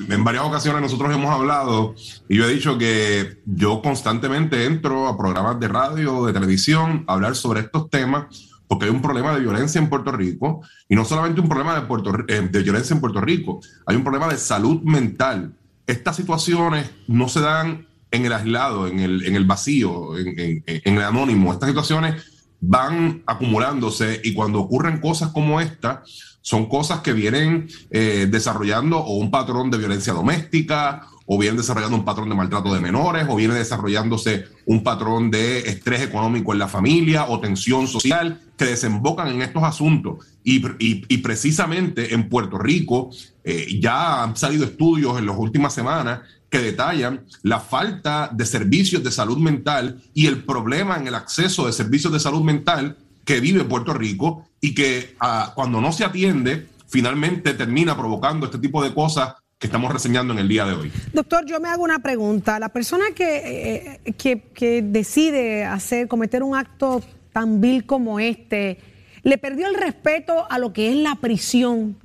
en 0.09 0.25
varias 0.25 0.45
ocasiones 0.45 0.81
nosotros 0.81 1.13
hemos 1.13 1.31
hablado 1.35 1.97
y 2.29 2.37
yo 2.37 2.45
he 2.45 2.55
dicho 2.55 2.79
que 2.79 3.39
yo 3.45 3.83
constantemente 3.83 4.67
entro 4.67 5.09
a 5.09 5.19
programas 5.19 5.59
de 5.59 5.67
radio, 5.67 6.27
de 6.27 6.33
televisión, 6.33 7.05
a 7.09 7.15
hablar 7.15 7.35
sobre 7.35 7.61
estos 7.61 7.91
temas 7.91 8.49
porque 8.69 8.85
hay 8.85 8.93
un 8.93 9.03
problema 9.03 9.35
de 9.35 9.41
violencia 9.41 9.81
en 9.81 9.89
Puerto 9.91 10.13
Rico 10.13 10.63
y 10.89 10.95
no 10.95 11.05
solamente 11.05 11.41
un 11.41 11.49
problema 11.49 11.75
de, 11.75 11.81
Puerto, 11.89 12.13
eh, 12.29 12.49
de 12.53 12.63
violencia 12.63 12.95
en 12.95 13.01
Puerto 13.01 13.21
Rico, 13.21 13.61
hay 13.85 13.97
un 13.97 14.05
problema 14.05 14.29
de 14.29 14.37
salud 14.39 14.81
mental. 14.83 15.53
Estas 15.89 16.15
situaciones 16.15 16.89
no 17.09 17.29
se 17.29 17.41
dan 17.41 17.89
en 18.11 18.27
el 18.27 18.33
aislado, 18.33 18.87
en 18.89 19.01
el, 19.01 19.25
en 19.27 19.37
el 19.37 19.45
vacío, 19.45 20.17
en, 20.19 20.63
el 20.67 21.03
anónimo. 21.03 21.53
Estas 21.53 21.69
situaciones 21.69 22.23
van 22.61 23.23
acumulándose 23.27 24.21
y 24.25 24.35
cuando 24.35 24.61
ocurren 24.61 25.01
cosas 25.01 25.31
como 25.31 25.61
esta, 25.61 26.03
son 26.43 26.67
cosas 26.69 27.01
que 27.01 27.13
vienen 27.13 27.69
eh, 27.91 28.27
desarrollando 28.31 28.99
o 28.99 29.17
un 29.19 29.31
patrón 29.31 29.71
de 29.71 29.79
violencia 29.79 30.13
doméstica, 30.13 31.07
o 31.33 31.39
vienen 31.39 31.59
desarrollando 31.59 31.97
un 31.97 32.05
patrón 32.05 32.29
de 32.29 32.35
maltrato 32.35 32.75
de 32.75 32.81
menores, 32.81 33.27
o 33.29 33.37
viene 33.37 33.55
desarrollándose 33.55 34.47
un 34.67 34.83
patrón 34.83 35.31
de 35.31 35.61
estrés 35.61 36.01
económico 36.03 36.53
en 36.53 36.59
la 36.59 36.67
familia 36.67 37.27
o 37.29 37.39
tensión 37.39 37.87
social 37.87 38.41
que 38.57 38.65
desembocan 38.65 39.29
en 39.29 39.43
estos 39.43 39.63
asuntos. 39.63 40.27
Y, 40.43 40.57
y- 40.85 41.05
y 41.09 41.19
precisamente 41.19 42.15
en 42.15 42.29
Puerto 42.29 42.59
Rico 42.59 43.11
eh, 43.45 43.79
ya 43.81 44.25
han 44.25 44.37
salido 44.37 44.65
estudios 44.65 45.19
en 45.21 45.27
las 45.27 45.37
últimas 45.39 45.73
semanas 45.73 46.21
que 46.51 46.59
detallan 46.59 47.25
la 47.43 47.61
falta 47.61 48.29
de 48.33 48.45
servicios 48.45 49.03
de 49.05 49.13
salud 49.13 49.39
mental 49.39 50.03
y 50.13 50.27
el 50.27 50.45
problema 50.45 50.97
en 50.97 51.07
el 51.07 51.15
acceso 51.15 51.67
de 51.67 51.73
servicios 51.73 52.13
de 52.13 52.21
salud 52.21 52.43
mental 52.43 52.97
que 53.25 53.41
vive 53.41 53.65
Puerto 53.65 53.95
Rico 53.95 54.49
y 54.61 54.75
que 54.75 55.15
ah, 55.21 55.53
cuando 55.55 55.81
no 55.81 55.93
se 55.93 56.05
atiende, 56.05 56.67
finalmente 56.89 57.55
termina 57.55 57.97
provocando 57.97 58.47
este 58.47 58.59
tipo 58.59 58.83
de 58.83 58.93
cosas 58.93 59.35
que 59.59 59.67
estamos 59.67 59.93
reseñando 59.93 60.33
en 60.33 60.41
el 60.41 60.49
día 60.49 60.65
de 60.65 60.73
hoy. 60.73 60.93
Doctor, 61.13 61.45
yo 61.47 61.61
me 61.61 61.69
hago 61.69 61.85
una 61.85 62.01
pregunta. 62.01 62.59
La 62.59 62.71
persona 62.71 63.05
que, 63.15 64.01
eh, 64.05 64.15
que, 64.15 64.41
que 64.55 64.83
decide 64.83 65.65
hacer, 65.65 66.09
cometer 66.09 66.43
un 66.43 66.57
acto 66.57 67.03
tan 67.33 67.61
vil 67.61 67.85
como 67.85 68.19
este, 68.19 68.79
le 69.23 69.39
perdió 69.39 69.69
el 69.69 69.75
respeto 69.75 70.51
a 70.51 70.59
lo 70.59 70.73
que 70.73 70.91
es 70.91 70.97
la 70.97 71.17
prisión. 71.17 71.97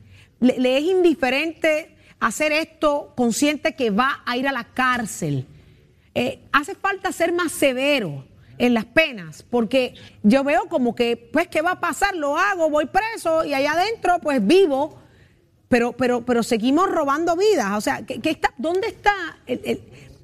Le 0.42 0.78
es 0.78 0.84
indiferente 0.84 1.95
hacer 2.28 2.52
esto 2.52 3.14
consciente 3.16 3.76
que 3.76 3.90
va 3.90 4.24
a 4.26 4.38
ir 4.38 4.48
a 4.48 4.52
la 4.52 4.64
cárcel. 4.64 5.46
Eh, 6.14 6.40
hace 6.52 6.76
falta 6.76 7.12
ser 7.12 7.34
más 7.34 7.52
severo 7.52 8.26
en 8.58 8.74
las 8.74 8.86
penas, 8.86 9.44
porque 9.44 9.96
yo 10.24 10.44
veo 10.44 10.68
como 10.70 10.96
que, 10.96 11.18
pues, 11.18 11.48
¿qué 11.50 11.62
va 11.62 11.72
a 11.72 11.80
pasar? 11.80 12.16
Lo 12.16 12.38
hago, 12.38 12.70
voy 12.70 12.86
preso 12.86 13.44
y 13.44 13.54
allá 13.54 13.74
adentro, 13.74 14.20
pues, 14.22 14.46
vivo 14.46 15.00
pero, 15.68 15.94
pero, 15.94 16.24
pero 16.24 16.44
seguimos 16.44 16.90
robando 16.90 17.36
vidas. 17.36 17.72
O 17.76 17.82
sea, 17.82 18.06
¿qué, 18.06 18.20
está, 18.30 18.54
¿dónde 18.58 18.88
está? 18.88 19.14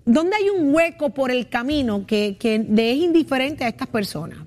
¿Dónde 0.05 0.35
hay 0.35 0.49
un 0.49 0.73
hueco 0.73 1.09
por 1.09 1.31
el 1.31 1.49
camino 1.49 2.05
que, 2.05 2.37
que 2.39 2.55
es 2.55 2.97
indiferente 2.97 3.65
a 3.65 3.67
estas 3.67 3.87
personas? 3.87 4.37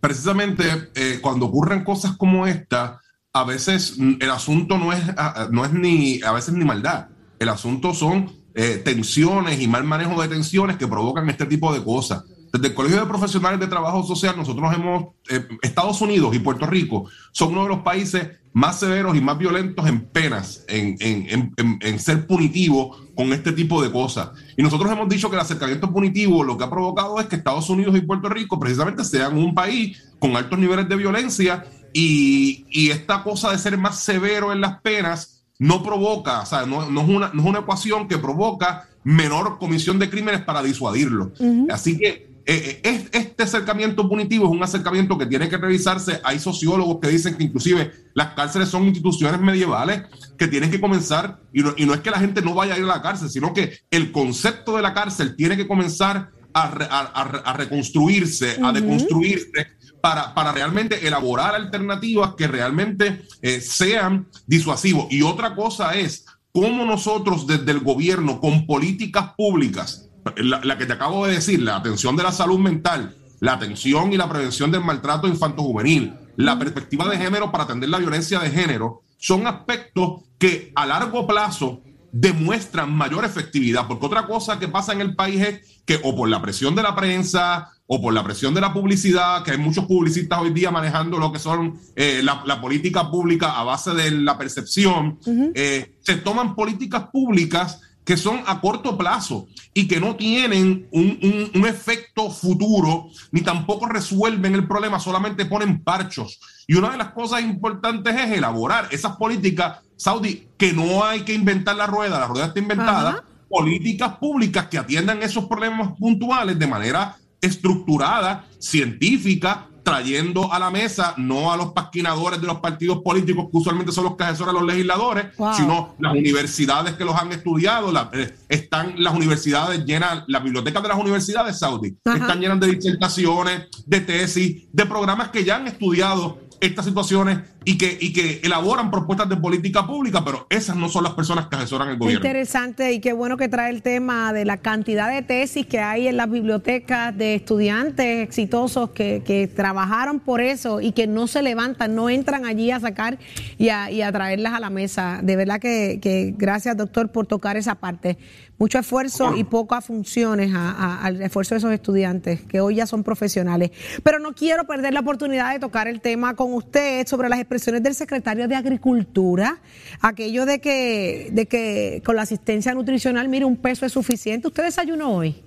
precisamente 0.00 0.64
eh, 0.94 1.18
cuando 1.20 1.46
ocurren 1.46 1.84
cosas 1.84 2.16
como 2.16 2.46
esta, 2.46 3.00
a 3.40 3.44
veces 3.44 3.96
el 3.98 4.30
asunto 4.30 4.78
no 4.78 4.92
es, 4.92 5.02
no 5.50 5.64
es 5.64 5.72
ni, 5.72 6.20
a 6.22 6.32
veces 6.32 6.54
ni 6.54 6.64
maldad. 6.64 7.06
El 7.38 7.48
asunto 7.48 7.94
son 7.94 8.32
eh, 8.54 8.80
tensiones 8.84 9.60
y 9.60 9.68
mal 9.68 9.84
manejo 9.84 10.20
de 10.20 10.28
tensiones 10.28 10.76
que 10.76 10.88
provocan 10.88 11.28
este 11.30 11.46
tipo 11.46 11.72
de 11.72 11.82
cosas. 11.84 12.24
Desde 12.52 12.68
el 12.68 12.74
Colegio 12.74 12.98
de 13.00 13.06
Profesionales 13.06 13.60
de 13.60 13.66
Trabajo 13.66 14.02
Social, 14.02 14.34
nosotros 14.36 14.72
hemos, 14.74 15.08
eh, 15.30 15.46
Estados 15.62 16.00
Unidos 16.00 16.34
y 16.34 16.38
Puerto 16.38 16.66
Rico 16.66 17.04
son 17.30 17.52
uno 17.52 17.64
de 17.64 17.68
los 17.68 17.78
países 17.80 18.26
más 18.54 18.80
severos 18.80 19.14
y 19.16 19.20
más 19.20 19.36
violentos 19.38 19.86
en 19.86 20.00
penas, 20.06 20.64
en, 20.66 20.96
en- 21.00 21.52
en- 21.56 21.78
en- 21.82 21.98
ser 22.00 22.26
punitivo 22.26 22.96
con 23.14 23.32
este 23.34 23.52
tipo 23.52 23.82
de 23.82 23.92
cosas. 23.92 24.30
Y 24.56 24.62
nosotros 24.62 24.90
hemos 24.90 25.08
dicho 25.10 25.28
que 25.28 25.36
el 25.36 25.42
acercamiento 25.42 25.92
punitivo 25.92 26.42
lo 26.42 26.56
que 26.56 26.64
ha 26.64 26.70
provocado 26.70 27.20
es 27.20 27.26
que 27.26 27.36
Estados 27.36 27.68
Unidos 27.68 27.94
y 27.96 28.00
Puerto 28.00 28.28
Rico 28.30 28.58
precisamente 28.58 29.04
sean 29.04 29.36
un 29.36 29.54
país 29.54 30.02
con 30.18 30.34
altos 30.34 30.58
niveles 30.58 30.88
de 30.88 30.96
violencia 30.96 31.64
y, 31.92 32.66
y 32.70 32.90
esta 32.90 33.22
cosa 33.22 33.50
de 33.52 33.58
ser 33.58 33.76
más 33.78 34.00
severo 34.00 34.52
en 34.52 34.60
las 34.60 34.80
penas 34.80 35.44
no 35.58 35.82
provoca, 35.82 36.40
o 36.42 36.46
sea, 36.46 36.66
no, 36.66 36.88
no 36.90 37.00
es 37.02 37.08
una, 37.08 37.30
no 37.34 37.42
es 37.42 37.48
una 37.48 37.58
ecuación 37.60 38.06
que 38.08 38.18
provoca 38.18 38.88
menor 39.04 39.58
comisión 39.58 39.98
de 39.98 40.08
crímenes 40.10 40.42
para 40.42 40.62
disuadirlo. 40.62 41.32
Así 41.70 41.98
que 41.98 42.28
eh, 42.50 42.80
eh, 42.80 42.80
es- 42.82 43.08
este 43.12 43.42
acercamiento 43.42 44.08
punitivo 44.08 44.46
es 44.46 44.50
un 44.52 44.62
acercamiento 44.62 45.18
que 45.18 45.26
tiene 45.26 45.48
que 45.50 45.56
revisarse. 45.58 46.20
Hay 46.24 46.38
sociólogos 46.38 46.98
que 47.00 47.08
dicen 47.08 47.34
que 47.36 47.44
inclusive 47.44 47.92
las 48.14 48.28
cárceles 48.34 48.68
son 48.68 48.84
instituciones 48.84 49.40
medievales 49.40 50.02
que 50.38 50.46
tienen 50.48 50.70
que 50.70 50.80
comenzar, 50.80 51.40
y 51.52 51.62
no, 51.62 51.74
y 51.76 51.84
no 51.84 51.92
es 51.94 52.00
que 52.00 52.10
la 52.10 52.18
gente 52.20 52.40
no 52.40 52.54
vaya 52.54 52.74
a 52.74 52.78
ir 52.78 52.84
a 52.84 52.86
la 52.88 53.02
cárcel, 53.02 53.28
sino 53.28 53.52
que 53.52 53.78
el 53.90 54.12
concepto 54.12 54.76
de 54.76 54.82
la 54.82 54.94
cárcel 54.94 55.34
tiene 55.36 55.56
que 55.56 55.66
comenzar 55.66 56.30
a, 56.54 56.70
re- 56.70 56.86
a- 56.90 57.00
a- 57.14 57.50
a 57.50 57.52
reconstruirse, 57.52 58.56
a 58.62 58.72
deconstruirse 58.72 59.66
para, 60.00 60.34
para 60.34 60.52
realmente 60.52 61.06
elaborar 61.06 61.54
alternativas 61.54 62.34
que 62.36 62.46
realmente 62.46 63.22
eh, 63.42 63.60
sean 63.60 64.28
disuasivos. 64.46 65.06
Y 65.10 65.22
otra 65.22 65.54
cosa 65.54 65.94
es 65.94 66.26
cómo 66.52 66.84
nosotros 66.84 67.46
desde 67.46 67.70
el 67.72 67.80
gobierno, 67.80 68.40
con 68.40 68.66
políticas 68.66 69.32
públicas, 69.36 70.08
la, 70.36 70.60
la 70.64 70.78
que 70.78 70.86
te 70.86 70.92
acabo 70.92 71.26
de 71.26 71.34
decir, 71.34 71.62
la 71.62 71.76
atención 71.76 72.16
de 72.16 72.22
la 72.22 72.32
salud 72.32 72.58
mental, 72.58 73.14
la 73.40 73.54
atención 73.54 74.12
y 74.12 74.16
la 74.16 74.28
prevención 74.28 74.70
del 74.70 74.84
maltrato 74.84 75.28
infanto-juvenil, 75.28 76.14
la 76.36 76.58
perspectiva 76.58 77.08
de 77.08 77.18
género 77.18 77.50
para 77.50 77.64
atender 77.64 77.88
la 77.88 77.98
violencia 77.98 78.38
de 78.40 78.50
género, 78.50 79.02
son 79.18 79.46
aspectos 79.46 80.22
que 80.38 80.72
a 80.74 80.86
largo 80.86 81.26
plazo 81.26 81.82
demuestran 82.12 82.94
mayor 82.94 83.24
efectividad, 83.24 83.86
porque 83.86 84.06
otra 84.06 84.26
cosa 84.26 84.58
que 84.58 84.68
pasa 84.68 84.92
en 84.92 85.00
el 85.00 85.14
país 85.14 85.40
es 85.42 85.82
que 85.84 86.00
o 86.02 86.16
por 86.16 86.28
la 86.28 86.40
presión 86.40 86.74
de 86.74 86.82
la 86.82 86.94
prensa 86.94 87.70
o 87.90 88.00
por 88.02 88.12
la 88.12 88.22
presión 88.22 88.52
de 88.52 88.60
la 88.60 88.72
publicidad, 88.74 89.42
que 89.42 89.52
hay 89.52 89.58
muchos 89.58 89.86
publicistas 89.86 90.38
hoy 90.40 90.50
día 90.50 90.70
manejando 90.70 91.18
lo 91.18 91.32
que 91.32 91.38
son 91.38 91.80
eh, 91.96 92.20
la, 92.22 92.42
la 92.44 92.60
política 92.60 93.10
pública 93.10 93.58
a 93.58 93.64
base 93.64 93.94
de 93.94 94.10
la 94.10 94.36
percepción, 94.36 95.18
eh, 95.54 95.96
se 96.02 96.16
toman 96.16 96.54
políticas 96.54 97.04
públicas 97.10 97.80
que 98.04 98.16
son 98.18 98.40
a 98.46 98.60
corto 98.60 98.96
plazo 98.98 99.48
y 99.74 99.86
que 99.88 100.00
no 100.00 100.16
tienen 100.16 100.86
un, 100.92 101.18
un- 101.22 101.50
un 101.54 101.66
efecto 101.66 102.30
futuro, 102.30 103.08
ni 103.32 103.40
tampoco 103.42 103.86
resuelven 103.86 104.54
el 104.54 104.66
problema, 104.66 104.98
solamente 105.00 105.44
ponen 105.46 105.82
parchos. 105.82 106.38
Y 106.66 106.74
una 106.74 106.90
de 106.90 106.98
las 106.98 107.12
cosas 107.12 107.40
importantes 107.42 108.14
es 108.14 108.30
elaborar 108.32 108.88
esas 108.90 109.16
políticas, 109.16 109.78
Saudi, 109.96 110.46
que 110.58 110.72
no 110.74 111.04
hay 111.04 111.20
que 111.22 111.32
inventar 111.34 111.76
la 111.76 111.86
rueda, 111.86 112.18
la 112.18 112.26
rueda 112.26 112.46
está 112.46 112.58
inventada, 112.60 113.24
políticas 113.48 114.16
públicas 114.18 114.66
que 114.68 114.76
atiendan 114.78 115.22
esos 115.22 115.46
problemas 115.46 115.92
puntuales 115.98 116.58
de 116.58 116.66
manera 116.66 117.16
estructurada, 117.40 118.46
científica, 118.58 119.66
trayendo 119.82 120.52
a 120.52 120.58
la 120.58 120.70
mesa 120.70 121.14
no 121.16 121.50
a 121.50 121.56
los 121.56 121.72
pasquinadores 121.72 122.38
de 122.42 122.46
los 122.46 122.60
partidos 122.60 122.98
políticos 123.02 123.46
que 123.50 123.56
usualmente 123.56 123.90
son 123.90 124.04
los 124.04 124.16
que 124.16 124.24
asesoran 124.24 124.54
a 124.54 124.58
los 124.60 124.68
legisladores, 124.68 125.34
Wow. 125.38 125.54
sino 125.54 125.94
las 125.98 126.12
universidades 126.12 126.94
que 126.94 127.04
los 127.06 127.14
han 127.16 127.32
estudiado, 127.32 127.90
la- 127.90 128.10
eh, 128.12 128.34
están 128.50 129.02
las 129.02 129.14
universidades 129.14 129.86
llenas, 129.86 130.24
las 130.26 130.42
bibliotecas 130.44 130.82
de 130.82 130.88
las 130.90 130.98
universidades 130.98 131.58
saudí 131.58 131.96
Ajá. 132.04 132.18
están 132.18 132.38
llenas 132.40 132.60
de 132.60 132.66
disertaciones, 132.66 133.68
de 133.86 134.00
tesis, 134.02 134.64
de 134.70 134.84
programas 134.84 135.30
que 135.30 135.42
ya 135.42 135.56
han 135.56 135.66
estudiado 135.68 136.38
estas 136.60 136.84
situaciones 136.84 137.38
y 137.64 137.76
que, 137.76 137.98
y 138.00 138.12
que 138.12 138.40
elaboran 138.42 138.90
propuestas 138.90 139.28
de 139.28 139.36
política 139.36 139.86
pública, 139.86 140.24
pero 140.24 140.46
esas 140.48 140.76
no 140.76 140.88
son 140.88 141.04
las 141.04 141.12
personas 141.14 141.46
que 141.48 141.56
asesoran 141.56 141.88
el 141.88 141.94
Qué 141.94 141.98
gobierno. 141.98 142.26
interesante 142.26 142.92
y 142.92 143.00
qué 143.00 143.12
bueno 143.12 143.36
que 143.36 143.48
trae 143.48 143.70
el 143.70 143.82
tema 143.82 144.32
de 144.32 144.44
la 144.44 144.56
cantidad 144.56 145.10
de 145.10 145.22
tesis 145.22 145.66
que 145.66 145.80
hay 145.80 146.08
en 146.08 146.16
las 146.16 146.30
bibliotecas 146.30 147.16
de 147.16 147.34
estudiantes 147.34 148.22
exitosos 148.22 148.90
que, 148.90 149.22
que 149.24 149.48
trabajaron 149.48 150.20
por 150.20 150.40
eso 150.40 150.80
y 150.80 150.92
que 150.92 151.06
no 151.06 151.26
se 151.26 151.42
levantan, 151.42 151.94
no 151.94 152.08
entran 152.08 152.46
allí 152.46 152.70
a 152.70 152.80
sacar 152.80 153.18
y 153.58 153.68
a, 153.68 153.90
y 153.90 154.02
a 154.02 154.10
traerlas 154.10 154.54
a 154.54 154.60
la 154.60 154.70
mesa. 154.70 155.20
De 155.22 155.36
verdad 155.36 155.60
que, 155.60 155.98
que 156.00 156.34
gracias, 156.36 156.76
doctor, 156.76 157.10
por 157.10 157.26
tocar 157.26 157.56
esa 157.56 157.74
parte. 157.74 158.18
Mucho 158.58 158.78
esfuerzo 158.80 159.36
y 159.36 159.44
pocas 159.44 159.84
funciones 159.84 160.52
a- 160.52 160.70
a- 160.72 161.04
al 161.04 161.22
esfuerzo 161.22 161.54
de 161.54 161.58
esos 161.60 161.72
estudiantes 161.72 162.40
que 162.42 162.60
hoy 162.60 162.74
ya 162.74 162.86
son 162.86 163.04
profesionales. 163.04 163.70
Pero 164.02 164.18
no 164.18 164.34
quiero 164.34 164.66
perder 164.66 164.92
la 164.94 165.00
oportunidad 165.00 165.52
de 165.52 165.60
tocar 165.60 165.86
el 165.86 166.00
tema 166.00 166.34
con 166.34 166.52
usted 166.52 167.06
sobre 167.06 167.28
las 167.28 167.38
expresiones 167.38 167.84
del 167.84 167.94
secretario 167.94 168.48
de 168.48 168.56
Agricultura, 168.56 169.60
aquello 170.00 170.44
de 170.44 170.60
que, 170.60 171.28
de 171.32 171.46
que 171.46 172.02
con 172.04 172.16
la 172.16 172.22
asistencia 172.22 172.74
nutricional, 172.74 173.28
mire, 173.28 173.44
un 173.44 173.56
peso 173.56 173.86
es 173.86 173.92
suficiente. 173.92 174.48
¿Usted 174.48 174.64
desayunó 174.64 175.12
hoy? 175.12 175.44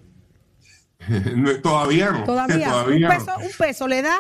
No, 1.35 1.51
Todavía 1.61 2.11
no. 2.11 2.23
Todavía. 2.23 2.69
Todavía 2.69 2.95
un, 2.95 3.01
no. 3.01 3.09
peso, 3.09 3.31
un 3.43 3.51
peso 3.57 3.87
le 3.87 4.01
da. 4.03 4.15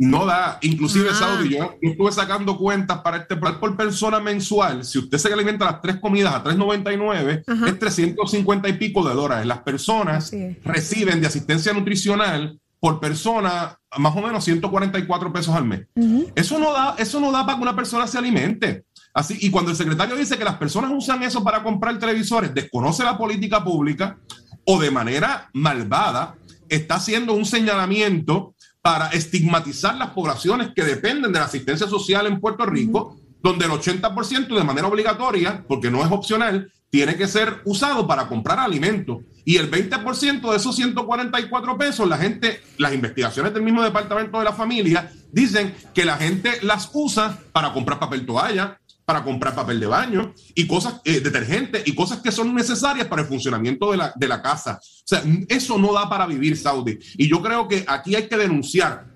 No 0.00 0.24
da, 0.26 0.58
inclusive 0.62 1.08
Ah. 1.10 1.14
Saudi, 1.14 1.50
yo, 1.56 1.74
yo 1.82 1.90
estuve 1.90 2.12
sacando 2.12 2.56
cuentas 2.56 2.98
para 2.98 3.16
este 3.18 3.34
plan 3.36 3.58
por 3.58 3.76
persona 3.76 4.20
mensual. 4.20 4.84
Si 4.84 4.98
usted 5.00 5.18
se 5.18 5.32
alimenta 5.32 5.64
las 5.64 5.82
tres 5.82 5.96
comidas 5.96 6.34
a 6.34 6.44
3.99, 6.44 7.42
Ajá. 7.46 7.66
es 7.68 7.78
350 7.80 8.68
y 8.68 8.72
pico 8.74 9.06
de 9.06 9.14
dólares. 9.14 9.44
Las 9.46 9.58
personas 9.58 10.30
reciben 10.64 11.20
de 11.20 11.26
asistencia 11.26 11.72
nutricional 11.72 12.60
por 12.80 13.00
persona 13.00 13.76
más 13.98 14.14
o 14.16 14.20
menos 14.22 14.44
144 14.44 15.32
pesos 15.32 15.52
al 15.54 15.64
mes. 15.64 15.86
Eso 16.36 16.60
no 16.60 16.72
da, 16.72 16.94
eso 16.96 17.18
no 17.18 17.32
da 17.32 17.44
para 17.44 17.56
que 17.58 17.62
una 17.62 17.74
persona 17.74 18.06
se 18.06 18.18
alimente. 18.18 18.84
Así, 19.12 19.36
y 19.40 19.50
cuando 19.50 19.72
el 19.72 19.76
secretario 19.76 20.14
dice 20.14 20.38
que 20.38 20.44
las 20.44 20.58
personas 20.58 20.92
usan 20.94 21.24
eso 21.24 21.42
para 21.42 21.64
comprar 21.64 21.98
televisores, 21.98 22.54
desconoce 22.54 23.02
la 23.02 23.18
política 23.18 23.64
pública 23.64 24.16
o 24.64 24.78
de 24.78 24.92
manera 24.92 25.50
malvada 25.54 26.36
está 26.68 26.96
haciendo 26.96 27.32
un 27.32 27.46
señalamiento 27.46 28.54
para 28.82 29.08
estigmatizar 29.08 29.96
las 29.96 30.10
poblaciones 30.10 30.70
que 30.74 30.84
dependen 30.84 31.32
de 31.32 31.38
la 31.38 31.46
asistencia 31.46 31.86
social 31.86 32.26
en 32.26 32.40
Puerto 32.40 32.64
Rico, 32.66 33.16
donde 33.42 33.66
el 33.66 33.72
80% 33.72 34.56
de 34.56 34.64
manera 34.64 34.88
obligatoria, 34.88 35.64
porque 35.66 35.90
no 35.90 36.04
es 36.04 36.10
opcional, 36.10 36.72
tiene 36.90 37.16
que 37.16 37.28
ser 37.28 37.60
usado 37.64 38.06
para 38.06 38.28
comprar 38.28 38.58
alimentos. 38.58 39.18
Y 39.44 39.56
el 39.56 39.70
20% 39.70 40.50
de 40.50 40.56
esos 40.56 40.76
144 40.76 41.78
pesos, 41.78 42.08
la 42.08 42.18
gente, 42.18 42.60
las 42.78 42.94
investigaciones 42.94 43.52
del 43.52 43.62
mismo 43.62 43.82
Departamento 43.82 44.38
de 44.38 44.44
la 44.44 44.52
Familia 44.52 45.10
dicen 45.32 45.74
que 45.94 46.04
la 46.04 46.16
gente 46.16 46.58
las 46.62 46.90
usa 46.92 47.38
para 47.52 47.72
comprar 47.72 47.98
papel 47.98 48.24
toalla, 48.24 48.78
para 49.08 49.24
comprar 49.24 49.54
papel 49.54 49.80
de 49.80 49.86
baño 49.86 50.34
y 50.54 50.66
cosas, 50.66 51.00
eh, 51.02 51.20
detergente 51.20 51.82
y 51.86 51.94
cosas 51.94 52.18
que 52.18 52.30
son 52.30 52.54
necesarias 52.54 53.06
para 53.06 53.22
el 53.22 53.28
funcionamiento 53.28 53.90
de 53.90 53.96
la, 53.96 54.12
de 54.14 54.28
la 54.28 54.42
casa. 54.42 54.78
O 54.82 55.02
sea, 55.02 55.22
eso 55.48 55.78
no 55.78 55.94
da 55.94 56.10
para 56.10 56.26
vivir, 56.26 56.58
Saudi. 56.58 56.98
Y 57.16 57.26
yo 57.26 57.40
creo 57.40 57.66
que 57.66 57.86
aquí 57.88 58.14
hay 58.14 58.28
que 58.28 58.36
denunciar 58.36 59.06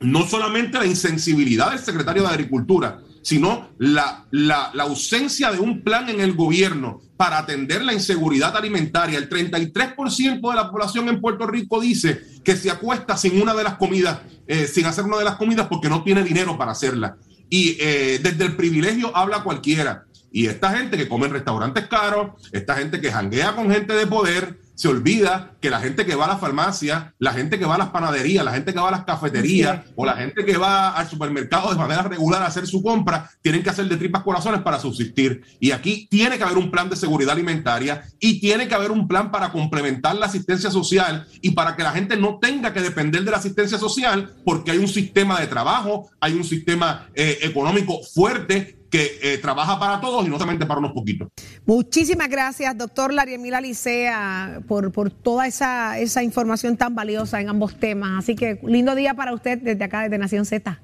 no 0.00 0.26
solamente 0.26 0.78
la 0.78 0.84
insensibilidad 0.84 1.70
del 1.70 1.78
secretario 1.78 2.20
de 2.20 2.28
Agricultura, 2.28 3.00
sino 3.22 3.70
la, 3.78 4.26
la, 4.30 4.72
la 4.74 4.82
ausencia 4.82 5.50
de 5.50 5.58
un 5.58 5.80
plan 5.80 6.10
en 6.10 6.20
el 6.20 6.34
gobierno 6.34 7.00
para 7.16 7.38
atender 7.38 7.82
la 7.82 7.94
inseguridad 7.94 8.54
alimentaria. 8.54 9.16
El 9.16 9.30
33% 9.30 10.50
de 10.50 10.54
la 10.54 10.70
población 10.70 11.08
en 11.08 11.18
Puerto 11.18 11.46
Rico 11.46 11.80
dice 11.80 12.20
que 12.44 12.56
se 12.56 12.70
acuesta 12.70 13.16
sin 13.16 13.40
una 13.40 13.54
de 13.54 13.64
las 13.64 13.76
comidas, 13.76 14.18
eh, 14.46 14.66
sin 14.66 14.84
hacer 14.84 15.04
una 15.04 15.16
de 15.16 15.24
las 15.24 15.36
comidas 15.36 15.66
porque 15.66 15.88
no 15.88 16.02
tiene 16.02 16.24
dinero 16.24 16.58
para 16.58 16.72
hacerla. 16.72 17.16
Y 17.50 17.76
eh, 17.80 18.20
desde 18.22 18.44
el 18.44 18.56
privilegio 18.56 19.14
habla 19.14 19.42
cualquiera. 19.42 20.06
Y 20.32 20.46
esta 20.46 20.70
gente 20.70 20.96
que 20.96 21.08
come 21.08 21.26
en 21.26 21.32
restaurantes 21.32 21.88
caros, 21.88 22.48
esta 22.52 22.76
gente 22.76 23.00
que 23.00 23.10
janguea 23.10 23.54
con 23.54 23.70
gente 23.70 23.92
de 23.92 24.06
poder, 24.06 24.58
se 24.80 24.88
olvida 24.88 25.50
que 25.60 25.68
la 25.68 25.78
gente 25.78 26.06
que 26.06 26.14
va 26.14 26.24
a 26.24 26.28
la 26.28 26.38
farmacia, 26.38 27.12
la 27.18 27.34
gente 27.34 27.58
que 27.58 27.66
va 27.66 27.74
a 27.74 27.78
las 27.78 27.90
panaderías, 27.90 28.42
la 28.42 28.52
gente 28.52 28.72
que 28.72 28.80
va 28.80 28.88
a 28.88 28.92
las 28.92 29.04
cafeterías 29.04 29.84
o 29.94 30.06
la 30.06 30.16
gente 30.16 30.42
que 30.46 30.56
va 30.56 30.92
al 30.96 31.06
supermercado 31.06 31.68
de 31.68 31.76
manera 31.76 32.02
regular 32.04 32.42
a 32.42 32.46
hacer 32.46 32.66
su 32.66 32.82
compra, 32.82 33.30
tienen 33.42 33.62
que 33.62 33.68
hacer 33.68 33.84
de 33.90 33.98
tripas 33.98 34.22
corazones 34.22 34.62
para 34.62 34.80
subsistir. 34.80 35.42
Y 35.60 35.72
aquí 35.72 36.08
tiene 36.10 36.38
que 36.38 36.44
haber 36.44 36.56
un 36.56 36.70
plan 36.70 36.88
de 36.88 36.96
seguridad 36.96 37.34
alimentaria 37.34 38.04
y 38.18 38.40
tiene 38.40 38.68
que 38.68 38.74
haber 38.74 38.90
un 38.90 39.06
plan 39.06 39.30
para 39.30 39.52
complementar 39.52 40.16
la 40.16 40.24
asistencia 40.24 40.70
social 40.70 41.26
y 41.42 41.50
para 41.50 41.76
que 41.76 41.82
la 41.82 41.92
gente 41.92 42.16
no 42.16 42.38
tenga 42.38 42.72
que 42.72 42.80
depender 42.80 43.22
de 43.22 43.32
la 43.32 43.36
asistencia 43.36 43.76
social 43.76 44.32
porque 44.46 44.70
hay 44.70 44.78
un 44.78 44.88
sistema 44.88 45.38
de 45.38 45.46
trabajo, 45.46 46.08
hay 46.20 46.32
un 46.32 46.44
sistema 46.44 47.06
eh, 47.14 47.40
económico 47.42 48.00
fuerte 48.02 48.79
que 48.90 49.18
eh, 49.22 49.38
trabaja 49.38 49.78
para 49.78 50.00
todos 50.00 50.26
y 50.26 50.28
no 50.28 50.36
solamente 50.36 50.66
para 50.66 50.80
unos 50.80 50.92
poquitos. 50.92 51.28
Muchísimas 51.64 52.28
gracias, 52.28 52.76
doctor 52.76 53.12
Lariemila 53.12 53.60
Licea, 53.60 54.62
por, 54.66 54.90
por 54.92 55.10
toda 55.10 55.46
esa, 55.46 55.98
esa 55.98 56.22
información 56.22 56.76
tan 56.76 56.94
valiosa 56.94 57.40
en 57.40 57.48
ambos 57.48 57.78
temas. 57.78 58.18
Así 58.18 58.34
que 58.34 58.60
lindo 58.64 58.94
día 58.94 59.14
para 59.14 59.32
usted 59.32 59.58
desde 59.58 59.84
acá, 59.84 60.02
desde 60.02 60.18
Nación 60.18 60.44
Z. 60.44 60.80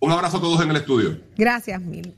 Un 0.00 0.10
abrazo 0.10 0.36
a 0.36 0.40
todos 0.40 0.60
en 0.62 0.70
el 0.70 0.76
estudio. 0.76 1.18
Gracias, 1.36 1.80
mil. 1.80 2.14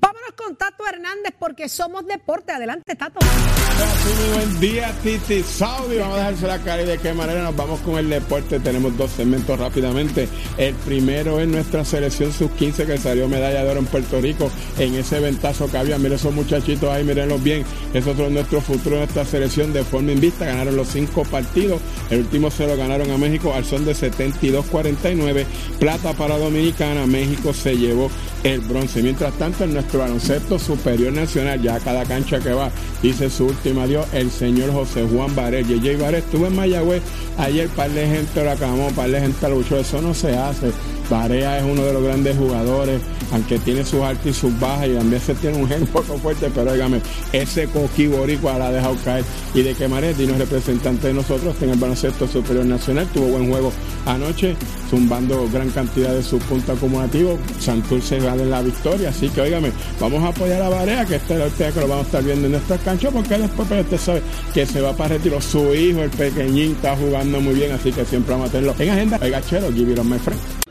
Vámonos 0.00 0.32
con 0.36 0.56
Tato 0.56 0.84
Hernández 0.86 1.34
porque 1.38 1.68
somos 1.68 2.06
deporte. 2.06 2.52
Adelante, 2.52 2.96
Tato. 2.96 3.20
Muy 3.20 4.34
buen 4.34 4.60
día, 4.60 4.92
Titi 5.02 5.42
Saudi. 5.42 5.98
Vamos 5.98 6.16
a 6.16 6.18
dejarse 6.18 6.46
la 6.46 6.58
cara 6.58 6.82
y 6.82 6.86
de 6.86 6.98
qué 6.98 7.12
manera 7.12 7.42
nos 7.42 7.56
vamos 7.56 7.80
con 7.80 7.98
el 7.98 8.08
deporte. 8.08 8.60
Tenemos 8.60 8.96
dos 8.96 9.10
segmentos 9.10 9.58
rápidamente. 9.58 10.28
El 10.56 10.74
primero 10.74 11.40
es 11.40 11.48
nuestra 11.48 11.84
selección 11.84 12.32
sub-15 12.32 12.86
que 12.86 12.98
salió 12.98 13.28
medalla 13.28 13.64
de 13.64 13.70
oro 13.70 13.80
en 13.80 13.86
Puerto 13.86 14.20
Rico 14.20 14.50
en 14.78 14.94
ese 14.94 15.20
ventazo 15.20 15.70
que 15.70 15.78
había. 15.78 15.98
Miren 15.98 16.14
esos 16.14 16.32
muchachitos 16.32 16.88
ahí, 16.88 17.04
mírenlos 17.04 17.42
bien. 17.42 17.64
Esos 17.92 18.16
son 18.16 18.32
nuestro 18.32 18.60
futuro, 18.60 18.96
nuestra 18.96 19.24
selección 19.24 19.72
de 19.72 19.84
forma 19.84 20.12
invista. 20.12 20.46
Ganaron 20.46 20.76
los 20.76 20.88
cinco 20.88 21.24
partidos. 21.24 21.80
El 22.10 22.20
último 22.20 22.50
se 22.50 22.66
lo 22.66 22.76
ganaron 22.76 23.10
a 23.10 23.18
México 23.18 23.52
al 23.54 23.64
son 23.64 23.84
de 23.84 23.92
72-49. 23.92 25.44
Plata 25.78 26.12
para 26.14 26.38
Dominicana. 26.38 27.06
México 27.06 27.52
se 27.52 27.76
llevó 27.76 28.10
el 28.44 28.60
bronce. 28.60 29.02
Mientras 29.02 29.34
tanto, 29.34 29.64
en 29.64 29.74
nuestro 29.74 29.89
baloncesto 29.98 30.58
superior 30.58 31.12
nacional, 31.12 31.60
ya 31.60 31.78
cada 31.80 32.04
cancha 32.04 32.40
que 32.40 32.52
va, 32.52 32.70
dice 33.02 33.30
su 33.30 33.46
última 33.46 33.84
adiós, 33.84 34.06
el 34.12 34.30
señor 34.30 34.72
José 34.72 35.06
Juan 35.10 35.34
Barret. 35.34 35.66
JJ 35.66 36.00
Barret 36.00 36.24
estuvo 36.24 36.46
en 36.46 36.56
Mayagüez 36.56 37.02
ayer, 37.38 37.68
par 37.68 37.90
de 37.90 38.06
gente 38.06 38.44
lo 38.44 38.50
acabamos, 38.50 38.92
par 38.92 39.10
de 39.10 39.20
gente 39.20 39.48
lo 39.48 39.56
luchó. 39.56 39.78
Eso 39.78 40.00
no 40.00 40.14
se 40.14 40.36
hace. 40.36 40.72
Barea 41.10 41.58
es 41.58 41.64
uno 41.64 41.82
de 41.82 41.92
los 41.92 42.04
grandes 42.04 42.36
jugadores, 42.36 43.00
aunque 43.32 43.58
tiene 43.58 43.84
sus 43.84 44.00
altas 44.00 44.26
y 44.26 44.32
sus 44.32 44.58
bajas 44.60 44.88
y 44.88 44.94
también 44.94 45.20
se 45.20 45.34
tiene 45.34 45.58
un 45.58 45.68
gen 45.68 45.86
poco 45.92 46.16
fuerte, 46.18 46.50
pero 46.54 46.70
óigame, 46.70 47.00
ese 47.32 47.66
coqui 47.66 48.06
boricua 48.06 48.56
la 48.58 48.68
ha 48.68 48.72
dejado 48.72 48.96
caer. 49.04 49.24
Y 49.52 49.62
de 49.62 49.74
que 49.74 49.88
Maretti, 49.88 50.26
no 50.26 50.34
es 50.34 50.38
representante 50.38 51.08
de 51.08 51.14
nosotros 51.14 51.56
en 51.60 51.70
el 51.70 51.78
baloncesto 51.78 52.28
superior 52.28 52.64
nacional, 52.64 53.08
tuvo 53.12 53.26
buen 53.26 53.50
juego 53.50 53.72
anoche, 54.06 54.54
zumbando 54.88 55.48
gran 55.52 55.70
cantidad 55.70 56.14
de 56.14 56.22
sus 56.22 56.42
puntos 56.44 56.76
acumulativos. 56.76 57.40
Santurce 57.58 58.20
de 58.20 58.46
la 58.46 58.62
victoria, 58.62 59.08
así 59.08 59.28
que 59.28 59.40
óigame, 59.40 59.72
vamos 60.00 60.22
a 60.22 60.28
apoyar 60.28 60.62
a 60.62 60.68
Barea, 60.68 61.04
que 61.04 61.16
esta 61.16 61.34
es 61.34 61.52
última 61.52 61.72
que 61.72 61.80
lo 61.80 61.88
vamos 61.88 62.04
a 62.04 62.06
estar 62.06 62.22
viendo 62.22 62.46
en 62.46 62.52
nuestras 62.52 62.80
canchas, 62.82 63.12
porque 63.12 63.36
después 63.36 63.68
pero 63.68 63.80
usted 63.82 63.98
sabe 63.98 64.22
que 64.54 64.64
se 64.64 64.80
va 64.80 64.92
para 64.92 65.16
retiro. 65.16 65.40
Su 65.40 65.74
hijo, 65.74 66.02
el 66.02 66.10
pequeñín, 66.10 66.72
está 66.72 66.96
jugando 66.96 67.40
muy 67.40 67.54
bien, 67.54 67.72
así 67.72 67.90
que 67.90 68.04
siempre 68.04 68.32
vamos 68.32 68.48
a 68.48 68.52
tenerlo 68.52 68.74
en 68.78 68.90
agenda. 68.90 69.18
Oiga, 69.20 69.42
chero, 69.42 69.72
give 69.72 69.92
it 69.92 69.98
on. 69.98 70.69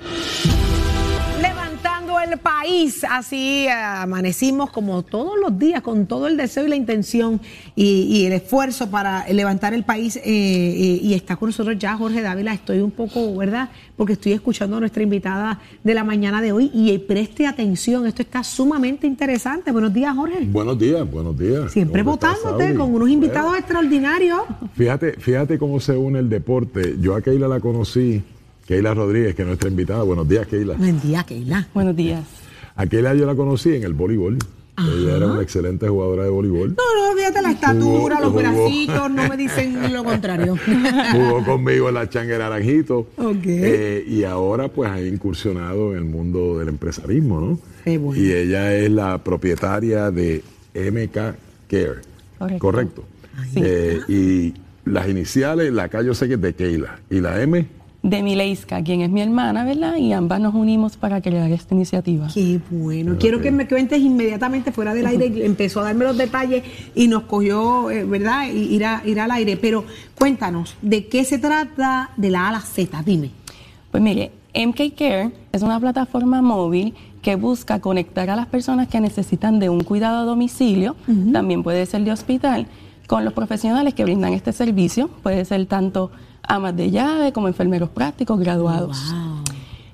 Levantando 2.29 2.33
el 2.33 2.39
país, 2.39 3.05
así 3.09 3.65
eh, 3.65 3.71
amanecimos 3.71 4.69
como 4.71 5.01
todos 5.03 5.33
los 5.39 5.57
días 5.57 5.81
con 5.81 6.05
todo 6.05 6.27
el 6.27 6.37
deseo 6.37 6.65
y 6.65 6.69
la 6.69 6.75
intención 6.75 7.39
y, 7.75 8.03
y 8.03 8.25
el 8.25 8.33
esfuerzo 8.33 8.89
para 8.89 9.27
levantar 9.29 9.73
el 9.73 9.83
país. 9.83 10.15
eh, 10.17 10.21
eh, 10.25 10.99
y 11.01 11.13
está 11.13 11.35
con 11.35 11.49
nosotros 11.49 11.77
ya 11.79 11.95
Jorge 11.97 12.21
Dávila. 12.21 12.53
Estoy 12.53 12.79
un 12.79 12.91
poco, 12.91 13.35
¿verdad? 13.35 13.69
Porque 13.97 14.13
estoy 14.13 14.33
escuchando 14.33 14.77
a 14.77 14.79
nuestra 14.79 15.01
invitada 15.03 15.59
de 15.83 15.93
la 15.93 16.03
mañana 16.03 16.41
de 16.41 16.51
hoy 16.51 16.69
y 16.73 16.97
preste 16.99 17.47
atención, 17.47 18.05
esto 18.05 18.21
está 18.21 18.43
sumamente 18.43 19.07
interesante. 19.07 19.71
Buenos 19.71 19.93
días, 19.93 20.15
Jorge. 20.15 20.45
Buenos 20.45 20.77
días, 20.77 21.09
buenos 21.09 21.37
días. 21.37 21.71
Siempre 21.71 22.03
¿Cómo 22.03 22.15
estás, 22.15 22.37
votándote 22.43 22.75
con 22.75 22.93
unos 22.93 23.09
invitados 23.09 23.57
extraordinarios. 23.57 24.41
Fíjate, 24.75 25.13
fíjate 25.13 25.57
cómo 25.57 25.79
se 25.79 25.97
une 25.97 26.19
el 26.19 26.29
deporte. 26.29 26.95
Yo 27.01 27.15
a 27.15 27.21
Keila 27.21 27.47
la 27.47 27.59
conocí, 27.59 28.21
Keila 28.69 28.93
Rodríguez, 28.93 29.33
que 29.33 29.41
es 29.41 29.47
nuestra 29.47 29.67
invitada. 29.67 30.03
Buenos 30.03 30.29
días, 30.29 30.45
Keila. 30.45 30.75
Buen 30.75 31.01
día, 31.01 31.23
Keila. 31.23 31.67
Buenos 31.73 31.95
días. 31.95 32.23
A 32.75 32.85
Keila 32.85 33.15
yo 33.15 33.25
la 33.25 33.33
conocí 33.33 33.73
en 33.73 33.81
el 33.81 33.93
voleibol. 33.93 34.37
Ella 34.77 35.17
era 35.17 35.25
una 35.25 35.41
excelente 35.41 35.87
jugadora 35.87 36.25
de 36.25 36.29
voleibol. 36.29 36.75
No, 36.75 36.75
no, 37.09 37.17
fíjate 37.17 37.41
la 37.41 37.49
estatura, 37.51 37.83
Jugó- 37.83 38.09
los 38.21 38.29
jugó. 38.29 38.39
bracitos, 38.39 39.09
no 39.11 39.27
me 39.27 39.37
dicen 39.37 39.91
lo 39.91 40.03
contrario. 40.03 40.55
Jugó 41.13 41.43
conmigo 41.43 41.89
en 41.89 41.95
la 41.95 42.07
Changa 42.11 42.37
Naranjito. 42.37 43.07
Ok. 43.17 43.37
Eh, 43.45 44.05
y 44.07 44.23
ahora 44.23 44.67
pues 44.67 44.87
ha 44.91 45.01
incursionado 45.01 45.93
en 45.93 45.97
el 45.97 46.05
mundo 46.05 46.59
del 46.59 46.67
empresarismo, 46.69 47.41
¿no? 47.41 47.59
Qué 47.83 47.97
bueno. 47.97 48.21
Y 48.21 48.31
ella 48.31 48.75
es 48.75 48.91
la 48.91 49.17
propietaria 49.23 50.11
de 50.11 50.43
MK 50.75 51.13
Care. 51.67 52.01
Correcto. 52.37 52.59
Correcto. 52.59 53.03
Eh, 53.55 53.99
y 54.07 54.53
las 54.85 55.09
iniciales, 55.09 55.73
la 55.73 55.89
K 55.89 56.03
yo 56.03 56.13
sé 56.13 56.27
que 56.27 56.35
es 56.35 56.41
de 56.41 56.53
Keila. 56.53 56.99
Y 57.09 57.19
la 57.19 57.41
M, 57.41 57.65
de 58.01 58.23
Mileiska, 58.23 58.81
quien 58.81 59.01
es 59.01 59.09
mi 59.09 59.21
hermana, 59.21 59.65
¿verdad? 59.65 59.97
Y 59.97 60.13
ambas 60.13 60.39
nos 60.39 60.55
unimos 60.55 60.95
para 60.95 61.21
crear 61.21 61.51
esta 61.51 61.75
iniciativa. 61.75 62.27
Qué 62.33 62.59
bueno. 62.69 63.17
Quiero 63.19 63.41
que 63.41 63.51
me 63.51 63.67
cuentes 63.67 63.99
inmediatamente 63.99 64.71
fuera 64.71 64.93
del 64.93 65.05
aire. 65.05 65.45
Empezó 65.45 65.81
a 65.81 65.83
darme 65.83 66.05
los 66.05 66.17
detalles 66.17 66.63
y 66.95 67.07
nos 67.09 67.23
cogió, 67.23 67.91
eh, 67.91 68.05
¿verdad? 68.05 68.47
Y 68.53 68.73
Ir, 68.75 68.85
a- 68.85 69.01
ir 69.05 69.19
al 69.19 69.31
aire. 69.31 69.57
Pero 69.57 69.83
cuéntanos, 70.17 70.75
¿de 70.81 71.07
qué 71.07 71.25
se 71.25 71.39
trata 71.39 72.11
de 72.15 72.29
la 72.29 72.43
A 72.45 72.49
a 72.49 72.51
la 72.53 72.61
Z? 72.61 73.03
Dime. 73.05 73.31
Pues 73.91 74.01
mire, 74.01 74.31
MK 74.53 74.95
Care 74.97 75.31
es 75.51 75.61
una 75.61 75.79
plataforma 75.79 76.41
móvil 76.41 76.93
que 77.21 77.35
busca 77.35 77.79
conectar 77.81 78.29
a 78.29 78.35
las 78.37 78.47
personas 78.47 78.87
que 78.87 79.01
necesitan 79.01 79.59
de 79.59 79.67
un 79.69 79.83
cuidado 79.83 80.19
a 80.19 80.23
domicilio, 80.23 80.95
también 81.33 81.63
puede 81.63 81.85
ser 81.85 82.05
de 82.05 82.13
hospital, 82.13 82.65
con 83.09 83.25
los 83.25 83.33
profesionales 83.33 83.95
que 83.95 84.03
brindan 84.03 84.33
este 84.33 84.53
servicio, 84.53 85.07
puede 85.07 85.43
ser 85.43 85.65
tanto 85.65 86.11
amas 86.43 86.75
de 86.75 86.91
llave 86.91 87.33
como 87.33 87.47
enfermeros 87.47 87.89
prácticos 87.89 88.39
graduados. 88.39 89.15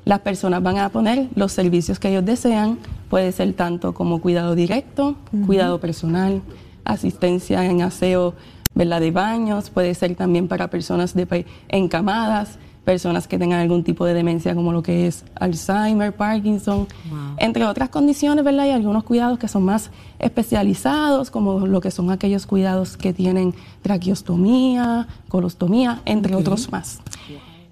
Las 0.03 0.19
personas 0.19 0.61
van 0.61 0.79
a 0.79 0.89
poner 0.89 1.29
los 1.33 1.53
servicios 1.53 1.97
que 1.97 2.09
ellos 2.09 2.25
desean, 2.25 2.77
puede 3.09 3.31
ser 3.31 3.53
tanto 3.53 3.93
como 3.93 4.19
cuidado 4.19 4.53
directo, 4.53 5.15
cuidado 5.45 5.79
personal, 5.79 6.41
asistencia 6.83 7.63
en 7.63 7.83
aseo 7.83 8.33
¿verdad? 8.73 8.99
de 8.99 9.11
baños, 9.11 9.69
puede 9.69 9.95
ser 9.95 10.13
también 10.15 10.49
para 10.49 10.69
personas 10.69 11.13
de, 11.13 11.45
encamadas, 11.69 12.59
personas 12.85 13.27
que 13.27 13.37
tengan 13.37 13.59
algún 13.59 13.83
tipo 13.83 14.05
de 14.05 14.13
demencia 14.13 14.55
como 14.55 14.71
lo 14.71 14.83
que 14.83 15.07
es 15.07 15.25
Alzheimer, 15.35 16.15
Parkinson, 16.15 16.87
entre 17.37 17.65
otras 17.65 17.89
condiciones, 17.89 18.45
¿verdad? 18.45 18.67
Y 18.67 18.69
algunos 18.69 19.03
cuidados 19.03 19.39
que 19.39 19.47
son 19.47 19.63
más 19.63 19.89
especializados, 20.19 21.31
como 21.31 21.65
lo 21.65 21.81
que 21.81 21.91
son 21.91 22.11
aquellos 22.11 22.45
cuidados 22.45 22.95
que 22.95 23.11
tienen 23.11 23.53
traqueostomía, 23.81 25.07
colostomía, 25.27 26.01
entre 26.05 26.35
otros 26.35 26.71
más. 26.71 27.01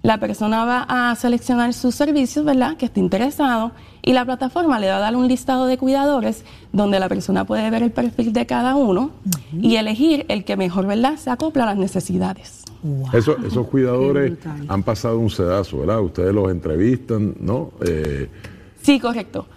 La 0.03 0.19
persona 0.19 0.65
va 0.65 0.85
a 1.11 1.15
seleccionar 1.15 1.73
sus 1.73 1.95
servicios, 1.95 2.43
¿verdad? 2.43 2.75
Que 2.75 2.87
esté 2.87 2.99
interesado 2.99 3.71
y 4.01 4.11
la 4.11 4.25
plataforma 4.25 4.77
le 4.77 4.89
va 4.89 4.97
a 4.97 4.99
dar 4.99 5.15
un 5.15 5.29
listado 5.29 5.65
de 5.65 5.77
cuidadores 5.77 6.43
donde 6.73 6.99
la 6.99 7.07
persona 7.07 7.45
puede 7.45 7.69
ver 7.69 7.83
el 7.83 7.91
perfil 7.91 8.33
de 8.33 8.45
cada 8.45 8.75
uno 8.75 9.11
y 9.53 9.77
elegir 9.77 10.25
el 10.27 10.43
que 10.43 10.57
mejor, 10.57 10.87
¿verdad? 10.87 11.15
Se 11.15 11.29
acopla 11.29 11.63
a 11.63 11.67
las 11.67 11.77
necesidades. 11.77 12.63
Eso- 13.13 13.37
esos 13.47 13.65
cuidadores 13.67 14.33
han 14.67 14.83
pasado 14.83 15.17
un 15.19 15.29
sedazo, 15.29 15.77
¿verdad? 15.79 16.01
Ustedes 16.01 16.33
los 16.33 16.51
entrevistan, 16.51 17.33
¿no? 17.39 17.71
Eh, 17.87 18.29
Sí, 18.81 18.99
correcto. 18.99 19.47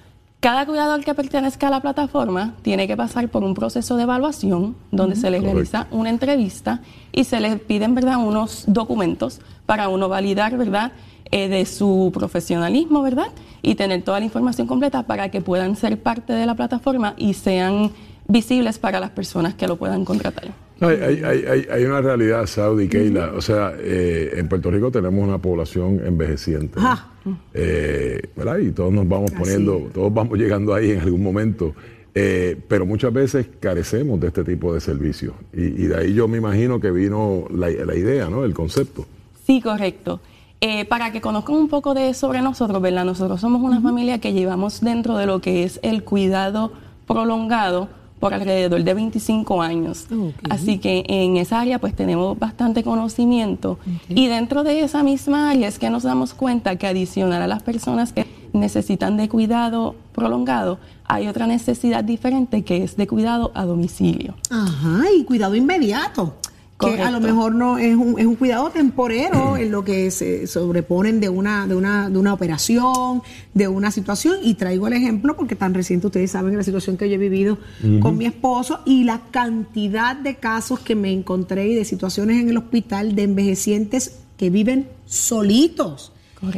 Cada 0.40 0.66
cuidador 0.66 1.02
que 1.02 1.14
pertenezca 1.14 1.68
a 1.68 1.70
la 1.70 1.80
plataforma 1.80 2.54
tiene 2.62 2.86
que 2.86 2.96
pasar 2.96 3.28
por 3.30 3.42
un 3.42 3.54
proceso 3.54 3.96
de 3.96 4.04
evaluación 4.04 4.76
donde 4.92 5.16
se 5.16 5.30
le 5.30 5.38
Correcto. 5.38 5.54
realiza 5.54 5.86
una 5.90 6.10
entrevista 6.10 6.82
y 7.10 7.24
se 7.24 7.40
les 7.40 7.58
piden, 7.58 7.94
¿verdad?, 7.94 8.18
unos 8.18 8.64
documentos 8.66 9.40
para 9.64 9.88
uno 9.88 10.08
validar, 10.08 10.56
¿verdad?, 10.56 10.92
eh, 11.32 11.48
de 11.48 11.66
su 11.66 12.12
profesionalismo, 12.14 13.02
¿verdad? 13.02 13.28
Y 13.62 13.74
tener 13.74 14.02
toda 14.02 14.20
la 14.20 14.26
información 14.26 14.68
completa 14.68 15.02
para 15.02 15.30
que 15.30 15.40
puedan 15.40 15.74
ser 15.74 16.00
parte 16.00 16.32
de 16.32 16.46
la 16.46 16.54
plataforma 16.54 17.14
y 17.16 17.34
sean 17.34 17.90
visibles 18.28 18.78
para 18.78 19.00
las 19.00 19.10
personas 19.10 19.54
que 19.54 19.66
lo 19.66 19.76
puedan 19.76 20.04
contratar. 20.04 20.65
Hay, 20.80 20.96
hay- 20.96 21.22
hay- 21.24 21.44
hay- 21.46 21.66
hay 21.70 21.84
una 21.84 22.00
realidad, 22.02 22.44
Saudi, 22.46 22.88
Keila. 22.88 23.32
O 23.34 23.40
sea, 23.40 23.72
eh, 23.78 24.34
en 24.36 24.48
Puerto 24.48 24.70
Rico 24.70 24.90
tenemos 24.90 25.26
una 25.26 25.38
población 25.38 26.00
envejeciente. 26.04 26.78
Ajá. 26.78 27.08
Eh, 27.54 28.20
¿verdad? 28.36 28.58
Y 28.58 28.70
todos 28.72 28.92
nos 28.92 29.08
vamos 29.08 29.30
poniendo, 29.32 29.88
todos 29.92 30.12
vamos 30.12 30.38
llegando 30.38 30.74
ahí 30.74 30.90
en 30.92 31.00
algún 31.00 31.22
momento. 31.22 31.74
Eh, 32.14 32.56
pero 32.68 32.86
muchas 32.86 33.12
veces 33.12 33.46
carecemos 33.60 34.18
de 34.20 34.28
este 34.28 34.42
tipo 34.44 34.72
de 34.72 34.80
servicios. 34.80 35.34
Y, 35.52 35.64
y 35.64 35.86
de 35.86 35.96
ahí 35.96 36.14
yo 36.14 36.28
me 36.28 36.38
imagino 36.38 36.80
que 36.80 36.90
vino 36.90 37.44
la, 37.50 37.68
la 37.70 37.94
idea, 37.94 38.28
¿no? 38.30 38.44
El 38.44 38.54
concepto. 38.54 39.06
Sí, 39.46 39.60
correcto. 39.60 40.20
Eh, 40.62 40.86
para 40.86 41.12
que 41.12 41.20
conozcan 41.20 41.56
un 41.56 41.68
poco 41.68 41.92
de 41.92 42.14
sobre 42.14 42.40
nosotros, 42.40 42.80
¿verdad? 42.80 43.04
Nosotros 43.04 43.40
somos 43.40 43.60
una 43.62 43.80
familia 43.82 44.18
que 44.20 44.32
llevamos 44.32 44.80
dentro 44.80 45.16
de 45.18 45.26
lo 45.26 45.40
que 45.40 45.64
es 45.64 45.78
el 45.82 46.04
cuidado 46.04 46.72
prolongado 47.06 47.88
por 48.26 48.34
alrededor 48.34 48.82
de 48.82 48.94
25 48.94 49.62
años. 49.62 50.06
Así 50.50 50.78
que 50.78 51.04
en 51.06 51.36
esa 51.36 51.60
área 51.60 51.78
pues 51.78 51.94
tenemos 51.94 52.36
bastante 52.38 52.82
conocimiento 52.82 53.78
y 54.08 54.26
dentro 54.26 54.64
de 54.64 54.80
esa 54.80 55.02
misma 55.02 55.50
área 55.50 55.68
es 55.68 55.78
que 55.78 55.90
nos 55.90 56.02
damos 56.02 56.34
cuenta 56.34 56.76
que 56.76 56.86
adicional 56.86 57.40
a 57.40 57.46
las 57.46 57.62
personas 57.62 58.12
que 58.12 58.26
necesitan 58.52 59.16
de 59.16 59.28
cuidado 59.28 59.94
prolongado, 60.12 60.78
hay 61.04 61.28
otra 61.28 61.46
necesidad 61.46 62.02
diferente 62.02 62.64
que 62.64 62.82
es 62.82 62.96
de 62.96 63.06
cuidado 63.06 63.52
a 63.54 63.64
domicilio. 63.64 64.34
Ajá, 64.50 65.04
y 65.16 65.24
cuidado 65.24 65.54
inmediato. 65.54 66.34
Que 66.78 66.86
a 66.86 66.90
lo 66.90 66.96
Correcto. 66.96 67.20
mejor 67.20 67.54
no 67.54 67.78
es 67.78 67.96
un, 67.96 68.18
es 68.18 68.26
un 68.26 68.34
cuidado 68.34 68.68
temporero 68.68 69.56
en 69.58 69.70
lo 69.70 69.82
que 69.82 70.10
se 70.10 70.46
sobreponen 70.46 71.20
de 71.20 71.30
una, 71.30 71.66
de 71.66 71.74
una, 71.74 72.10
de 72.10 72.18
una 72.18 72.34
operación, 72.34 73.22
de 73.54 73.66
una 73.66 73.90
situación. 73.90 74.36
Y 74.42 74.54
traigo 74.54 74.86
el 74.86 74.92
ejemplo 74.92 75.36
porque 75.36 75.56
tan 75.56 75.72
reciente 75.72 76.08
ustedes 76.08 76.32
saben 76.32 76.56
la 76.56 76.62
situación 76.62 76.98
que 76.98 77.08
yo 77.08 77.14
he 77.14 77.18
vivido 77.18 77.58
con 78.00 78.18
mi 78.18 78.26
esposo 78.26 78.80
y 78.84 79.04
la 79.04 79.22
cantidad 79.30 80.16
de 80.16 80.36
casos 80.36 80.80
que 80.80 80.94
me 80.94 81.12
encontré 81.12 81.66
y 81.68 81.74
de 81.74 81.84
situaciones 81.86 82.42
en 82.42 82.50
el 82.50 82.58
hospital 82.58 83.14
de 83.14 83.22
envejecientes 83.22 84.18
que 84.36 84.50
viven 84.50 84.88
solitos. 85.06 86.12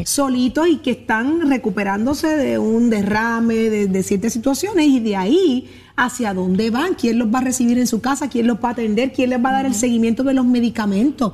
Solitos 0.04 0.66
y 0.68 0.78
que 0.78 0.90
están 0.90 1.48
recuperándose 1.48 2.26
de 2.26 2.58
un 2.58 2.90
derrame, 2.90 3.54
de, 3.54 3.86
de 3.86 4.02
ciertas 4.02 4.32
situaciones 4.32 4.86
y 4.86 5.00
de 5.00 5.16
ahí 5.16 5.70
hacia 5.99 6.32
dónde 6.32 6.70
van, 6.70 6.94
quién 6.94 7.18
los 7.18 7.28
va 7.32 7.40
a 7.40 7.42
recibir 7.42 7.76
en 7.78 7.86
su 7.86 8.01
casa, 8.01 8.28
quién 8.28 8.46
los 8.46 8.57
va 8.59 8.68
a 8.70 8.72
atender, 8.72 9.12
quién 9.12 9.30
les 9.30 9.44
va 9.44 9.51
a 9.51 9.53
dar 9.55 9.66
el 9.66 9.74
seguimiento 9.74 10.22
de 10.22 10.32
los 10.34 10.46
medicamentos 10.46 11.32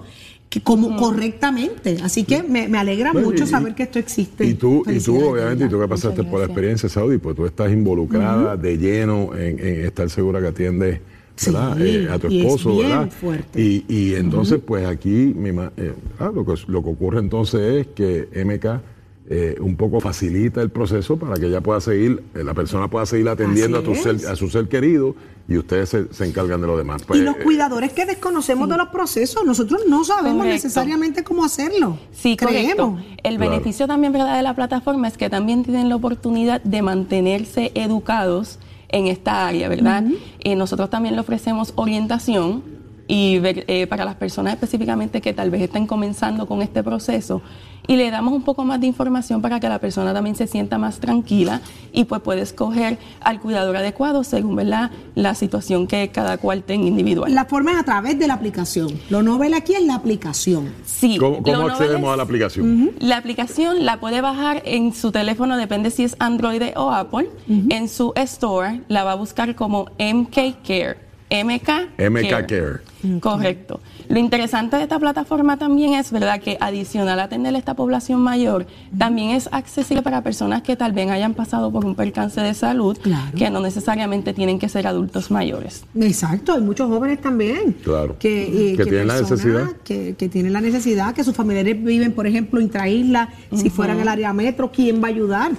que 0.48 0.60
como 0.62 0.96
correctamente. 0.96 1.98
Así 2.02 2.24
que 2.24 2.42
me, 2.42 2.68
me 2.68 2.78
alegra 2.78 3.12
Bueno, 3.12 3.28
mucho 3.28 3.44
y- 3.44 3.46
saber 3.46 3.74
que 3.74 3.82
esto 3.84 3.98
existe. 3.98 4.46
Y 4.46 4.54
tú, 4.54 4.82
y 4.86 5.00
tú 5.00 5.16
obviamente, 5.22 5.64
y 5.64 5.68
tú 5.68 5.78
que 5.80 5.88
pasaste 5.88 6.22
por 6.24 6.38
la 6.40 6.46
experiencia 6.46 6.88
Saudi, 6.88 7.18
pues 7.18 7.36
tú 7.36 7.44
estás 7.44 7.72
involucrada 7.72 8.56
de 8.56 8.78
lleno 8.78 9.34
en, 9.34 9.58
en 9.58 9.84
estar 9.86 10.08
segura 10.10 10.40
que 10.40 10.46
atiendes 10.48 11.00
¿verdad? 11.46 11.76
Sí, 11.76 11.82
Eh, 11.84 12.08
a 12.10 12.18
tu 12.20 12.28
y 12.28 12.38
es 12.40 12.46
esposo, 12.46 12.70
bien 12.76 12.88
¿verdad? 12.88 13.10
fuerte. 13.10 13.60
Y, 13.60 13.84
y 13.88 14.14
entonces, 14.14 14.60
pues 14.64 14.86
aquí 14.86 15.34
me 15.36 15.52
ima- 15.52 15.72
eh, 15.76 15.92
ah, 16.20 16.30
lo, 16.32 16.46
que, 16.46 16.54
lo 16.68 16.82
que 16.82 16.88
ocurre 16.90 17.18
entonces 17.18 17.60
es 17.60 17.86
que 17.88 18.28
MK 18.44 18.80
eh, 19.26 19.56
un 19.58 19.76
poco 19.76 20.00
facilita 20.00 20.60
el 20.60 20.70
proceso 20.70 21.16
para 21.16 21.36
que 21.36 21.46
ella 21.46 21.62
pueda 21.62 21.80
seguir, 21.80 22.22
eh, 22.34 22.44
la 22.44 22.52
persona 22.52 22.88
pueda 22.88 23.06
seguir 23.06 23.28
atendiendo 23.28 23.78
a, 23.78 23.82
tu 23.82 23.94
ser, 23.94 24.16
a 24.26 24.36
su 24.36 24.50
ser 24.50 24.68
querido 24.68 25.14
y 25.48 25.56
ustedes 25.56 25.88
se, 25.88 26.12
se 26.12 26.26
encargan 26.26 26.60
de 26.60 26.66
lo 26.66 26.76
demás. 26.76 27.02
Pues, 27.04 27.20
y 27.20 27.22
los 27.22 27.36
eh, 27.36 27.42
cuidadores 27.42 27.92
que 27.92 28.04
desconocemos 28.04 28.68
de 28.68 28.76
los 28.76 28.88
procesos, 28.88 29.44
nosotros 29.46 29.82
no 29.88 30.04
sabemos 30.04 30.44
Correcto. 30.44 30.54
necesariamente 30.54 31.24
cómo 31.24 31.42
hacerlo. 31.44 31.98
Sí, 32.12 32.36
creemos. 32.36 33.00
correcto. 33.00 33.18
El 33.22 33.38
beneficio 33.38 33.86
también 33.86 34.12
¿verdad? 34.12 34.36
de 34.36 34.42
la 34.42 34.54
plataforma 34.54 35.08
es 35.08 35.16
que 35.16 35.30
también 35.30 35.64
tienen 35.64 35.88
la 35.88 35.96
oportunidad 35.96 36.62
de 36.62 36.82
mantenerse 36.82 37.72
educados 37.74 38.58
en 38.88 39.06
esta 39.06 39.48
área, 39.48 39.68
¿verdad? 39.68 40.04
Eh, 40.40 40.54
nosotros 40.54 40.90
también 40.90 41.14
le 41.14 41.20
ofrecemos 41.22 41.72
orientación 41.76 42.62
y 43.06 43.38
ver- 43.38 43.64
eh, 43.68 43.86
para 43.86 44.04
las 44.04 44.14
personas 44.16 44.54
específicamente 44.54 45.20
que 45.20 45.32
tal 45.32 45.50
vez 45.50 45.62
estén 45.62 45.86
comenzando 45.86 46.46
con 46.46 46.62
este 46.62 46.82
proceso 46.82 47.42
y 47.86 47.96
le 47.96 48.10
damos 48.10 48.32
un 48.32 48.42
poco 48.44 48.64
más 48.64 48.80
de 48.80 48.86
información 48.86 49.42
para 49.42 49.60
que 49.60 49.68
la 49.68 49.78
persona 49.78 50.14
también 50.14 50.36
se 50.36 50.46
sienta 50.46 50.78
más 50.78 51.00
tranquila 51.00 51.60
y 51.92 52.04
pues 52.04 52.22
puede 52.22 52.40
escoger 52.40 52.96
al 53.20 53.40
cuidador 53.40 53.76
adecuado 53.76 54.24
según 54.24 54.56
¿verdad? 54.56 54.90
la 55.14 55.34
situación 55.34 55.86
que 55.86 56.08
cada 56.08 56.38
cual 56.38 56.62
tenga 56.62 56.86
individual. 56.86 57.34
La 57.34 57.44
forma 57.44 57.72
es 57.72 57.78
a 57.78 57.82
través 57.84 58.18
de 58.18 58.26
la 58.26 58.34
aplicación. 58.34 58.88
Lo 59.10 59.22
novel 59.22 59.52
aquí 59.52 59.74
es 59.74 59.82
la 59.84 59.96
aplicación. 59.96 60.72
Sí. 60.86 61.18
¿Cómo, 61.18 61.42
cómo 61.42 61.66
accedemos 61.68 62.10
a 62.10 62.16
la 62.16 62.22
aplicación? 62.22 62.92
La 63.00 63.18
aplicación 63.18 63.84
la 63.84 64.00
puede 64.00 64.22
bajar 64.22 64.62
en 64.64 64.94
su 64.94 65.12
teléfono, 65.12 65.58
depende 65.58 65.90
si 65.90 66.04
es 66.04 66.16
Android 66.20 66.62
o 66.76 66.90
Apple. 66.90 67.28
En 67.68 67.90
su 67.90 68.14
store 68.16 68.80
la 68.88 69.04
va 69.04 69.12
a 69.12 69.16
buscar 69.16 69.54
como 69.54 69.90
MK 69.98 70.62
Care. 70.66 71.03
MK, 71.30 71.68
MK 71.98 72.28
Care. 72.30 72.46
Care. 72.46 72.80
Correcto. 73.20 73.80
Lo 74.08 74.18
interesante 74.18 74.76
de 74.76 74.82
esta 74.82 74.98
plataforma 74.98 75.56
también 75.58 75.94
es, 75.94 76.10
¿verdad?, 76.12 76.40
que 76.40 76.56
adicional 76.60 77.18
a 77.20 77.24
atender 77.24 77.54
a 77.54 77.58
esta 77.58 77.74
población 77.74 78.20
mayor, 78.20 78.66
también 78.96 79.30
es 79.30 79.48
accesible 79.52 80.02
para 80.02 80.22
personas 80.22 80.62
que 80.62 80.76
tal 80.76 80.92
vez 80.92 81.10
hayan 81.10 81.34
pasado 81.34 81.70
por 81.72 81.84
un 81.84 81.94
percance 81.94 82.40
de 82.40 82.54
salud, 82.54 82.96
que 83.36 83.50
no 83.50 83.60
necesariamente 83.60 84.32
tienen 84.32 84.58
que 84.58 84.68
ser 84.68 84.86
adultos 84.86 85.30
mayores. 85.30 85.84
Exacto, 85.98 86.52
hay 86.52 86.60
muchos 86.62 86.88
jóvenes 86.88 87.20
también. 87.20 87.72
Claro. 87.82 88.16
Que, 88.18 88.72
eh, 88.72 88.76
Que 88.76 88.84
tienen 88.84 89.08
la 89.08 89.20
necesidad. 89.20 89.70
Que, 89.84 90.14
que 90.16 90.28
tienen 90.28 90.52
la 90.52 90.60
necesidad, 90.60 91.14
que 91.14 91.24
sus 91.24 91.34
familiares 91.34 91.82
viven, 91.82 92.12
por 92.12 92.26
ejemplo, 92.26 92.60
intraisla, 92.60 93.30
si 93.52 93.66
Ujú. 93.68 93.76
fuera 93.76 93.94
en 93.94 94.00
el 94.00 94.08
área 94.08 94.32
metro, 94.32 94.70
¿quién 94.70 95.02
va 95.02 95.08
a 95.08 95.10
ayudar? 95.10 95.52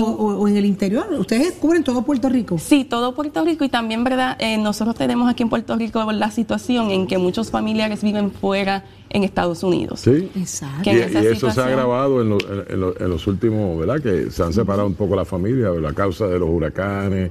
O, 0.00 0.06
o- 0.06 0.38
o 0.40 0.48
en 0.48 0.56
el 0.56 0.64
interior. 0.64 1.06
Ustedes 1.18 1.52
cubren 1.52 1.84
todo 1.84 2.02
Puerto 2.02 2.28
Rico. 2.28 2.58
Sí, 2.58 2.84
todo 2.84 3.14
Puerto 3.14 3.44
Rico 3.44 3.64
y 3.64 3.68
también, 3.68 4.04
¿verdad? 4.04 4.36
Eh, 4.40 4.56
nosotros 4.58 4.94
tenemos 4.96 5.28
aquí 5.30 5.42
en 5.42 5.48
Puerto 5.48 5.76
Rico 5.76 6.10
la 6.12 6.30
situación 6.30 6.90
en 6.90 7.06
que 7.06 7.18
muchos 7.18 7.50
familiares 7.50 8.02
viven 8.02 8.30
fuera 8.30 8.84
en 9.10 9.24
Estados 9.24 9.62
Unidos. 9.62 10.00
Sí. 10.00 10.30
Exacto. 10.36 10.90
Y, 10.90 10.94
y 10.94 11.26
eso 11.26 11.50
se 11.50 11.60
ha 11.60 11.64
agravado 11.66 12.22
en, 12.22 12.28
lo- 12.30 12.38
en- 12.40 12.72
en 12.72 12.80
lo- 12.80 12.98
en 12.98 13.10
los 13.10 13.26
últimos, 13.26 13.78
¿verdad? 13.78 14.00
Que 14.00 14.30
se 14.30 14.42
han 14.42 14.52
separado 14.52 14.86
un 14.86 14.94
poco 14.94 15.14
la 15.16 15.24
familia 15.24 15.68
a 15.86 15.92
causa 15.92 16.26
de 16.26 16.38
los 16.38 16.48
huracanes, 16.48 17.30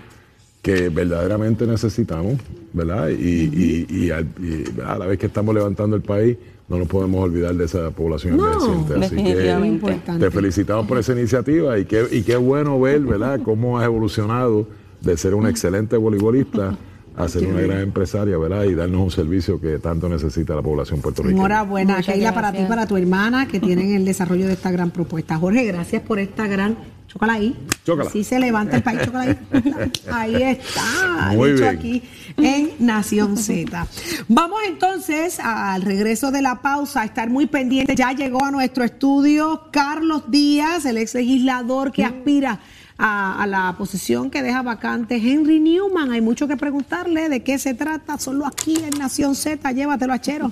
que 0.62 0.90
verdaderamente 0.90 1.66
necesitamos, 1.68 2.36
¿verdad? 2.74 3.10
Y, 3.10 3.14
y- 3.14 3.88
y 3.90 4.12
al- 4.12 4.28
y, 4.42 4.64
¿verdad? 4.72 4.96
a 4.96 4.98
la 5.00 5.06
vez 5.06 5.20
que 5.20 5.28
estamos 5.28 5.54
levantando 5.54 5.96
el 5.96 6.02
país, 6.02 6.38
no 6.68 6.78
nos 6.78 6.88
podemos 6.88 7.24
olvidar 7.24 7.56
de 7.56 7.66
esa 7.66 7.92
población 7.92 8.36
No, 8.36 8.44
envejeciente. 8.54 9.06
Así 9.06 9.16
que 9.16 10.20
te 10.20 10.32
felicitamos 10.32 10.86
por 10.88 10.98
esa 10.98 11.14
iniciativa 11.14 11.78
y 11.80 11.86
qué, 11.86 12.06
y 12.12 12.24
qué 12.24 12.36
bueno 12.36 12.80
ver, 12.82 13.00
¿verdad?, 13.02 13.40
cómo 13.44 13.78
has 13.80 13.86
evolucionado 13.86 14.68
de 15.00 15.16
ser 15.16 15.34
una 15.36 15.50
excelente 15.50 15.96
voleibolista 15.96 16.76
a 17.18 17.28
ser 17.28 17.48
una 17.48 17.62
gran 17.62 17.80
empresaria, 17.82 18.38
¿verdad? 18.38 18.64
Y 18.66 18.76
darnos 18.76 19.02
un 19.02 19.12
servicio 19.12 19.60
que 19.60 19.80
tanto 19.80 20.08
necesita 20.08 20.54
la 20.56 20.62
población 20.62 21.02
puertorriqueña. 21.02 21.40
Enhorabuena, 21.40 22.02
Keila, 22.04 22.34
para 22.34 22.52
ti 22.52 22.60
y 22.62 22.66
para 22.66 22.86
tu 22.86 22.96
hermana 22.96 23.48
que 23.48 23.60
tienen 23.60 23.96
el 23.96 24.06
desarrollo 24.06 24.46
de 24.46 24.54
esta 24.54 24.70
gran 24.70 24.92
propuesta. 24.92 25.36
Jorge, 25.38 25.66
gracias 25.66 26.04
por 26.04 26.20
esta 26.20 26.46
gran. 26.48 26.78
Chócala 27.08 27.34
ahí. 27.34 27.56
Chócala. 27.84 28.10
Así 28.10 28.24
se 28.24 28.38
levanta 28.38 28.76
el 28.76 28.84
país, 28.84 29.00
chócala 29.04 29.24
ahí. 29.24 29.38
Ahí 30.12 30.44
está, 30.44 31.32
Muy 31.34 31.54
dicho 31.54 31.64
bien. 31.64 31.78
aquí 31.78 32.04
en 32.38 32.72
Nación 32.80 33.38
Z. 33.38 33.88
Vamos 34.28 34.60
entonces 34.68 35.40
al 35.40 35.82
regreso 35.82 36.32
de 36.32 36.42
la 36.42 36.62
pausa, 36.62 37.02
a 37.02 37.06
estar 37.06 37.30
muy 37.30 37.48
pendiente. 37.48 37.96
Ya 37.96 38.12
llegó 38.12 38.44
a 38.44 38.52
nuestro 38.52 38.84
estudio 38.84 39.70
Carlos 39.72 40.30
Díaz, 40.30 40.86
el 40.86 40.98
ex 40.98 41.16
legislador 41.16 41.92
que 41.92 42.04
aspira 42.06 42.60
a, 42.98 43.42
a 43.42 43.48
la 43.48 43.76
posición 43.78 44.30
que 44.30 44.42
deja 44.44 44.62
vacante 44.62 45.16
Henry 45.16 45.60
Newman. 45.60 46.12
Hay 46.12 46.22
mucho 46.22 46.48
que 46.48 46.58
preguntarle 46.58 47.30
de 47.30 47.44
qué 47.44 47.58
se 47.60 47.74
trata, 47.74 48.18
solo 48.18 48.46
aquí 48.46 48.78
en 48.78 48.98
Nación 48.98 49.36
Z. 49.36 49.72
Llévatelo 49.72 50.14
a 50.14 50.22
Chero. 50.22 50.52